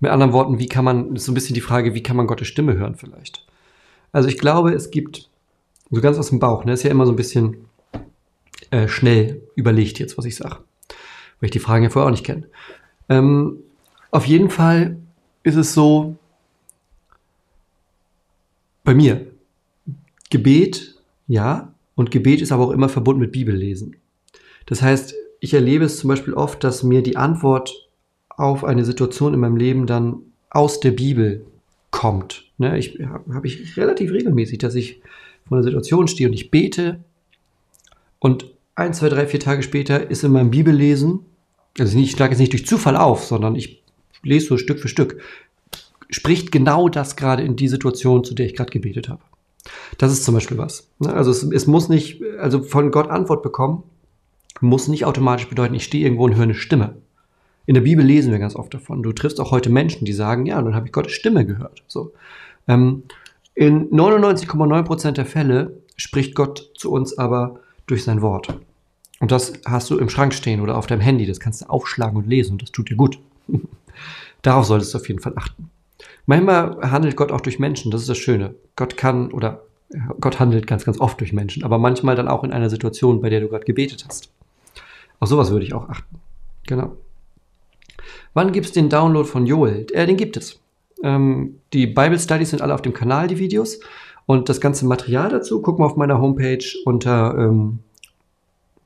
Mit 0.00 0.10
anderen 0.10 0.32
Worten, 0.32 0.58
wie 0.58 0.66
kann 0.66 0.84
man, 0.84 1.14
ist 1.14 1.26
so 1.26 1.32
ein 1.32 1.34
bisschen 1.34 1.54
die 1.54 1.60
Frage, 1.60 1.94
wie 1.94 2.02
kann 2.02 2.16
man 2.16 2.26
Gottes 2.26 2.48
Stimme 2.48 2.76
hören 2.76 2.94
vielleicht? 2.94 3.46
Also 4.12 4.28
ich 4.28 4.38
glaube, 4.38 4.72
es 4.72 4.90
gibt, 4.90 5.28
so 5.90 6.00
ganz 6.00 6.18
aus 6.18 6.30
dem 6.30 6.38
Bauch, 6.38 6.64
ne, 6.64 6.72
ist 6.72 6.82
ja 6.82 6.90
immer 6.90 7.06
so 7.06 7.12
ein 7.12 7.16
bisschen 7.16 7.68
äh, 8.70 8.88
schnell 8.88 9.42
überlegt 9.54 9.98
jetzt, 9.98 10.16
was 10.16 10.24
ich 10.24 10.36
sage, 10.36 10.56
weil 11.40 11.46
ich 11.46 11.50
die 11.50 11.58
Fragen 11.58 11.84
ja 11.84 11.90
vorher 11.90 12.06
auch 12.06 12.12
nicht 12.12 12.24
kenne. 12.24 12.48
Ähm, 13.08 13.58
auf 14.10 14.26
jeden 14.26 14.50
Fall 14.50 14.96
ist 15.44 15.56
es 15.56 15.72
so, 15.72 16.16
bei 18.82 18.94
mir, 18.94 19.26
Gebet, 20.30 20.96
ja, 21.28 21.72
und 21.94 22.10
Gebet 22.10 22.40
ist 22.40 22.50
aber 22.50 22.64
auch 22.64 22.70
immer 22.72 22.88
verbunden 22.88 23.20
mit 23.20 23.32
Bibellesen. 23.32 23.96
Das 24.66 24.82
heißt, 24.82 25.14
ich 25.40 25.54
erlebe 25.54 25.84
es 25.84 25.98
zum 25.98 26.08
Beispiel 26.08 26.34
oft, 26.34 26.64
dass 26.64 26.82
mir 26.82 27.02
die 27.02 27.16
Antwort 27.16 27.88
auf 28.30 28.64
eine 28.64 28.84
Situation 28.84 29.32
in 29.32 29.40
meinem 29.40 29.56
Leben 29.56 29.86
dann 29.86 30.16
aus 30.50 30.80
der 30.80 30.90
Bibel 30.90 31.46
kommt. 31.90 32.50
Ne, 32.58 32.78
ich 32.78 32.98
habe 33.00 33.46
ich 33.46 33.76
relativ 33.76 34.10
regelmäßig, 34.10 34.58
dass 34.58 34.74
ich 34.74 35.00
vor 35.46 35.58
einer 35.58 35.64
Situation 35.64 36.08
stehe 36.08 36.28
und 36.28 36.34
ich 36.34 36.50
bete 36.50 37.00
und 38.18 38.50
ein, 38.74 38.94
zwei, 38.94 39.08
drei, 39.08 39.26
vier 39.26 39.40
Tage 39.40 39.62
später 39.62 40.10
ist 40.10 40.24
in 40.24 40.32
meinem 40.32 40.50
Bibellesen, 40.50 41.20
also 41.78 41.98
ich 41.98 42.10
schlage 42.10 42.32
jetzt 42.32 42.40
nicht 42.40 42.52
durch 42.52 42.66
Zufall 42.66 42.96
auf, 42.96 43.24
sondern 43.24 43.54
ich 43.54 43.83
lese 44.24 44.46
so 44.46 44.58
Stück 44.58 44.80
für 44.80 44.88
Stück, 44.88 45.20
spricht 46.10 46.52
genau 46.52 46.88
das 46.88 47.16
gerade 47.16 47.42
in 47.42 47.56
die 47.56 47.68
Situation, 47.68 48.24
zu 48.24 48.34
der 48.34 48.46
ich 48.46 48.54
gerade 48.54 48.70
gebetet 48.70 49.08
habe. 49.08 49.22
Das 49.98 50.12
ist 50.12 50.24
zum 50.24 50.34
Beispiel 50.34 50.58
was. 50.58 50.88
Ne? 50.98 51.12
Also 51.12 51.30
es, 51.30 51.42
es, 51.42 51.66
muss 51.66 51.88
nicht, 51.88 52.22
also 52.38 52.62
von 52.62 52.90
Gott 52.90 53.10
Antwort 53.10 53.42
bekommen, 53.42 53.82
muss 54.60 54.88
nicht 54.88 55.04
automatisch 55.04 55.48
bedeuten, 55.48 55.74
ich 55.74 55.84
stehe 55.84 56.04
irgendwo 56.04 56.24
und 56.24 56.36
höre 56.36 56.42
eine 56.42 56.54
Stimme. 56.54 56.96
In 57.66 57.74
der 57.74 57.82
Bibel 57.82 58.04
lesen 58.04 58.30
wir 58.30 58.38
ganz 58.38 58.56
oft 58.56 58.74
davon. 58.74 59.02
Du 59.02 59.12
triffst 59.12 59.40
auch 59.40 59.50
heute 59.50 59.70
Menschen, 59.70 60.04
die 60.04 60.12
sagen, 60.12 60.44
ja, 60.46 60.60
dann 60.60 60.74
habe 60.74 60.86
ich 60.86 60.92
Gottes 60.92 61.12
Stimme 61.12 61.46
gehört. 61.46 61.82
So. 61.86 62.12
Ähm, 62.68 63.04
in 63.54 63.90
99,9% 63.90 65.12
der 65.12 65.26
Fälle 65.26 65.78
spricht 65.96 66.34
Gott 66.34 66.72
zu 66.76 66.90
uns 66.90 67.16
aber 67.16 67.60
durch 67.86 68.04
sein 68.04 68.20
Wort. 68.20 68.58
Und 69.20 69.32
das 69.32 69.54
hast 69.64 69.88
du 69.90 69.98
im 69.98 70.08
Schrank 70.08 70.34
stehen 70.34 70.60
oder 70.60 70.76
auf 70.76 70.86
deinem 70.86 71.00
Handy. 71.00 71.24
Das 71.24 71.40
kannst 71.40 71.62
du 71.62 71.66
aufschlagen 71.66 72.16
und 72.16 72.26
lesen 72.26 72.52
und 72.52 72.62
das 72.62 72.72
tut 72.72 72.90
dir 72.90 72.96
gut. 72.96 73.18
Darauf 74.44 74.66
solltest 74.66 74.92
du 74.92 74.98
auf 74.98 75.08
jeden 75.08 75.20
Fall 75.20 75.32
achten. 75.36 75.70
Manchmal 76.26 76.90
handelt 76.90 77.16
Gott 77.16 77.32
auch 77.32 77.40
durch 77.40 77.58
Menschen, 77.58 77.90
das 77.90 78.02
ist 78.02 78.10
das 78.10 78.18
Schöne. 78.18 78.54
Gott 78.76 78.96
kann 78.96 79.32
oder 79.32 79.62
Gott 80.20 80.38
handelt 80.38 80.66
ganz, 80.66 80.84
ganz 80.84 81.00
oft 81.00 81.18
durch 81.20 81.32
Menschen, 81.32 81.64
aber 81.64 81.78
manchmal 81.78 82.14
dann 82.14 82.28
auch 82.28 82.44
in 82.44 82.52
einer 82.52 82.68
Situation, 82.70 83.20
bei 83.20 83.30
der 83.30 83.40
du 83.40 83.48
gerade 83.48 83.64
gebetet 83.64 84.04
hast. 84.06 84.30
Auf 85.18 85.28
sowas 85.28 85.50
würde 85.50 85.64
ich 85.64 85.72
auch 85.72 85.88
achten. 85.88 86.20
Genau. 86.66 86.96
Wann 88.34 88.52
gibt 88.52 88.66
es 88.66 88.72
den 88.72 88.90
Download 88.90 89.26
von 89.26 89.46
Joel? 89.46 89.86
Äh, 89.92 90.06
den 90.06 90.16
gibt 90.16 90.36
es. 90.36 90.60
Ähm, 91.02 91.60
die 91.72 91.86
Bible 91.86 92.18
Studies 92.18 92.50
sind 92.50 92.60
alle 92.60 92.74
auf 92.74 92.82
dem 92.82 92.92
Kanal, 92.92 93.28
die 93.28 93.38
Videos. 93.38 93.80
Und 94.26 94.48
das 94.48 94.60
ganze 94.60 94.86
Material 94.86 95.30
dazu, 95.30 95.62
guck 95.62 95.78
mal 95.78 95.86
auf 95.86 95.96
meiner 95.96 96.20
Homepage 96.20 96.64
unter, 96.84 97.36
ähm, 97.38 97.78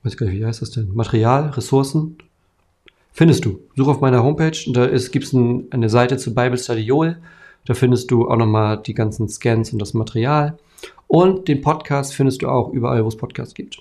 weiß 0.03 0.17
gar 0.17 0.27
nicht, 0.27 0.39
wie 0.39 0.47
heißt 0.47 0.63
das 0.63 0.71
denn? 0.71 0.93
Material, 0.95 1.51
Ressourcen, 1.51 2.19
Findest 3.13 3.45
du. 3.45 3.61
Such 3.77 3.89
auf 3.89 4.01
meiner 4.01 4.23
Homepage 4.23 4.57
da 4.73 4.87
gibt 4.87 5.25
es 5.25 5.33
ein, 5.33 5.67
eine 5.71 5.89
Seite 5.89 6.17
zu 6.17 6.35
Bible 6.35 6.59
Study 6.59 6.83
Joel. 6.83 7.19
Da 7.67 7.75
findest 7.75 8.11
du 8.11 8.29
auch 8.29 8.37
nochmal 8.37 8.81
die 8.83 8.95
ganzen 8.95 9.29
Scans 9.29 9.73
und 9.73 9.79
das 9.79 9.95
Material. 9.95 10.57
Und 11.07 11.49
den 11.49 11.61
Podcast 11.61 12.15
findest 12.15 12.43
du 12.43 12.49
auch 12.49 12.73
überall, 12.73 13.05
wo 13.05 13.09
es 13.09 13.17
Podcasts 13.17 13.55
gibt. 13.55 13.79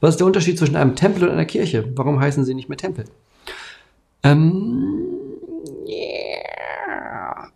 Was 0.00 0.14
ist 0.14 0.20
der 0.20 0.26
Unterschied 0.26 0.58
zwischen 0.58 0.76
einem 0.76 0.96
Tempel 0.96 1.24
und 1.24 1.30
einer 1.30 1.44
Kirche? 1.44 1.90
Warum 1.96 2.20
heißen 2.20 2.44
sie 2.44 2.54
nicht 2.54 2.68
mehr 2.68 2.78
Tempel? 2.78 3.04
Ähm, 4.22 5.02
yeah. 5.86 6.46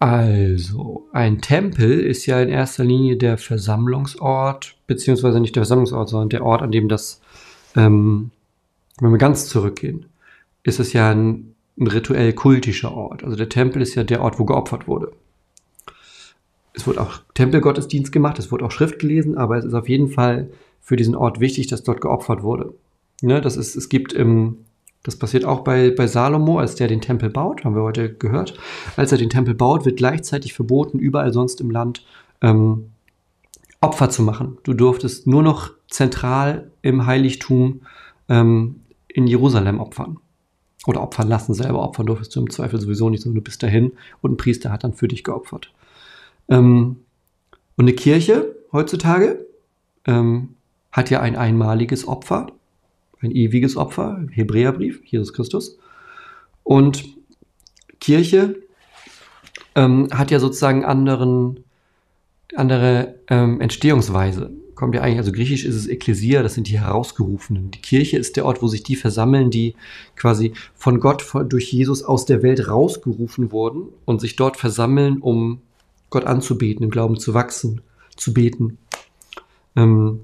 Also, 0.00 1.06
ein 1.12 1.42
Tempel 1.42 2.00
ist 2.00 2.24
ja 2.24 2.40
in 2.40 2.48
erster 2.48 2.84
Linie 2.84 3.18
der 3.18 3.36
Versammlungsort, 3.36 4.74
beziehungsweise 4.86 5.40
nicht 5.40 5.54
der 5.56 5.62
Versammlungsort, 5.62 6.08
sondern 6.08 6.30
der 6.30 6.42
Ort, 6.42 6.62
an 6.62 6.72
dem 6.72 6.88
das 6.88 7.20
ähm, 7.76 8.30
wenn 9.00 9.10
wir 9.10 9.18
ganz 9.18 9.46
zurückgehen, 9.46 10.06
ist 10.62 10.80
es 10.80 10.92
ja 10.92 11.10
ein, 11.10 11.54
ein 11.78 11.86
rituell 11.86 12.32
kultischer 12.32 12.92
Ort. 12.92 13.24
Also 13.24 13.36
der 13.36 13.48
Tempel 13.48 13.82
ist 13.82 13.94
ja 13.94 14.04
der 14.04 14.22
Ort, 14.22 14.38
wo 14.38 14.44
geopfert 14.44 14.86
wurde. 14.86 15.12
Es 16.72 16.86
wurde 16.86 17.00
auch 17.00 17.18
Tempelgottesdienst 17.34 18.12
gemacht, 18.12 18.38
es 18.38 18.52
wurde 18.52 18.64
auch 18.64 18.70
Schrift 18.70 18.98
gelesen, 18.98 19.36
aber 19.36 19.56
es 19.56 19.64
ist 19.64 19.74
auf 19.74 19.88
jeden 19.88 20.08
Fall 20.08 20.50
für 20.80 20.96
diesen 20.96 21.16
Ort 21.16 21.40
wichtig, 21.40 21.66
dass 21.66 21.82
dort 21.82 22.00
geopfert 22.00 22.42
wurde. 22.42 22.74
Ne, 23.22 23.40
das 23.40 23.56
ist, 23.56 23.76
es 23.76 23.88
gibt 23.88 24.12
im, 24.12 24.58
das 25.02 25.16
passiert 25.16 25.44
auch 25.44 25.60
bei, 25.60 25.90
bei 25.90 26.06
Salomo, 26.06 26.58
als 26.58 26.74
der 26.74 26.88
den 26.88 27.00
Tempel 27.00 27.28
baut, 27.28 27.64
haben 27.64 27.74
wir 27.74 27.82
heute 27.82 28.12
gehört. 28.14 28.58
Als 28.96 29.12
er 29.12 29.18
den 29.18 29.30
Tempel 29.30 29.54
baut, 29.54 29.84
wird 29.84 29.96
gleichzeitig 29.96 30.54
verboten, 30.54 30.98
überall 30.98 31.32
sonst 31.32 31.60
im 31.60 31.70
Land 31.70 32.04
ähm, 32.40 32.90
Opfer 33.80 34.10
zu 34.10 34.22
machen. 34.22 34.58
Du 34.62 34.74
durftest 34.74 35.26
nur 35.26 35.42
noch 35.42 35.72
zentral 35.88 36.70
im 36.82 37.06
Heiligtum 37.06 37.82
ähm, 38.28 38.80
in 39.14 39.26
Jerusalem 39.26 39.80
opfern. 39.80 40.18
Oder 40.86 41.02
opfern 41.02 41.28
lassen, 41.28 41.52
selber 41.52 41.82
opfern 41.82 42.06
durftest 42.06 42.34
du 42.34 42.40
im 42.40 42.50
Zweifel 42.50 42.80
sowieso 42.80 43.10
nicht, 43.10 43.22
sondern 43.22 43.36
du 43.36 43.44
bist 43.44 43.62
dahin 43.62 43.92
und 44.22 44.32
ein 44.32 44.36
Priester 44.38 44.72
hat 44.72 44.82
dann 44.84 44.94
für 44.94 45.08
dich 45.08 45.24
geopfert. 45.24 45.72
Ähm, 46.48 46.96
und 47.76 47.84
eine 47.84 47.92
Kirche 47.92 48.56
heutzutage 48.72 49.46
ähm, 50.06 50.54
hat 50.90 51.10
ja 51.10 51.20
ein 51.20 51.36
einmaliges 51.36 52.08
Opfer, 52.08 52.48
ein 53.20 53.30
ewiges 53.30 53.76
Opfer, 53.76 54.24
Hebräerbrief, 54.30 55.02
Jesus 55.04 55.32
Christus. 55.32 55.78
Und 56.62 57.04
Kirche 58.00 58.56
ähm, 59.74 60.08
hat 60.12 60.30
ja 60.30 60.40
sozusagen 60.40 60.84
anderen, 60.84 61.64
andere 62.54 63.16
ähm, 63.28 63.60
Entstehungsweise 63.60 64.50
kommt 64.80 64.94
ja 64.94 65.02
eigentlich, 65.02 65.18
also 65.18 65.32
griechisch 65.32 65.66
ist 65.66 65.74
es 65.74 65.86
Ekklesia, 65.86 66.42
das 66.42 66.54
sind 66.54 66.66
die 66.66 66.80
Herausgerufenen. 66.80 67.70
Die 67.70 67.82
Kirche 67.82 68.16
ist 68.16 68.36
der 68.36 68.46
Ort, 68.46 68.62
wo 68.62 68.66
sich 68.66 68.82
die 68.82 68.96
versammeln, 68.96 69.50
die 69.50 69.74
quasi 70.16 70.54
von 70.74 71.00
Gott 71.00 71.22
durch 71.50 71.70
Jesus 71.70 72.02
aus 72.02 72.24
der 72.24 72.42
Welt 72.42 72.66
rausgerufen 72.66 73.52
wurden 73.52 73.90
und 74.06 74.22
sich 74.22 74.36
dort 74.36 74.56
versammeln, 74.56 75.18
um 75.18 75.60
Gott 76.08 76.24
anzubeten, 76.24 76.82
im 76.82 76.90
Glauben 76.90 77.18
zu 77.18 77.34
wachsen, 77.34 77.82
zu 78.16 78.32
beten. 78.32 78.78
Ähm, 79.76 80.20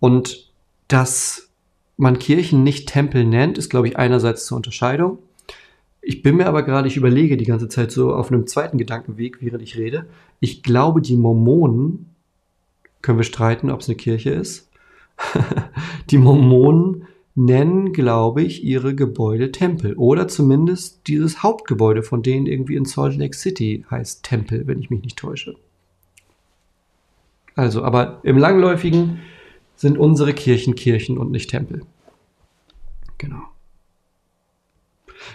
und 0.00 0.52
dass 0.88 1.48
man 1.96 2.18
Kirchen 2.18 2.62
nicht 2.62 2.90
Tempel 2.90 3.24
nennt, 3.24 3.56
ist, 3.56 3.70
glaube 3.70 3.88
ich, 3.88 3.96
einerseits 3.96 4.44
zur 4.44 4.58
Unterscheidung. 4.58 5.18
Ich 6.02 6.20
bin 6.20 6.36
mir 6.36 6.46
aber 6.46 6.62
gerade, 6.62 6.88
ich 6.88 6.98
überlege 6.98 7.38
die 7.38 7.46
ganze 7.46 7.70
Zeit 7.70 7.90
so 7.90 8.12
auf 8.12 8.30
einem 8.30 8.46
zweiten 8.46 8.76
Gedankenweg, 8.76 9.38
während 9.40 9.62
ich 9.62 9.78
rede. 9.78 10.04
Ich 10.40 10.62
glaube, 10.62 11.00
die 11.00 11.16
Mormonen 11.16 12.14
können 13.02 13.18
wir 13.18 13.24
streiten, 13.24 13.70
ob 13.70 13.80
es 13.80 13.88
eine 13.88 13.96
Kirche 13.96 14.30
ist. 14.30 14.70
die 16.10 16.18
Mormonen 16.18 17.06
nennen, 17.34 17.92
glaube 17.92 18.42
ich, 18.42 18.64
ihre 18.64 18.94
Gebäude 18.94 19.52
Tempel. 19.52 19.94
Oder 19.94 20.26
zumindest 20.26 21.06
dieses 21.06 21.42
Hauptgebäude 21.42 22.02
von 22.02 22.22
denen 22.22 22.46
irgendwie 22.46 22.76
in 22.76 22.84
Salt 22.84 23.16
Lake 23.16 23.36
City 23.36 23.84
heißt 23.90 24.24
Tempel, 24.24 24.66
wenn 24.66 24.80
ich 24.80 24.90
mich 24.90 25.02
nicht 25.02 25.16
täusche. 25.16 25.54
Also, 27.54 27.82
aber 27.82 28.20
im 28.24 28.38
Langläufigen 28.38 29.20
sind 29.76 29.98
unsere 29.98 30.32
Kirchen 30.34 30.74
Kirchen 30.74 31.18
und 31.18 31.30
nicht 31.30 31.50
Tempel. 31.50 31.82
Genau. 33.18 33.42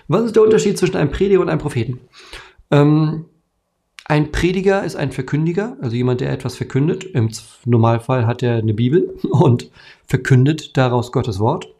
Was 0.07 0.25
ist 0.25 0.35
der 0.35 0.43
Unterschied 0.43 0.77
zwischen 0.77 0.97
einem 0.97 1.11
Prediger 1.11 1.41
und 1.41 1.49
einem 1.49 1.59
Propheten? 1.59 1.99
Ähm, 2.71 3.25
ein 4.05 4.31
Prediger 4.31 4.83
ist 4.83 4.95
ein 4.95 5.11
Verkündiger, 5.11 5.77
also 5.81 5.95
jemand, 5.95 6.21
der 6.21 6.31
etwas 6.31 6.55
verkündet. 6.55 7.05
Im 7.05 7.29
Normalfall 7.65 8.27
hat 8.27 8.43
er 8.43 8.55
eine 8.55 8.73
Bibel 8.73 9.15
und 9.31 9.71
verkündet 10.05 10.75
daraus 10.77 11.11
Gottes 11.11 11.39
Wort. 11.39 11.73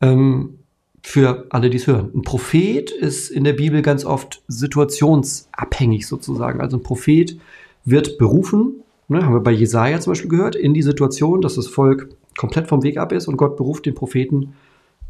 Ähm, 0.00 0.58
für 1.02 1.46
alle, 1.50 1.68
die 1.68 1.76
es 1.76 1.86
hören. 1.86 2.10
Ein 2.14 2.22
Prophet 2.22 2.90
ist 2.90 3.30
in 3.30 3.44
der 3.44 3.52
Bibel 3.52 3.82
ganz 3.82 4.06
oft 4.06 4.42
situationsabhängig 4.48 6.06
sozusagen. 6.06 6.62
Also 6.62 6.78
ein 6.78 6.82
Prophet 6.82 7.38
wird 7.84 8.16
berufen, 8.16 8.82
ne, 9.08 9.22
haben 9.22 9.34
wir 9.34 9.40
bei 9.40 9.52
Jesaja 9.52 10.00
zum 10.00 10.12
Beispiel 10.12 10.30
gehört, 10.30 10.56
in 10.56 10.72
die 10.72 10.80
Situation, 10.80 11.42
dass 11.42 11.56
das 11.56 11.66
Volk 11.66 12.08
komplett 12.38 12.68
vom 12.68 12.82
Weg 12.82 12.96
ab 12.96 13.12
ist 13.12 13.28
und 13.28 13.36
Gott 13.36 13.58
beruft 13.58 13.84
den 13.84 13.94
Propheten 13.94 14.54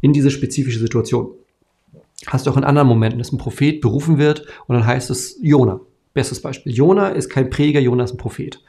in 0.01 0.11
diese 0.11 0.31
spezifische 0.31 0.79
Situation 0.79 1.29
hast 2.27 2.45
du 2.45 2.51
auch 2.51 2.57
in 2.57 2.63
anderen 2.63 2.87
Momenten, 2.87 3.19
dass 3.19 3.31
ein 3.31 3.37
Prophet 3.37 3.81
berufen 3.81 4.17
wird 4.17 4.45
und 4.67 4.75
dann 4.75 4.85
heißt 4.85 5.09
es 5.09 5.37
Jona. 5.41 5.81
Bestes 6.13 6.41
Beispiel. 6.41 6.73
Jona 6.73 7.09
ist 7.09 7.29
kein 7.29 7.49
Prediger, 7.49 7.81
Jona 7.81 8.05
ist 8.05 8.13
ein 8.13 8.17
Prophet. 8.17 8.63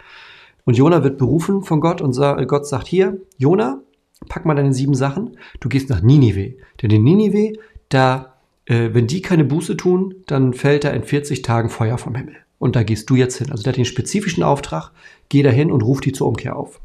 Und 0.65 0.77
Jona 0.77 1.05
wird 1.05 1.17
berufen 1.17 1.63
von 1.63 1.81
Gott 1.81 2.01
und 2.01 2.17
Gott 2.49 2.67
sagt 2.67 2.89
hier, 2.89 3.21
Jona, 3.39 3.81
pack 4.29 4.45
mal 4.45 4.55
deine 4.55 4.75
sieben 4.75 4.95
Sachen, 4.95 5.37
du 5.61 5.69
gehst 5.69 5.89
nach 5.89 6.03
Ninive. 6.03 6.57
Denn 6.83 6.91
in 6.91 7.05
Ninive, 7.05 7.53
da, 7.89 8.35
äh, 8.65 8.91
wenn 8.93 9.07
die 9.07 9.23
keine 9.23 9.45
Buße 9.45 9.77
tun, 9.77 10.17
dann 10.27 10.55
fällt 10.55 10.85
da 10.85 10.91
in 10.91 11.05
40 11.05 11.43
Tagen 11.43 11.71
Feuer 11.71 11.99
vom 11.99 12.17
Himmel. 12.17 12.37
Und 12.59 12.75
da 12.75 12.83
gehst 12.83 13.09
du 13.11 13.15
jetzt 13.15 13.37
hin. 13.37 13.53
Also 13.53 13.63
der 13.63 13.73
hat 13.73 13.77
den 13.77 13.85
spezifischen 13.85 14.43
Auftrag, 14.43 14.91
geh 15.29 15.43
da 15.43 15.51
hin 15.51 15.71
und 15.71 15.83
ruf 15.83 16.01
die 16.01 16.13
zur 16.13 16.27
Umkehr 16.27 16.57
auf. 16.57 16.81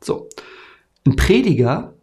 So. 0.00 0.28
Ein 1.04 1.16
Prediger 1.16 1.94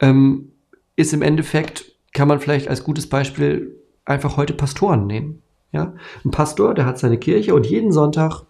ähm, 0.00 0.52
ist 0.96 1.12
im 1.12 1.20
Endeffekt 1.20 1.93
kann 2.14 2.28
man 2.28 2.40
vielleicht 2.40 2.68
als 2.68 2.84
gutes 2.84 3.06
Beispiel 3.08 3.76
einfach 4.06 4.38
heute 4.38 4.54
Pastoren 4.54 5.06
nehmen. 5.06 5.42
Ja? 5.72 5.94
Ein 6.24 6.30
Pastor, 6.30 6.72
der 6.72 6.86
hat 6.86 6.98
seine 6.98 7.18
Kirche 7.18 7.54
und 7.54 7.66
jeden 7.66 7.92
Sonntag 7.92 8.44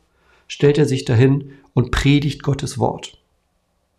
stellt 0.46 0.78
er 0.78 0.84
sich 0.84 1.04
dahin 1.04 1.52
und 1.72 1.90
predigt 1.90 2.44
Gottes 2.44 2.78
Wort. 2.78 3.18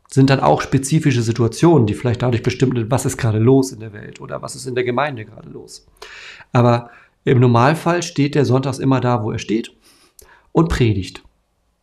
Sind 0.08 0.30
dann 0.30 0.40
auch 0.40 0.62
spezifische 0.62 1.24
Situationen, 1.24 1.88
die 1.88 1.96
vielleicht 1.96 2.22
dadurch 2.22 2.44
bestimmt 2.44 2.78
sind, 2.78 2.92
was 2.92 3.06
ist 3.06 3.18
gerade 3.18 3.40
los 3.40 3.72
in 3.72 3.80
der 3.80 3.92
Welt 3.92 4.22
oder 4.22 4.42
was 4.42 4.56
ist 4.56 4.68
in 4.68 4.76
der 4.76 4.84
Gemeinde 4.84 5.26
gerade 5.26 5.50
los. 5.50 5.88
Aber 6.54 6.92
im 7.26 7.40
Normalfall 7.40 8.04
steht 8.04 8.36
der 8.36 8.46
sonntags 8.46 8.78
immer 8.78 9.02
da, 9.02 9.24
wo 9.24 9.32
er 9.32 9.40
steht 9.40 9.74
und 10.52 10.70
predigt. 10.70 11.24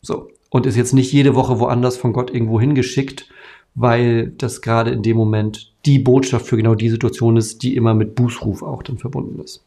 So. 0.01 0.29
Und 0.49 0.65
ist 0.65 0.77
jetzt 0.77 0.93
nicht 0.93 1.11
jede 1.11 1.35
Woche 1.35 1.59
woanders 1.59 1.97
von 1.97 2.13
Gott 2.13 2.33
irgendwo 2.33 2.61
hingeschickt, 2.61 3.27
weil 3.75 4.29
das 4.29 4.61
gerade 4.61 4.91
in 4.91 5.01
dem 5.03 5.17
Moment 5.17 5.72
die 5.85 5.99
Botschaft 5.99 6.47
für 6.47 6.57
genau 6.57 6.75
die 6.75 6.89
Situation 6.89 7.37
ist, 7.37 7.63
die 7.63 7.75
immer 7.75 7.93
mit 7.93 8.15
Bußruf 8.15 8.63
auch 8.63 8.83
dann 8.83 8.97
verbunden 8.97 9.41
ist. 9.41 9.63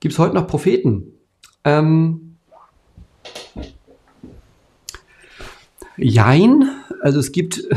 Gibt 0.00 0.14
es 0.14 0.18
heute 0.18 0.34
noch 0.34 0.48
Propheten? 0.48 1.12
Ähm, 1.64 2.36
jein, 5.96 6.68
also 7.02 7.20
es 7.20 7.30
gibt, 7.30 7.68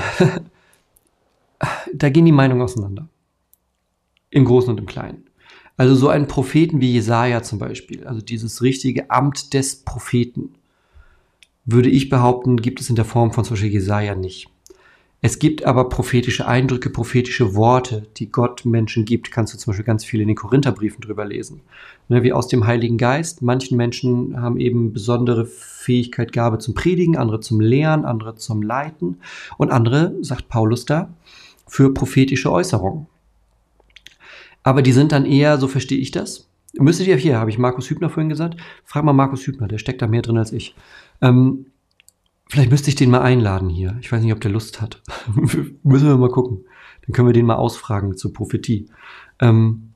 da 1.94 2.10
gehen 2.10 2.26
die 2.26 2.32
Meinungen 2.32 2.64
auseinander. 2.64 3.08
Im 4.32 4.46
Großen 4.46 4.72
und 4.72 4.80
im 4.80 4.88
Kleinen. 4.88 5.26
Also 5.78 5.94
so 5.94 6.10
einen 6.10 6.28
Propheten 6.28 6.82
wie 6.82 6.94
Jesaja 6.94 7.44
zum 7.44 7.60
Beispiel, 7.60 8.08
also 8.08 8.22
dieses 8.22 8.62
richtige 8.62 9.12
Amt 9.12 9.54
des 9.54 9.84
Propheten, 9.84 10.56
würde 11.66 11.90
ich 11.90 12.10
behaupten, 12.10 12.58
gibt 12.58 12.80
es 12.80 12.90
in 12.90 12.96
der 12.96 13.06
Form 13.06 13.34
von 13.34 13.44
zum 13.44 13.54
Beispiel 13.54 13.72
Jesaja 13.72 14.16
nicht. 14.16 14.50
Es 15.26 15.40
gibt 15.40 15.66
aber 15.66 15.90
prophetische 15.90 16.48
Eindrücke, 16.48 16.92
prophetische 16.92 17.56
Worte, 17.56 18.04
die 18.18 18.32
Gott 18.32 18.64
Menschen 18.64 19.06
gibt. 19.06 19.32
Kannst 19.32 19.56
du 19.56 19.58
zum 19.58 19.72
Beispiel 19.72 19.84
ganz 19.84 20.06
viel 20.06 20.22
in 20.22 20.28
den 20.28 20.36
Korintherbriefen 20.36 21.02
drüber 21.02 21.26
lesen. 21.26 21.62
Ne, 22.10 22.22
wie 22.22 22.32
aus 22.32 22.48
dem 22.48 22.68
Heiligen 22.68 23.00
Geist. 23.00 23.42
Manchen 23.42 23.76
Menschen 23.76 24.40
haben 24.40 24.60
eben 24.60 24.94
besondere 24.94 25.48
Fähigkeit, 25.48 26.32
Gabe 26.32 26.60
zum 26.60 26.76
Predigen, 26.76 27.18
andere 27.18 27.40
zum 27.40 27.60
Lehren, 27.60 28.06
andere 28.06 28.36
zum 28.36 28.62
Leiten 28.62 29.18
und 29.58 29.72
andere, 29.72 30.14
sagt 30.22 30.48
Paulus 30.48 30.86
da, 30.86 31.12
für 31.66 31.92
prophetische 31.92 32.52
Äußerungen. 32.52 33.08
Aber 34.62 34.84
die 34.84 34.92
sind 34.92 35.12
dann 35.12 35.26
eher, 35.26 35.58
so 35.58 35.68
verstehe 35.68 35.98
ich 35.98 36.12
das. 36.12 36.48
Müsstet 36.78 37.08
ihr 37.08 37.16
hier, 37.16 37.40
habe 37.40 37.50
ich 37.50 37.58
Markus 37.58 37.90
Hübner 37.90 38.12
vorhin 38.12 38.30
gesagt, 38.30 38.58
frag 38.84 39.04
mal 39.04 39.14
Markus 39.14 39.48
Hübner, 39.48 39.68
der 39.68 39.80
steckt 39.80 40.04
da 40.04 40.08
mehr 40.08 40.22
drin 40.22 40.38
als 40.38 40.52
ich. 40.52 40.76
Ähm, 41.20 41.66
vielleicht 42.48 42.72
müsste 42.72 42.90
ich 42.90 42.96
den 42.96 43.10
mal 43.10 43.22
einladen 43.22 43.70
hier. 43.70 43.98
Ich 44.02 44.12
weiß 44.12 44.22
nicht, 44.22 44.34
ob 44.34 44.42
der 44.42 44.52
Lust 44.52 44.82
hat. 44.82 45.02
Müssen 45.84 46.08
wir 46.08 46.18
mal 46.18 46.30
gucken. 46.30 46.66
Dann 47.06 47.14
können 47.14 47.28
wir 47.28 47.34
den 47.34 47.46
mal 47.46 47.56
ausfragen 47.56 48.18
zur 48.18 48.34
Prophetie. 48.34 48.90
Ähm, 49.40 49.94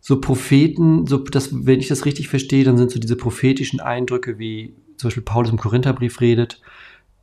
so 0.00 0.20
Propheten, 0.20 1.06
so 1.06 1.18
das, 1.18 1.66
wenn 1.66 1.80
ich 1.80 1.88
das 1.88 2.04
richtig 2.04 2.28
verstehe, 2.28 2.64
dann 2.64 2.76
sind 2.76 2.90
so 2.90 3.00
diese 3.00 3.16
prophetischen 3.16 3.80
Eindrücke, 3.80 4.38
wie 4.38 4.74
zum 4.96 5.08
Beispiel 5.08 5.22
Paulus 5.22 5.50
im 5.50 5.58
Korintherbrief 5.58 6.20
redet, 6.20 6.60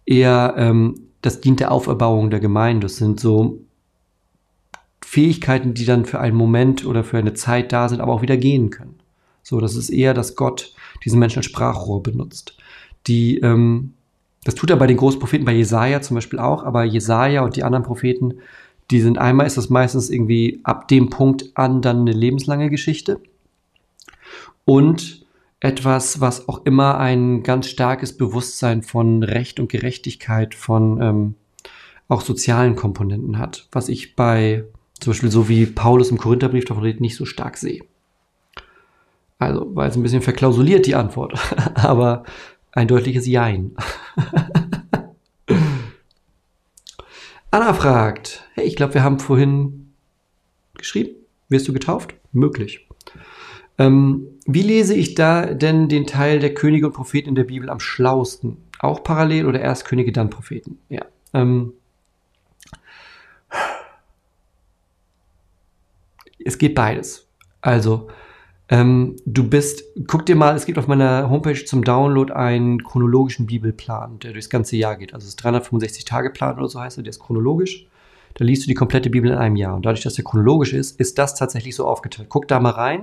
eher, 0.05 0.55
ähm, 0.57 0.99
das 1.21 1.41
dient 1.41 1.59
der 1.59 1.71
Auferbauung 1.71 2.31
der 2.31 2.39
Gemeinde. 2.39 2.85
Das 2.85 2.97
sind 2.97 3.19
so 3.19 3.59
Fähigkeiten, 5.03 5.73
die 5.73 5.85
dann 5.85 6.05
für 6.05 6.19
einen 6.19 6.35
Moment 6.35 6.85
oder 6.85 7.03
für 7.03 7.17
eine 7.17 7.33
Zeit 7.33 7.71
da 7.71 7.87
sind, 7.87 8.01
aber 8.01 8.13
auch 8.13 8.21
wieder 8.21 8.37
gehen 8.37 8.69
können. 8.71 8.95
So, 9.43 9.59
das 9.59 9.75
ist 9.75 9.89
eher, 9.89 10.13
dass 10.13 10.35
Gott 10.35 10.73
diesen 11.03 11.19
Menschen 11.19 11.39
als 11.39 11.47
Sprachrohr 11.47 12.01
benutzt. 12.01 12.57
Die, 13.07 13.39
ähm, 13.39 13.93
das 14.43 14.55
tut 14.55 14.69
er 14.69 14.77
bei 14.77 14.87
den 14.87 14.97
Großpropheten, 14.97 15.45
bei 15.45 15.53
Jesaja 15.53 16.01
zum 16.01 16.15
Beispiel 16.15 16.39
auch, 16.39 16.63
aber 16.63 16.83
Jesaja 16.83 17.43
und 17.43 17.55
die 17.55 17.63
anderen 17.63 17.83
Propheten, 17.83 18.35
die 18.89 19.01
sind 19.01 19.17
einmal, 19.17 19.45
ist 19.45 19.57
das 19.57 19.69
meistens 19.69 20.09
irgendwie 20.09 20.59
ab 20.63 20.87
dem 20.87 21.09
Punkt 21.09 21.51
an 21.53 21.81
dann 21.81 22.01
eine 22.01 22.11
lebenslange 22.11 22.69
Geschichte. 22.69 23.19
Und 24.65 25.25
etwas, 25.59 26.19
was 26.19 26.49
auch 26.49 26.65
immer 26.65 26.97
ein 26.97 27.43
ganz 27.43 27.67
starkes 27.67 28.17
Bewusstsein 28.17 28.81
von 28.81 29.23
Recht 29.23 29.59
und 29.59 29.71
Gerechtigkeit, 29.71 30.55
von 30.55 31.01
ähm, 31.01 31.35
auch 32.07 32.21
sozialen 32.21 32.75
Komponenten 32.75 33.37
hat, 33.37 33.67
was 33.71 33.87
ich 33.87 34.15
bei 34.15 34.65
zum 34.99 35.11
Beispiel 35.11 35.31
so 35.31 35.49
wie 35.49 35.65
Paulus 35.65 36.11
im 36.11 36.17
Korintherbrief 36.17 36.65
davon 36.65 36.83
redet, 36.83 37.01
nicht 37.01 37.15
so 37.15 37.25
stark 37.25 37.57
sehe. 37.57 37.81
Also 39.39 39.75
war 39.75 39.85
jetzt 39.85 39.95
ein 39.95 40.03
bisschen 40.03 40.21
verklausuliert 40.21 40.85
die 40.85 40.95
Antwort, 40.95 41.33
aber 41.75 42.23
ein 42.71 42.87
deutliches 42.87 43.27
Jein. 43.27 43.75
Anna 47.51 47.73
fragt, 47.73 48.47
hey, 48.53 48.65
ich 48.65 48.75
glaube, 48.75 48.93
wir 48.93 49.03
haben 49.03 49.19
vorhin 49.19 49.93
geschrieben, 50.77 51.15
wirst 51.49 51.67
du 51.67 51.73
getauft? 51.73 52.15
Möglich. 52.31 52.87
Ähm, 53.77 54.27
wie 54.45 54.61
lese 54.61 54.95
ich 54.95 55.15
da 55.15 55.45
denn 55.45 55.89
den 55.89 56.07
Teil 56.07 56.39
der 56.39 56.53
Könige 56.53 56.87
und 56.87 56.93
Propheten 56.93 57.29
in 57.29 57.35
der 57.35 57.43
Bibel 57.43 57.69
am 57.69 57.79
schlausten? 57.79 58.57
Auch 58.79 59.03
parallel 59.03 59.47
oder 59.47 59.59
erst 59.59 59.85
Könige, 59.85 60.11
dann 60.11 60.29
Propheten? 60.29 60.79
Ja. 60.89 61.05
Ähm, 61.33 61.73
es 66.43 66.57
geht 66.57 66.73
beides. 66.73 67.27
Also, 67.61 68.09
ähm, 68.71 69.17
du 69.25 69.43
bist, 69.43 69.83
guck 70.07 70.25
dir 70.25 70.37
mal, 70.37 70.55
es 70.55 70.65
gibt 70.65 70.79
auf 70.79 70.87
meiner 70.87 71.29
Homepage 71.29 71.65
zum 71.65 71.83
Download 71.83 72.31
einen 72.31 72.81
chronologischen 72.81 73.45
Bibelplan, 73.45 74.19
der 74.19 74.31
durchs 74.31 74.49
ganze 74.49 74.77
Jahr 74.77 74.95
geht. 74.95 75.13
Also 75.13 75.25
es 75.25 75.31
ist 75.31 75.45
365-Tage-Plan 75.45 76.57
oder 76.57 76.69
so 76.69 76.79
heißt 76.79 76.97
er, 76.97 77.03
der 77.03 77.11
ist 77.11 77.19
chronologisch. 77.19 77.85
Da 78.35 78.45
liest 78.45 78.63
du 78.63 78.67
die 78.67 78.73
komplette 78.73 79.09
Bibel 79.09 79.29
in 79.29 79.37
einem 79.37 79.57
Jahr. 79.57 79.75
Und 79.75 79.85
dadurch, 79.85 80.03
dass 80.03 80.13
der 80.13 80.23
chronologisch 80.23 80.71
ist, 80.71 80.97
ist 81.01 81.17
das 81.17 81.35
tatsächlich 81.35 81.75
so 81.75 81.85
aufgeteilt. 81.85 82.29
Guck 82.29 82.47
da 82.47 82.61
mal 82.61 82.69
rein 82.69 83.01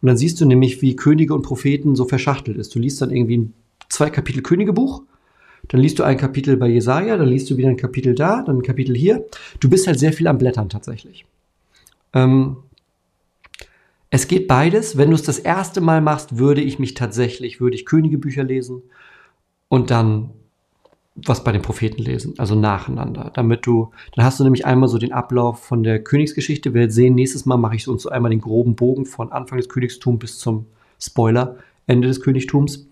und 0.00 0.06
dann 0.06 0.16
siehst 0.16 0.40
du 0.40 0.46
nämlich, 0.46 0.80
wie 0.80 0.94
Könige 0.94 1.34
und 1.34 1.42
Propheten 1.42 1.96
so 1.96 2.04
verschachtelt 2.04 2.56
ist. 2.56 2.72
Du 2.72 2.78
liest 2.78 3.02
dann 3.02 3.10
irgendwie 3.10 3.38
ein 3.38 3.54
zwei 3.88 4.10
Kapitel 4.10 4.42
Königebuch, 4.42 5.02
dann 5.66 5.80
liest 5.80 5.98
du 5.98 6.04
ein 6.04 6.18
Kapitel 6.18 6.56
bei 6.56 6.68
Jesaja, 6.68 7.16
dann 7.16 7.28
liest 7.28 7.50
du 7.50 7.56
wieder 7.56 7.68
ein 7.68 7.76
Kapitel 7.76 8.14
da, 8.14 8.44
dann 8.44 8.58
ein 8.58 8.62
Kapitel 8.62 8.96
hier. 8.96 9.24
Du 9.58 9.68
bist 9.68 9.88
halt 9.88 9.98
sehr 9.98 10.12
viel 10.12 10.28
am 10.28 10.38
Blättern 10.38 10.68
tatsächlich. 10.68 11.26
Ähm, 12.12 12.58
es 14.10 14.28
geht 14.28 14.48
beides. 14.48 14.96
Wenn 14.96 15.10
du 15.10 15.14
es 15.14 15.22
das 15.22 15.38
erste 15.38 15.80
Mal 15.80 16.00
machst, 16.00 16.38
würde 16.38 16.60
ich 16.60 16.78
mich 16.78 16.94
tatsächlich, 16.94 17.60
würde 17.60 17.76
ich 17.76 17.86
Königebücher 17.86 18.44
lesen 18.44 18.82
und 19.68 19.90
dann 19.90 20.30
was 21.26 21.44
bei 21.44 21.52
den 21.52 21.62
Propheten 21.62 22.02
lesen, 22.02 22.34
also 22.38 22.54
nacheinander, 22.54 23.30
damit 23.34 23.66
du, 23.66 23.90
dann 24.14 24.24
hast 24.24 24.40
du 24.40 24.44
nämlich 24.44 24.64
einmal 24.64 24.88
so 24.88 24.98
den 24.98 25.12
Ablauf 25.12 25.62
von 25.62 25.82
der 25.82 26.02
Königsgeschichte. 26.02 26.72
Wir 26.72 26.90
sehen, 26.90 27.14
nächstes 27.14 27.46
Mal 27.46 27.56
mache 27.56 27.76
ich 27.76 27.88
uns 27.88 28.02
so 28.02 28.10
einmal 28.10 28.30
den 28.30 28.40
groben 28.40 28.76
Bogen 28.76 29.06
von 29.06 29.32
Anfang 29.32 29.58
des 29.58 29.68
Königstums 29.68 30.18
bis 30.18 30.38
zum 30.38 30.66
Spoiler, 30.98 31.58
Ende 31.86 32.08
des 32.08 32.20
Königtums. 32.20 32.86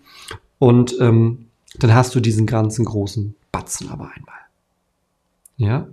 Und 0.59 0.97
ähm, 0.99 1.47
dann 1.79 1.93
hast 1.93 2.13
du 2.13 2.19
diesen 2.19 2.45
ganzen 2.45 2.85
großen 2.85 3.35
Batzen 3.51 3.89
aber 3.89 4.11
einmal. 4.15 4.39
Ja? 5.57 5.87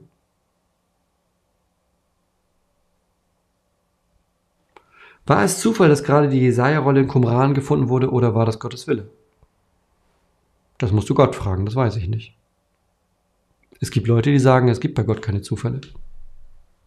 War 5.26 5.42
es 5.42 5.58
Zufall, 5.58 5.88
dass 5.88 6.04
gerade 6.04 6.28
die 6.28 6.40
Jesaja-Rolle 6.40 7.00
in 7.00 7.08
Qumran 7.08 7.54
gefunden 7.54 7.88
wurde 7.88 8.10
oder 8.10 8.34
war 8.34 8.46
das 8.46 8.60
Gottes 8.60 8.86
Wille? 8.86 9.08
Das 10.78 10.92
musst 10.92 11.10
du 11.10 11.14
Gott 11.14 11.34
fragen, 11.34 11.66
das 11.66 11.74
weiß 11.74 11.96
ich 11.96 12.08
nicht. 12.08 12.34
Es 13.80 13.90
gibt 13.90 14.06
Leute, 14.06 14.30
die 14.30 14.38
sagen, 14.38 14.68
es 14.68 14.80
gibt 14.80 14.94
bei 14.94 15.02
Gott 15.02 15.22
keine 15.22 15.42
Zufälle. 15.42 15.80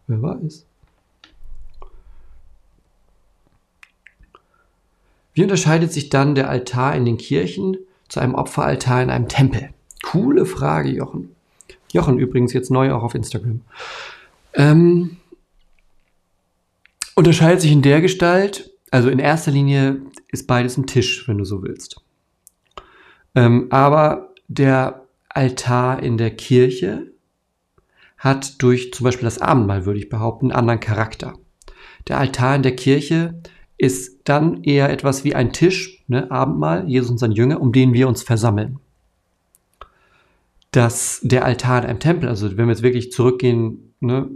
Wer 0.06 0.22
weiß? 0.22 0.66
Wie 5.34 5.42
unterscheidet 5.42 5.92
sich 5.92 6.08
dann 6.08 6.34
der 6.34 6.50
Altar 6.50 6.96
in 6.96 7.04
den 7.04 7.16
Kirchen 7.18 7.76
zu 8.08 8.20
einem 8.20 8.34
Opferaltar 8.34 9.02
in 9.02 9.10
einem 9.10 9.28
Tempel? 9.28 9.70
Coole 10.02 10.46
Frage, 10.46 10.90
Jochen. 10.90 11.34
Jochen 11.92 12.18
übrigens 12.18 12.52
jetzt 12.52 12.70
neu 12.70 12.92
auch 12.92 13.02
auf 13.02 13.14
Instagram. 13.14 13.60
Ähm, 14.54 15.18
unterscheidet 17.20 17.60
sich 17.60 17.70
in 17.70 17.82
der 17.82 18.00
Gestalt, 18.00 18.70
also 18.90 19.10
in 19.10 19.18
erster 19.18 19.50
Linie 19.50 20.00
ist 20.28 20.46
beides 20.46 20.78
ein 20.78 20.86
Tisch, 20.86 21.28
wenn 21.28 21.36
du 21.36 21.44
so 21.44 21.62
willst. 21.62 22.00
Ähm, 23.34 23.66
aber 23.68 24.32
der 24.48 25.06
Altar 25.28 26.02
in 26.02 26.16
der 26.16 26.30
Kirche 26.30 27.12
hat 28.16 28.62
durch 28.62 28.94
zum 28.94 29.04
Beispiel 29.04 29.26
das 29.26 29.38
Abendmahl, 29.38 29.84
würde 29.84 29.98
ich 29.98 30.08
behaupten, 30.08 30.46
einen 30.46 30.58
anderen 30.58 30.80
Charakter. 30.80 31.34
Der 32.08 32.18
Altar 32.18 32.56
in 32.56 32.62
der 32.62 32.74
Kirche 32.74 33.34
ist 33.76 34.22
dann 34.24 34.64
eher 34.64 34.88
etwas 34.88 35.22
wie 35.22 35.34
ein 35.34 35.52
Tisch, 35.52 36.02
ne, 36.08 36.30
Abendmahl, 36.30 36.88
Jesus 36.88 37.10
und 37.10 37.18
sein 37.18 37.32
Jünger, 37.32 37.60
um 37.60 37.70
den 37.70 37.92
wir 37.92 38.08
uns 38.08 38.22
versammeln. 38.22 38.78
Dass 40.70 41.20
der 41.22 41.44
Altar 41.44 41.82
in 41.82 41.90
einem 41.90 42.00
Tempel, 42.00 42.30
also 42.30 42.56
wenn 42.56 42.66
wir 42.66 42.72
jetzt 42.72 42.82
wirklich 42.82 43.12
zurückgehen, 43.12 43.92
ne, 44.00 44.30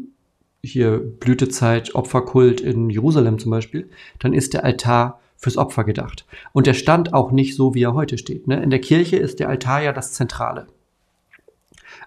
hier 0.65 0.99
Blütezeit, 0.99 1.95
Opferkult 1.95 2.61
in 2.61 2.91
Jerusalem 2.91 3.39
zum 3.39 3.51
Beispiel, 3.51 3.89
dann 4.19 4.33
ist 4.33 4.55
der 4.55 4.65
Altar 4.65 5.21
fürs 5.37 5.57
Opfer 5.57 5.85
gedacht. 5.85 6.25
Und 6.53 6.67
der 6.67 6.75
stand 6.75 7.13
auch 7.13 7.31
nicht 7.31 7.55
so, 7.55 7.75
wie 7.75 7.83
er 7.83 7.95
heute 7.95 8.19
steht. 8.19 8.49
Ne? 8.49 8.63
In 8.63 8.71
der 8.71 8.81
Kirche 8.81 9.17
ist 9.17 9.41
der 9.41 9.49
Altar 9.49 9.83
ja 9.83 9.93
das 9.93 10.13
Zentrale. 10.13 10.67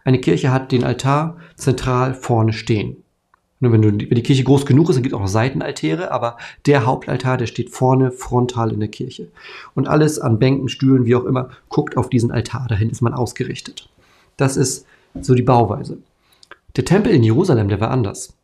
Eine 0.03 0.19
Kirche 0.19 0.51
hat 0.51 0.71
den 0.71 0.83
Altar 0.83 1.37
zentral 1.55 2.13
vorne 2.13 2.53
stehen. 2.53 3.03
Wenn, 3.59 3.81
du, 3.81 3.91
wenn 3.91 4.09
die 4.09 4.23
Kirche 4.23 4.43
groß 4.43 4.65
genug 4.65 4.89
ist, 4.89 4.95
dann 4.95 5.03
gibt 5.03 5.15
es 5.15 5.19
auch 5.19 5.27
Seitenaltäre, 5.27 6.11
aber 6.11 6.37
der 6.65 6.85
Hauptaltar, 6.85 7.37
der 7.37 7.47
steht 7.47 7.71
vorne 7.71 8.11
frontal 8.11 8.71
in 8.71 8.79
der 8.79 8.89
Kirche. 8.89 9.29
Und 9.73 9.87
alles 9.87 10.19
an 10.19 10.37
Bänken, 10.37 10.69
Stühlen, 10.69 11.05
wie 11.05 11.15
auch 11.15 11.25
immer, 11.25 11.49
guckt 11.69 11.97
auf 11.97 12.09
diesen 12.09 12.31
Altar. 12.31 12.67
Dahin 12.69 12.89
ist 12.89 13.01
man 13.01 13.13
ausgerichtet. 13.13 13.89
Das 14.37 14.57
ist 14.57 14.85
so 15.19 15.33
die 15.33 15.41
Bauweise. 15.41 15.97
Der 16.75 16.85
Tempel 16.85 17.11
in 17.11 17.23
Jerusalem, 17.23 17.67
der 17.67 17.81
war 17.81 17.89
anders. 17.89 18.36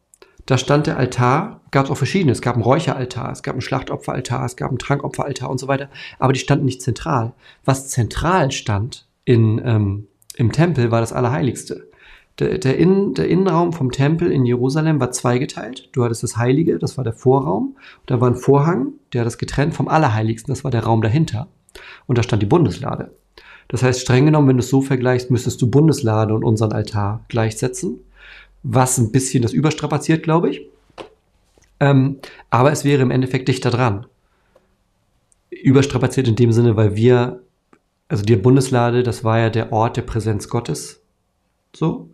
Da 0.45 0.57
stand 0.57 0.87
der 0.87 0.97
Altar, 0.97 1.61
gab 1.71 1.85
es 1.85 1.91
auch 1.91 1.97
verschiedene. 1.97 2.31
Es 2.31 2.41
gab 2.41 2.55
einen 2.55 2.63
Räucheraltar, 2.63 3.31
es 3.31 3.43
gab 3.43 3.53
einen 3.53 3.61
Schlachtopferaltar, 3.61 4.45
es 4.45 4.55
gab 4.55 4.69
einen 4.69 4.79
Trankopferaltar 4.79 5.49
und 5.49 5.59
so 5.59 5.67
weiter. 5.67 5.89
Aber 6.19 6.33
die 6.33 6.39
standen 6.39 6.65
nicht 6.65 6.81
zentral. 6.81 7.33
Was 7.63 7.89
zentral 7.89 8.51
stand 8.51 9.07
in, 9.25 9.61
ähm, 9.63 10.07
im 10.35 10.51
Tempel 10.51 10.91
war 10.91 10.99
das 10.99 11.13
Allerheiligste. 11.13 11.89
Der, 12.39 12.57
der, 12.57 12.77
Innen, 12.77 13.13
der 13.13 13.27
Innenraum 13.27 13.73
vom 13.73 13.91
Tempel 13.91 14.31
in 14.31 14.45
Jerusalem 14.45 14.99
war 14.99 15.11
zweigeteilt. 15.11 15.89
Du 15.91 16.03
hattest 16.03 16.23
das 16.23 16.35
Heilige, 16.35 16.79
das 16.79 16.97
war 16.97 17.03
der 17.03 17.13
Vorraum. 17.13 17.77
Da 18.07 18.19
war 18.19 18.29
ein 18.29 18.35
Vorhang, 18.35 18.93
der 19.13 19.23
das 19.23 19.37
getrennt 19.37 19.75
vom 19.75 19.87
Allerheiligsten, 19.87 20.51
das 20.51 20.63
war 20.63 20.71
der 20.71 20.83
Raum 20.83 21.01
dahinter. 21.01 21.47
Und 22.07 22.17
da 22.17 22.23
stand 22.23 22.41
die 22.41 22.47
Bundeslade. 22.47 23.11
Das 23.67 23.83
heißt, 23.83 24.01
streng 24.01 24.25
genommen, 24.25 24.47
wenn 24.47 24.57
du 24.57 24.63
es 24.63 24.69
so 24.69 24.81
vergleichst, 24.81 25.31
müsstest 25.31 25.61
du 25.61 25.69
Bundeslade 25.69 26.33
und 26.33 26.43
unseren 26.43 26.73
Altar 26.73 27.23
gleichsetzen. 27.27 27.99
Was 28.63 28.97
ein 28.97 29.11
bisschen 29.11 29.43
das 29.43 29.53
überstrapaziert, 29.53 30.23
glaube 30.23 30.49
ich. 30.49 30.67
Ähm, 31.79 32.19
aber 32.49 32.71
es 32.71 32.85
wäre 32.85 33.01
im 33.01 33.11
Endeffekt 33.11 33.47
dichter 33.47 33.69
dran. 33.69 34.05
Überstrapaziert 35.49 36.27
in 36.27 36.35
dem 36.35 36.51
Sinne, 36.51 36.75
weil 36.75 36.95
wir, 36.95 37.41
also 38.07 38.23
die 38.23 38.35
Bundeslade, 38.35 39.03
das 39.03 39.23
war 39.23 39.39
ja 39.39 39.49
der 39.49 39.71
Ort 39.71 39.97
der 39.97 40.03
Präsenz 40.03 40.47
Gottes. 40.47 41.01
So 41.75 42.09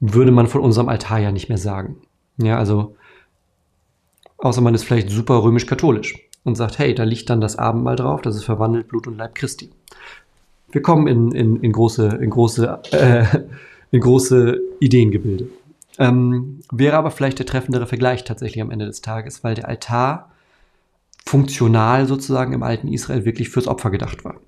würde 0.00 0.32
man 0.32 0.46
von 0.46 0.62
unserem 0.62 0.88
Altar 0.88 1.18
ja 1.18 1.30
nicht 1.30 1.48
mehr 1.48 1.58
sagen. 1.58 1.96
Ja, 2.38 2.58
also, 2.58 2.96
außer 4.38 4.62
man 4.62 4.74
ist 4.74 4.84
vielleicht 4.84 5.10
super 5.10 5.42
römisch-katholisch 5.42 6.18
und 6.42 6.56
sagt, 6.56 6.78
hey, 6.78 6.94
da 6.94 7.04
liegt 7.04 7.28
dann 7.28 7.42
das 7.42 7.56
Abendmahl 7.56 7.96
drauf, 7.96 8.22
das 8.22 8.34
ist 8.34 8.44
verwandelt 8.44 8.88
Blut 8.88 9.06
und 9.06 9.18
Leib 9.18 9.34
Christi. 9.34 9.70
Wir 10.72 10.82
kommen 10.82 11.06
in, 11.06 11.32
in, 11.32 11.56
in 11.62 11.72
große, 11.72 12.18
in 12.20 12.30
große, 12.30 12.80
äh, 12.92 13.24
in 13.90 14.00
große 14.00 14.58
Ideengebilde. 14.80 15.48
Ähm, 15.98 16.60
wäre 16.70 16.96
aber 16.96 17.10
vielleicht 17.10 17.38
der 17.38 17.46
treffendere 17.46 17.86
Vergleich 17.86 18.24
tatsächlich 18.24 18.62
am 18.62 18.70
Ende 18.70 18.86
des 18.86 19.02
Tages, 19.02 19.44
weil 19.44 19.54
der 19.54 19.68
Altar 19.68 20.30
funktional 21.26 22.06
sozusagen 22.06 22.52
im 22.52 22.62
alten 22.62 22.88
Israel 22.88 23.24
wirklich 23.24 23.50
fürs 23.50 23.68
Opfer 23.68 23.90
gedacht 23.90 24.24
war. 24.24 24.40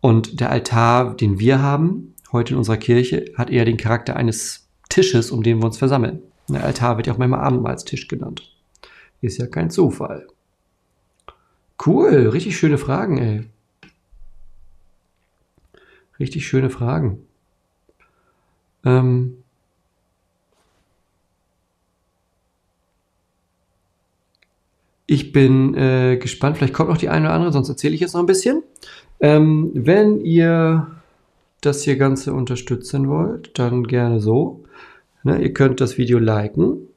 Und 0.00 0.40
der 0.40 0.50
Altar, 0.50 1.16
den 1.16 1.38
wir 1.38 1.60
haben, 1.60 2.14
heute 2.32 2.54
in 2.54 2.58
unserer 2.58 2.76
Kirche, 2.76 3.32
hat 3.36 3.50
eher 3.50 3.64
den 3.64 3.76
Charakter 3.76 4.16
eines 4.16 4.68
Tisches, 4.88 5.30
um 5.30 5.42
den 5.42 5.58
wir 5.58 5.66
uns 5.66 5.78
versammeln. 5.78 6.22
Der 6.48 6.64
Altar 6.64 6.96
wird 6.96 7.06
ja 7.06 7.12
auch 7.12 7.18
manchmal 7.18 7.40
Abendmahlstisch 7.40 8.08
genannt. 8.08 8.54
Ist 9.20 9.38
ja 9.38 9.46
kein 9.46 9.70
Zufall. 9.70 10.28
Cool, 11.84 12.28
richtig 12.28 12.56
schöne 12.56 12.78
Fragen, 12.78 13.18
ey. 13.18 13.44
Richtig 16.18 16.46
schöne 16.46 16.70
Fragen. 16.70 17.26
Ähm 18.84 19.37
ich 25.10 25.32
bin 25.32 25.74
äh, 25.74 26.18
gespannt, 26.18 26.58
vielleicht 26.58 26.74
kommt 26.74 26.90
noch 26.90 26.98
die 26.98 27.08
eine 27.08 27.26
oder 27.26 27.34
andere, 27.34 27.50
sonst 27.50 27.70
erzähle 27.70 27.94
ich 27.94 28.00
jetzt 28.02 28.12
noch 28.12 28.20
ein 28.20 28.26
bisschen. 28.26 28.62
Ähm, 29.20 29.70
wenn 29.74 30.20
ihr 30.20 30.86
das 31.62 31.82
hier 31.82 31.96
Ganze 31.96 32.34
unterstützen 32.34 33.08
wollt, 33.08 33.58
dann 33.58 33.84
gerne 33.84 34.20
so. 34.20 34.64
Ne, 35.22 35.40
ihr 35.40 35.54
könnt 35.54 35.80
das 35.80 35.96
Video 35.96 36.18
liken, 36.18 36.88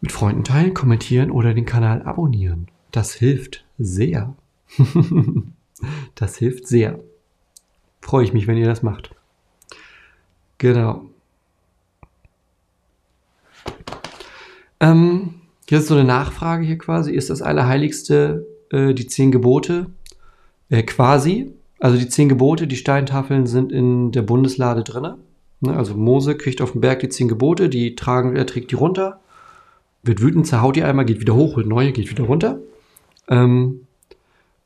mit 0.00 0.10
Freunden 0.10 0.44
teilen, 0.44 0.72
kommentieren 0.72 1.30
oder 1.30 1.52
den 1.52 1.66
Kanal 1.66 2.02
abonnieren. 2.02 2.68
Das 2.90 3.12
hilft 3.12 3.66
sehr. 3.76 4.34
das 6.14 6.38
hilft 6.38 6.66
sehr. 6.66 7.00
Freue 8.00 8.24
ich 8.24 8.32
mich, 8.32 8.46
wenn 8.46 8.56
ihr 8.56 8.66
das 8.66 8.82
macht. 8.82 9.14
Genau. 10.56 11.04
Ähm, 14.80 15.37
jetzt 15.70 15.88
so 15.88 15.94
eine 15.94 16.04
Nachfrage 16.04 16.64
hier 16.64 16.78
quasi. 16.78 17.12
Ist 17.12 17.30
das 17.30 17.42
Allerheiligste 17.42 18.46
äh, 18.70 18.94
die 18.94 19.06
zehn 19.06 19.30
Gebote? 19.30 19.86
Äh, 20.70 20.82
quasi. 20.82 21.52
Also 21.78 21.96
die 21.96 22.08
zehn 22.08 22.28
Gebote, 22.28 22.66
die 22.66 22.76
Steintafeln 22.76 23.46
sind 23.46 23.72
in 23.72 24.10
der 24.12 24.22
Bundeslade 24.22 24.82
drin. 24.82 25.14
Ne? 25.60 25.76
Also 25.76 25.94
Mose 25.94 26.36
kriegt 26.36 26.60
auf 26.60 26.72
dem 26.72 26.80
Berg 26.80 27.00
die 27.00 27.08
zehn 27.08 27.28
Gebote, 27.28 27.68
die 27.68 27.94
tragen, 27.94 28.36
er 28.36 28.46
trägt 28.46 28.70
die 28.70 28.76
runter, 28.76 29.20
wird 30.02 30.20
wütend, 30.20 30.46
zerhaut 30.46 30.76
die 30.76 30.82
einmal, 30.82 31.04
geht 31.04 31.20
wieder 31.20 31.34
hoch, 31.34 31.56
holt 31.56 31.66
neue, 31.66 31.92
geht 31.92 32.10
wieder 32.10 32.24
runter. 32.24 32.58
Ähm, 33.28 33.86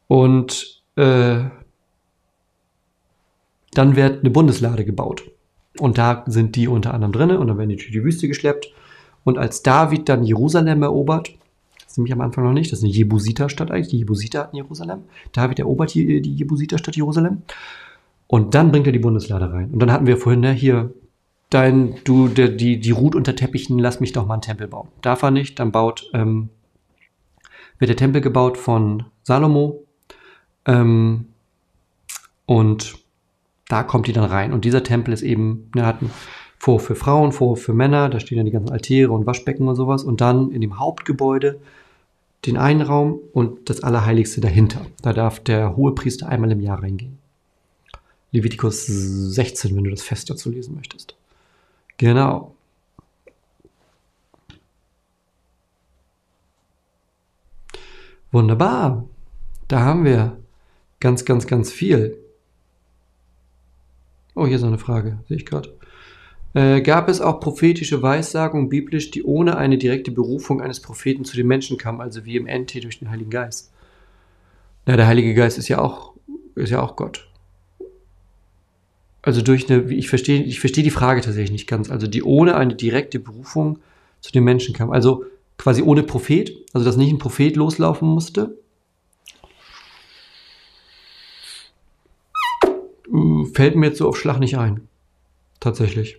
und 0.09 0.83
äh, 0.97 1.45
dann 3.75 3.97
wird 3.97 4.21
eine 4.21 4.31
Bundeslade 4.31 4.85
gebaut. 4.85 5.25
Und 5.79 5.97
da 5.99 6.25
sind 6.27 6.57
die 6.57 6.69
unter 6.69 6.93
anderem 6.93 7.13
drin 7.13 7.31
und 7.31 7.49
dann 7.49 7.59
werden 7.59 7.71
die 7.71 7.77
durch 7.77 7.91
die 7.91 8.05
Wüste 8.05 8.29
geschleppt. 8.29 8.73
Und 9.25 9.39
als 9.39 9.63
David 9.63 10.09
dann 10.09 10.25
Jerusalem 10.25 10.83
erobert, 10.83 11.31
das 11.77 11.93
ist 11.93 11.99
nämlich 11.99 12.13
am 12.13 12.21
Anfang 12.21 12.45
noch 12.45 12.53
nicht, 12.53 12.73
das 12.73 12.81
ist 12.81 12.85
eine 12.85 12.93
Jebusiter-Stadt 12.93 13.71
eigentlich, 13.71 13.89
die 13.89 13.99
Jebusiter 13.99 14.41
hatten 14.41 14.57
Jerusalem. 14.57 15.01
David 15.33 15.59
erobert 15.59 15.95
die, 15.95 16.23
die 16.23 16.35
Jebusiter-Stadt 16.35 16.97
Jerusalem. 16.97 17.43
Und 18.27 18.55
dann 18.55 18.73
bringt 18.73 18.87
er 18.87 18.93
die 18.93 18.99
Bundeslade 18.99 19.53
rein. 19.53 19.71
Und 19.71 19.81
dann 19.81 19.93
hatten 19.93 20.07
wir 20.07 20.17
vorhin, 20.17 20.41
ne, 20.41 20.53
hier, 20.53 20.93
dein, 21.51 21.97
du, 22.05 22.29
der, 22.29 22.49
die, 22.49 22.81
die 22.81 22.91
ruht 22.91 23.15
unter 23.15 23.37
Teppichen, 23.37 23.79
lass 23.79 24.01
mich 24.01 24.13
doch 24.13 24.27
mal 24.27 24.35
einen 24.35 24.43
Tempel 24.43 24.69
bauen. 24.69 24.89
Darf 25.03 25.23
er 25.23 25.31
nicht, 25.31 25.59
dann 25.59 25.71
baut, 25.71 26.09
ähm, 26.15 26.49
wird 27.79 27.91
der 27.91 27.97
Tempel 27.97 28.23
gebaut 28.23 28.57
von 28.57 29.05
Salomo. 29.23 29.85
Ähm, 30.65 31.27
und 32.47 32.95
da 33.69 33.83
kommt 33.83 34.07
die 34.07 34.13
dann 34.13 34.25
rein. 34.25 34.53
Und 34.53 34.65
dieser 34.65 34.83
Tempel 34.83 35.13
ist 35.13 35.23
eben, 35.23 35.71
ne, 35.75 35.85
hat 35.85 36.01
einen 36.01 36.11
Vorhof 36.63 36.85
für 36.85 36.95
Frauen, 36.95 37.33
Vorhof 37.33 37.61
für 37.61 37.75
Männer, 37.75 38.09
da 38.09 38.21
stehen 38.21 38.37
dann 38.37 38.47
die 38.47 38.53
ganzen 38.53 38.71
Altäre 38.71 39.11
und 39.11 39.27
Waschbecken 39.27 39.67
und 39.67 39.75
sowas. 39.75 40.05
Und 40.05 40.21
dann 40.21 40.53
in 40.53 40.61
dem 40.61 40.79
Hauptgebäude 40.79 41.61
den 42.47 42.57
einen 42.57 42.83
Raum 42.83 43.19
und 43.33 43.69
das 43.69 43.83
Allerheiligste 43.83 44.41
dahinter. 44.41 44.87
Da 45.03 45.13
darf 45.13 45.41
der 45.41 45.75
Hohepriester 45.75 46.29
einmal 46.29 46.53
im 46.53 46.61
Jahr 46.61 46.81
reingehen. 46.81 47.19
Levitikus 48.31 48.87
16, 48.87 49.75
wenn 49.75 49.83
du 49.83 49.91
das 49.91 50.03
Fest 50.03 50.31
dazu 50.31 50.51
lesen 50.51 50.77
möchtest. 50.77 51.17
Genau. 51.97 52.55
Wunderbar. 58.31 59.05
Da 59.67 59.81
haben 59.81 60.05
wir 60.05 60.39
ganz, 61.01 61.25
ganz, 61.25 61.49
ganz 61.49 61.73
viel. 61.73 62.17
Oh, 64.37 64.47
hier 64.47 64.55
ist 64.55 64.63
eine 64.63 64.79
Frage, 64.79 65.19
sehe 65.27 65.39
ich 65.39 65.45
gerade. 65.45 65.82
Äh, 66.55 66.83
gab 66.83 67.09
es 67.09 67.21
auch 67.21 67.41
prophetische 67.41 68.03
Weissagungen 68.03 68.69
biblisch, 68.69 69.11
die 69.11 69.23
ohne 69.23 69.57
eine 69.57 69.79
direkte 69.79 70.11
Berufung 70.11 70.61
eines 70.61 70.81
Propheten 70.81 71.25
zu 71.25 71.37
den 71.37 71.47
Menschen 71.47 71.79
kamen, 71.79 72.01
also 72.01 72.25
wie 72.25 72.37
im 72.37 72.47
NT 72.47 72.85
durch 72.85 72.99
den 72.99 73.11
Heiligen 73.11 73.31
Geist? 73.31 73.73
Na, 74.85 74.97
der 74.97 75.07
Heilige 75.07 75.35
Geist 75.35 75.59
ist 75.59 75.69
ja 75.69 75.79
auch, 75.79 76.13
ist 76.55 76.71
ja 76.71 76.83
auch 76.83 76.97
Gott. 76.97 77.29
Also 79.23 79.41
durch 79.41 79.71
eine, 79.71 79.91
ich 79.93 80.09
verstehe, 80.09 80.43
ich 80.43 80.61
verstehe 80.61 80.85
die 80.85 80.91
Frage 80.91 81.21
tatsächlich 81.21 81.53
nicht 81.53 81.69
ganz. 81.69 81.91
Also 81.91 82.09
die 82.09 82.25
ohne 82.25 82.57
eine 82.57 82.75
direkte 82.75 83.21
Berufung 83.21 83.79
zu 84.21 84.33
den 84.33 84.45
Menschen 84.45 84.75
kam. 84.75 84.91
Also 84.91 85.25
quasi 85.59 85.81
ohne 85.81 86.03
Prophet, 86.03 86.53
also 86.73 86.85
dass 86.85 86.97
nicht 86.97 87.13
ein 87.13 87.19
Prophet 87.19 87.57
loslaufen 87.57 88.09
musste. 88.09 88.59
Äh, 93.07 93.45
fällt 93.55 93.77
mir 93.77 93.87
jetzt 93.87 93.99
so 93.99 94.09
auf 94.09 94.19
Schlag 94.19 94.41
nicht 94.41 94.59
ein. 94.59 94.89
Tatsächlich. 95.61 96.19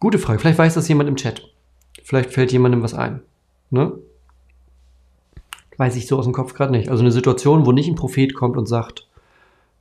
Gute 0.00 0.18
Frage. 0.18 0.38
Vielleicht 0.38 0.58
weiß 0.58 0.74
das 0.74 0.88
jemand 0.88 1.08
im 1.08 1.16
Chat. 1.16 1.50
Vielleicht 2.02 2.30
fällt 2.30 2.52
jemandem 2.52 2.82
was 2.82 2.94
ein. 2.94 3.22
Ne? 3.70 3.92
Weiß 5.76 5.96
ich 5.96 6.06
so 6.06 6.18
aus 6.18 6.24
dem 6.24 6.34
Kopf 6.34 6.54
gerade 6.54 6.72
nicht. 6.72 6.88
Also 6.88 7.02
eine 7.02 7.12
Situation, 7.12 7.66
wo 7.66 7.72
nicht 7.72 7.88
ein 7.88 7.94
Prophet 7.94 8.34
kommt 8.34 8.56
und 8.56 8.66
sagt, 8.66 9.08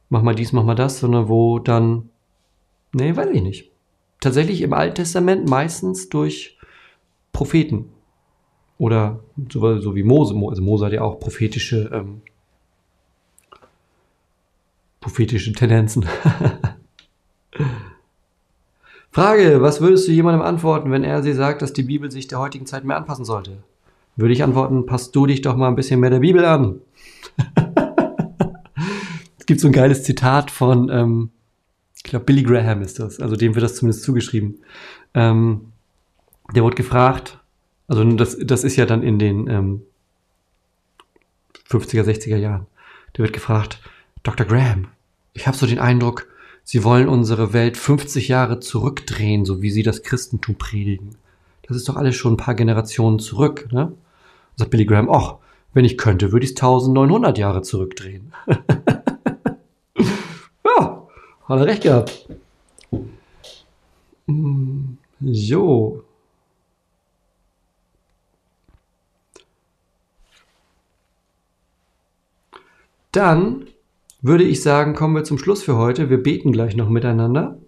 mach 0.09 0.21
mal 0.21 0.35
dies, 0.35 0.53
mach 0.53 0.63
mal 0.63 0.75
das, 0.75 0.99
sondern 0.99 1.27
wo 1.27 1.59
dann 1.59 2.09
Nee, 2.93 3.15
weiß 3.15 3.29
ich 3.31 3.41
nicht. 3.41 3.71
Tatsächlich 4.19 4.61
im 4.61 4.73
Alten 4.73 4.95
Testament 4.95 5.49
meistens 5.49 6.09
durch 6.09 6.57
Propheten. 7.33 7.89
Oder 8.77 9.19
so, 9.51 9.79
so 9.79 9.95
wie 9.95 10.03
Mose. 10.03 10.35
Also 10.47 10.61
Mose 10.61 10.85
hat 10.85 10.93
ja 10.93 11.01
auch 11.01 11.19
prophetische, 11.19 11.89
ähm, 11.91 12.21
prophetische 15.01 15.53
Tendenzen. 15.53 16.05
Frage, 19.13 19.61
was 19.61 19.79
würdest 19.79 20.07
du 20.07 20.11
jemandem 20.11 20.41
antworten, 20.41 20.89
wenn 20.89 21.03
er 21.03 21.21
sie 21.21 21.33
sagt, 21.33 21.61
dass 21.61 21.71
die 21.71 21.83
Bibel 21.83 22.09
sich 22.09 22.27
der 22.27 22.39
heutigen 22.39 22.65
Zeit 22.65 22.83
mehr 22.83 22.97
anpassen 22.97 23.25
sollte? 23.25 23.57
Würde 24.15 24.33
ich 24.33 24.41
antworten, 24.41 24.87
passt 24.87 25.15
du 25.15 25.27
dich 25.27 25.41
doch 25.41 25.55
mal 25.55 25.67
ein 25.67 25.75
bisschen 25.75 25.99
mehr 25.99 26.09
der 26.09 26.21
Bibel 26.21 26.43
an. 26.43 26.81
es 29.37 29.45
gibt 29.45 29.59
so 29.59 29.67
ein 29.67 29.71
geiles 29.71 30.03
Zitat 30.03 30.49
von, 30.49 30.89
ähm, 30.89 31.29
ich 31.95 32.01
glaube, 32.01 32.25
Billy 32.25 32.41
Graham 32.41 32.81
ist 32.81 32.97
das, 32.97 33.19
also 33.19 33.35
dem 33.35 33.53
wird 33.53 33.63
das 33.63 33.75
zumindest 33.75 34.03
zugeschrieben. 34.03 34.57
Ähm, 35.13 35.73
der 36.55 36.63
wurde 36.63 36.75
gefragt, 36.75 37.39
also 37.87 38.03
das, 38.15 38.35
das 38.41 38.63
ist 38.63 38.77
ja 38.77 38.87
dann 38.87 39.03
in 39.03 39.19
den 39.19 39.47
ähm, 39.47 39.81
50er, 41.69 42.01
60er 42.01 42.37
Jahren. 42.37 42.65
Der 43.15 43.25
wird 43.25 43.33
gefragt, 43.33 43.79
Dr. 44.23 44.47
Graham, 44.47 44.87
ich 45.33 45.45
habe 45.45 45.55
so 45.55 45.67
den 45.67 45.77
Eindruck, 45.77 46.32
Sie 46.63 46.83
wollen 46.83 47.09
unsere 47.09 47.53
Welt 47.53 47.77
50 47.77 48.29
Jahre 48.29 48.59
zurückdrehen, 48.59 49.45
so 49.45 49.61
wie 49.61 49.69
Sie 49.69 49.83
das 49.83 50.03
Christentum 50.03 50.55
predigen. 50.55 51.15
Das 51.67 51.77
ist 51.77 51.87
doch 51.89 51.97
alles 51.97 52.15
schon 52.15 52.33
ein 52.33 52.37
paar 52.37 52.55
Generationen 52.55 53.19
zurück. 53.19 53.67
Ne? 53.71 53.93
Sagt 54.55 54.71
Billy 54.71 54.85
Graham, 54.85 55.09
ach, 55.09 55.35
wenn 55.73 55.85
ich 55.85 55.97
könnte, 55.97 56.31
würde 56.31 56.45
ich 56.45 56.51
es 56.51 56.57
1900 56.57 57.37
Jahre 57.37 57.61
zurückdrehen. 57.63 58.33
ja, 60.65 61.07
hat 61.45 61.59
er 61.59 61.65
recht 61.65 61.83
gehabt. 61.83 62.29
Jo. 65.19 66.03
Dann 73.11 73.67
würde 74.23 74.45
ich 74.45 74.63
sagen, 74.63 74.95
kommen 74.95 75.13
wir 75.13 75.25
zum 75.25 75.37
Schluss 75.37 75.61
für 75.61 75.77
heute. 75.77 76.09
Wir 76.09 76.21
beten 76.21 76.53
gleich 76.53 76.75
noch 76.75 76.89
miteinander. 76.89 77.59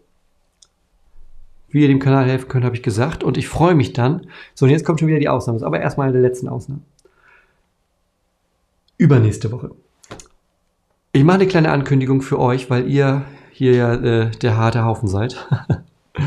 Wie 1.68 1.82
ihr 1.82 1.90
dem 1.90 2.00
Kanal 2.00 2.26
helfen 2.26 2.48
könnt, 2.48 2.64
habe 2.64 2.78
ich 2.78 2.82
gesagt. 2.82 3.26
Und 3.26 3.38
ich 3.38 3.50
freue 3.50 3.76
mich 3.76 3.92
dann. 3.92 4.28
So, 4.54 4.66
und 4.66 4.72
jetzt 4.72 4.86
kommt 4.86 5.02
schon 5.02 5.10
wieder 5.10 5.20
die 5.20 5.28
Ausnahme. 5.28 5.62
Aber 5.64 5.82
erstmal 5.82 6.08
eine 6.08 6.14
der 6.14 6.22
letzten 6.22 6.48
Ausnahmen. 6.48 6.86
Übernächste 8.98 9.52
Woche. 9.52 9.72
Ich 11.12 11.26
mache 11.26 11.40
eine 11.40 11.48
kleine 11.48 11.72
Ankündigung 11.72 12.22
für 12.22 12.40
euch, 12.40 12.70
weil 12.70 12.90
ihr 12.90 13.26
hier 13.52 13.76
ja 13.76 13.94
äh, 13.94 14.32
der 14.32 14.56
harte 14.56 14.86
Haufen 14.86 15.10
seid. 15.10 15.48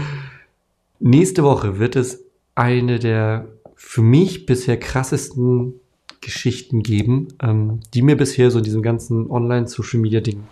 Nächste 1.00 1.42
Woche 1.42 1.78
wird 1.78 1.96
es 1.96 2.22
eine 2.54 2.98
der 2.98 3.48
für 3.76 4.02
mich 4.02 4.44
bisher 4.44 4.78
krassesten 4.78 5.80
Geschichten 6.28 6.82
geben, 6.82 7.28
ähm, 7.42 7.80
die 7.94 8.02
mir 8.02 8.14
bisher 8.14 8.50
so 8.50 8.58
in 8.58 8.64
diesem 8.64 8.82
ganzen 8.82 9.30
Online-Social-Media-Ding 9.30 10.44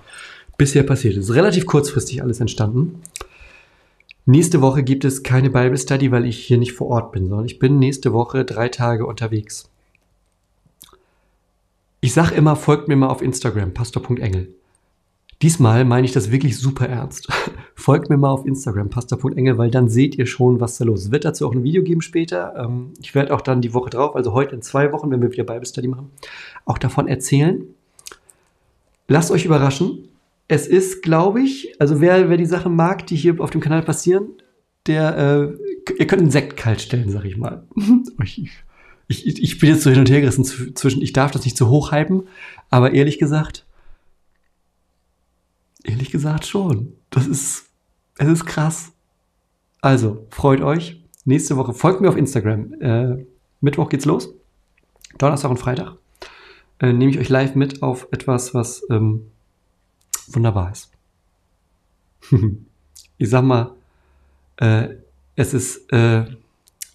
bisher 0.56 0.84
passiert 0.84 1.18
ist. 1.18 1.34
Relativ 1.34 1.66
kurzfristig 1.66 2.22
alles 2.22 2.40
entstanden. 2.40 3.02
Nächste 4.24 4.62
Woche 4.62 4.82
gibt 4.82 5.04
es 5.04 5.22
keine 5.22 5.50
Bible 5.50 5.76
Study, 5.76 6.10
weil 6.10 6.24
ich 6.24 6.38
hier 6.38 6.56
nicht 6.56 6.72
vor 6.72 6.88
Ort 6.88 7.12
bin, 7.12 7.28
sondern 7.28 7.44
ich 7.44 7.58
bin 7.58 7.78
nächste 7.78 8.14
Woche 8.14 8.46
drei 8.46 8.70
Tage 8.70 9.04
unterwegs. 9.04 9.68
Ich 12.00 12.14
sag 12.14 12.32
immer, 12.32 12.56
folgt 12.56 12.88
mir 12.88 12.96
mal 12.96 13.08
auf 13.08 13.20
Instagram, 13.20 13.74
pastor.engel. 13.74 14.48
Diesmal 15.42 15.84
meine 15.84 16.06
ich 16.06 16.12
das 16.12 16.30
wirklich 16.30 16.58
super 16.58 16.88
ernst. 16.88 17.28
Folgt 17.74 18.08
mir 18.08 18.16
mal 18.16 18.30
auf 18.30 18.46
Instagram, 18.46 18.88
pastor.engel, 18.88 19.58
weil 19.58 19.70
dann 19.70 19.88
seht 19.88 20.16
ihr 20.16 20.26
schon, 20.26 20.60
was 20.60 20.78
da 20.78 20.84
los 20.84 21.00
ist. 21.00 21.06
Es 21.06 21.12
wird 21.12 21.26
dazu 21.26 21.46
auch 21.46 21.52
ein 21.52 21.62
Video 21.62 21.82
geben 21.82 22.00
später. 22.00 22.54
Ähm, 22.56 22.94
ich 23.00 23.14
werde 23.14 23.34
auch 23.34 23.42
dann 23.42 23.60
die 23.60 23.74
Woche 23.74 23.90
drauf, 23.90 24.16
also 24.16 24.32
heute 24.32 24.54
in 24.54 24.62
zwei 24.62 24.92
Wochen, 24.92 25.10
wenn 25.10 25.20
wir 25.20 25.30
wieder 25.30 25.44
Bible 25.44 25.66
Study 25.66 25.88
machen, 25.88 26.10
auch 26.64 26.78
davon 26.78 27.06
erzählen. 27.06 27.62
Lasst 29.08 29.30
euch 29.30 29.44
überraschen. 29.44 30.08
Es 30.48 30.66
ist, 30.66 31.02
glaube 31.02 31.42
ich, 31.42 31.74
also 31.80 32.00
wer, 32.00 32.30
wer 32.30 32.36
die 32.36 32.46
Sachen 32.46 32.74
mag, 32.74 33.06
die 33.06 33.16
hier 33.16 33.40
auf 33.40 33.50
dem 33.50 33.60
Kanal 33.60 33.82
passieren, 33.82 34.28
der, 34.86 35.18
äh, 35.18 35.92
ihr 35.98 36.06
könnt 36.06 36.22
einen 36.22 36.30
Sekt 36.30 36.56
kalt 36.56 36.80
stellen, 36.80 37.10
sag 37.10 37.24
ich 37.24 37.36
mal. 37.36 37.64
ich, 38.24 38.48
ich, 39.08 39.42
ich 39.42 39.58
bin 39.58 39.68
jetzt 39.68 39.82
so 39.82 39.90
hin 39.90 39.98
und 40.00 40.10
her 40.10 40.20
gerissen 40.20 40.44
zwischen, 40.44 41.02
ich 41.02 41.12
darf 41.12 41.30
das 41.30 41.44
nicht 41.44 41.56
zu 41.56 41.68
hoch 41.68 41.92
hypen, 41.92 42.22
aber 42.70 42.92
ehrlich 42.92 43.18
gesagt, 43.18 43.65
Ehrlich 45.86 46.10
gesagt 46.10 46.44
schon. 46.44 46.94
Das 47.10 47.28
ist, 47.28 47.70
es 48.18 48.28
ist 48.28 48.44
krass. 48.44 48.92
Also, 49.80 50.26
freut 50.30 50.60
euch. 50.60 51.00
Nächste 51.24 51.56
Woche 51.56 51.74
folgt 51.74 52.00
mir 52.00 52.08
auf 52.08 52.16
Instagram. 52.16 52.72
Äh, 52.80 53.24
Mittwoch 53.60 53.88
geht's 53.88 54.04
los. 54.04 54.34
Donnerstag 55.18 55.50
und 55.50 55.58
Freitag. 55.58 55.96
Äh, 56.80 56.92
nehme 56.92 57.12
ich 57.12 57.18
euch 57.20 57.28
live 57.28 57.54
mit 57.54 57.82
auf 57.82 58.08
etwas, 58.10 58.52
was 58.52 58.82
ähm, 58.90 59.30
wunderbar 60.26 60.72
ist. 60.72 60.90
ich 63.18 63.30
sag 63.30 63.44
mal, 63.44 63.72
äh, 64.56 64.88
es 65.36 65.54
ist 65.54 65.92
äh, 65.92 66.24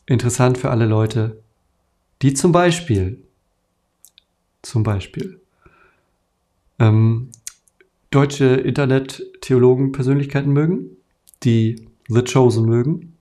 interessant 0.06 0.58
für 0.58 0.70
alle 0.70 0.86
Leute, 0.86 1.42
die 2.22 2.34
zum 2.34 2.52
Beispiel, 2.52 3.24
zum 4.62 4.84
Beispiel, 4.84 5.40
ähm, 6.78 7.30
deutsche 8.12 8.46
Internet-Theologen-Persönlichkeiten 8.46 10.52
mögen, 10.52 10.98
die 11.44 11.88
The 12.08 12.24
Chosen 12.24 12.66
mögen 12.66 13.18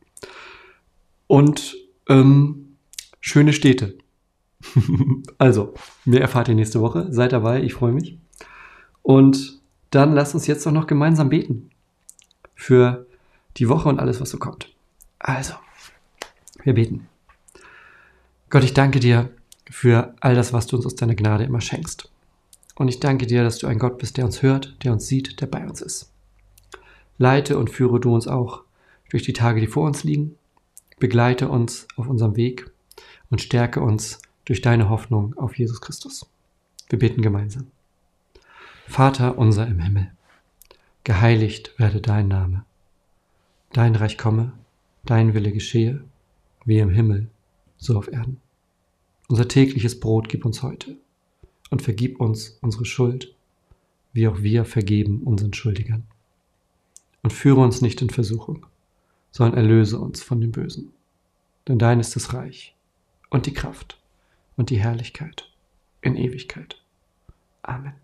und 1.27 1.77
ähm, 2.09 2.77
schöne 3.21 3.53
Städte. 3.53 3.97
also, 5.39 5.75
mehr 6.05 6.21
erfahrt 6.21 6.49
ihr 6.49 6.55
nächste 6.55 6.81
Woche. 6.81 7.07
Seid 7.11 7.33
dabei, 7.33 7.63
ich 7.63 7.75
freue 7.75 7.93
mich. 7.93 8.19
Und 9.03 9.61
dann 9.91 10.13
lasst 10.13 10.35
uns 10.35 10.47
jetzt 10.47 10.67
doch 10.67 10.73
noch 10.73 10.87
gemeinsam 10.87 11.31
beten 11.31 11.71
für 12.55 13.07
die 13.57 13.69
Woche 13.69 13.89
und 13.89 14.01
alles, 14.01 14.21
was 14.21 14.31
so 14.31 14.39
kommt. 14.39 14.75
Also, 15.19 15.55
wir 16.65 16.75
beten. 16.75 17.07
Gott, 18.51 18.65
ich 18.65 18.75
danke 18.75 18.99
dir 18.99 19.31
für 19.71 20.15
all 20.21 20.35
das, 20.35 20.53
was 20.53 20.67
du 20.67 20.77
uns 20.77 20.87
aus 20.87 20.97
deiner 20.97 21.15
Gnade 21.15 21.45
immer 21.45 21.61
schenkst. 21.61 22.10
Und 22.81 22.89
ich 22.89 22.99
danke 22.99 23.27
dir, 23.27 23.43
dass 23.43 23.59
du 23.59 23.67
ein 23.67 23.79
Gott 23.79 23.99
bist, 23.99 24.17
der 24.17 24.25
uns 24.25 24.41
hört, 24.41 24.75
der 24.85 24.93
uns 24.93 25.07
sieht, 25.07 25.43
der 25.43 25.47
bei 25.47 25.69
uns 25.69 25.83
ist. 25.83 26.11
Leite 27.19 27.59
und 27.59 27.69
führe 27.69 28.01
du 28.01 28.15
uns 28.15 28.27
auch 28.27 28.63
durch 29.11 29.23
die 29.23 29.35
Tage, 29.35 29.61
die 29.61 29.67
vor 29.67 29.87
uns 29.87 30.03
liegen. 30.03 30.37
Begleite 30.99 31.51
uns 31.51 31.87
auf 31.97 32.09
unserem 32.09 32.37
Weg 32.37 32.71
und 33.29 33.43
stärke 33.43 33.83
uns 33.83 34.23
durch 34.47 34.63
deine 34.63 34.89
Hoffnung 34.89 35.37
auf 35.37 35.59
Jesus 35.59 35.83
Christus. 35.83 36.25
Wir 36.89 36.99
beten 36.99 37.21
gemeinsam. 37.21 37.67
Vater 38.87 39.37
unser 39.37 39.67
im 39.67 39.81
Himmel, 39.81 40.11
geheiligt 41.05 41.79
werde 41.79 42.01
dein 42.01 42.29
Name. 42.29 42.65
Dein 43.75 43.95
Reich 43.95 44.17
komme, 44.17 44.55
dein 45.05 45.35
Wille 45.35 45.53
geschehe, 45.53 46.03
wie 46.65 46.79
im 46.79 46.89
Himmel, 46.89 47.29
so 47.77 47.99
auf 47.99 48.11
Erden. 48.11 48.41
Unser 49.29 49.49
tägliches 49.49 50.01
Brot 50.01 50.31
gib 50.31 50.47
uns 50.47 50.63
heute 50.63 50.97
und 51.71 51.83
vergib 51.83 52.21
uns 52.21 52.59
unsere 52.61 52.85
Schuld, 52.85 53.35
wie 54.13 54.29
auch 54.29 54.43
wir 54.43 54.65
vergeben 54.65 55.23
unseren 55.23 55.55
Schuldigern. 55.55 56.05
Und 57.23 57.33
führe 57.33 57.61
uns 57.61 57.81
nicht 57.81 58.03
in 58.03 58.11
Versuchung, 58.11 58.67
sondern 59.31 59.59
erlöse 59.59 59.99
uns 59.99 60.23
von 60.23 60.41
dem 60.41 60.53
Bösen. 60.53 60.93
Denn 61.69 61.79
dein 61.79 62.01
ist 62.01 62.17
das 62.17 62.35
Reich 62.35 62.75
und 63.29 63.47
die 63.47 63.55
Kraft 63.55 64.01
und 64.57 64.71
die 64.71 64.81
Herrlichkeit 64.81 65.49
in 66.01 66.17
Ewigkeit. 66.17 66.83
Amen. 67.63 67.95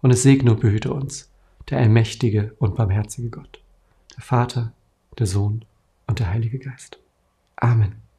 Und 0.00 0.10
es 0.10 0.22
segne 0.22 0.52
und 0.52 0.60
behüte 0.60 0.92
uns 0.92 1.30
der 1.68 1.78
allmächtige 1.78 2.54
und 2.58 2.74
barmherzige 2.76 3.30
Gott, 3.30 3.60
der 4.16 4.22
Vater, 4.22 4.72
der 5.18 5.26
Sohn 5.26 5.64
und 6.06 6.18
der 6.18 6.30
Heilige 6.30 6.58
Geist. 6.58 6.98
Amen. 7.56 8.09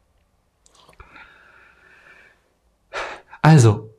Also, 3.42 3.90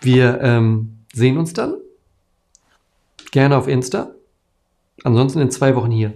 wir 0.00 0.40
ähm, 0.40 0.98
sehen 1.12 1.38
uns 1.38 1.52
dann. 1.52 1.74
Gerne 3.30 3.56
auf 3.56 3.68
Insta. 3.68 4.14
Ansonsten 5.04 5.40
in 5.40 5.50
zwei 5.50 5.74
Wochen 5.74 5.90
hier. 5.90 6.12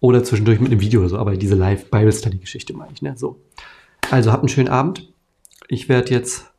Oder 0.00 0.24
zwischendurch 0.24 0.60
mit 0.60 0.70
einem 0.70 0.80
Video 0.80 1.00
oder 1.00 1.08
so, 1.08 1.18
aber 1.18 1.36
diese 1.36 1.54
Live-Bible-Study-Geschichte 1.54 2.74
meine 2.74 2.92
ich, 2.92 3.02
ne? 3.02 3.16
So. 3.16 3.40
Also, 4.10 4.32
habt 4.32 4.42
einen 4.42 4.48
schönen 4.48 4.68
Abend. 4.68 5.12
Ich 5.68 5.88
werde 5.88 6.10
jetzt 6.10 6.50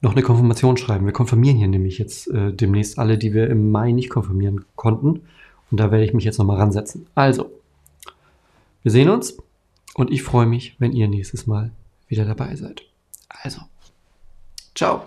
noch 0.00 0.12
eine 0.12 0.22
Konfirmation 0.22 0.76
schreiben. 0.76 1.06
Wir 1.06 1.12
konfirmieren 1.12 1.56
hier 1.56 1.68
nämlich 1.68 1.98
jetzt 1.98 2.28
äh, 2.28 2.52
demnächst 2.52 2.98
alle, 2.98 3.16
die 3.16 3.32
wir 3.32 3.48
im 3.48 3.70
Mai 3.70 3.92
nicht 3.92 4.10
konfirmieren 4.10 4.64
konnten. 4.76 5.22
Und 5.70 5.80
da 5.80 5.90
werde 5.90 6.04
ich 6.04 6.12
mich 6.12 6.24
jetzt 6.24 6.38
nochmal 6.38 6.58
ransetzen. 6.58 7.06
Also, 7.14 7.50
wir 8.82 8.92
sehen 8.92 9.08
uns 9.08 9.38
und 9.94 10.10
ich 10.10 10.22
freue 10.22 10.46
mich, 10.46 10.76
wenn 10.78 10.92
ihr 10.92 11.08
nächstes 11.08 11.46
Mal 11.46 11.70
wieder 12.14 12.24
dabei 12.24 12.54
seid. 12.54 12.82
Also, 13.28 13.60
ciao. 14.74 15.06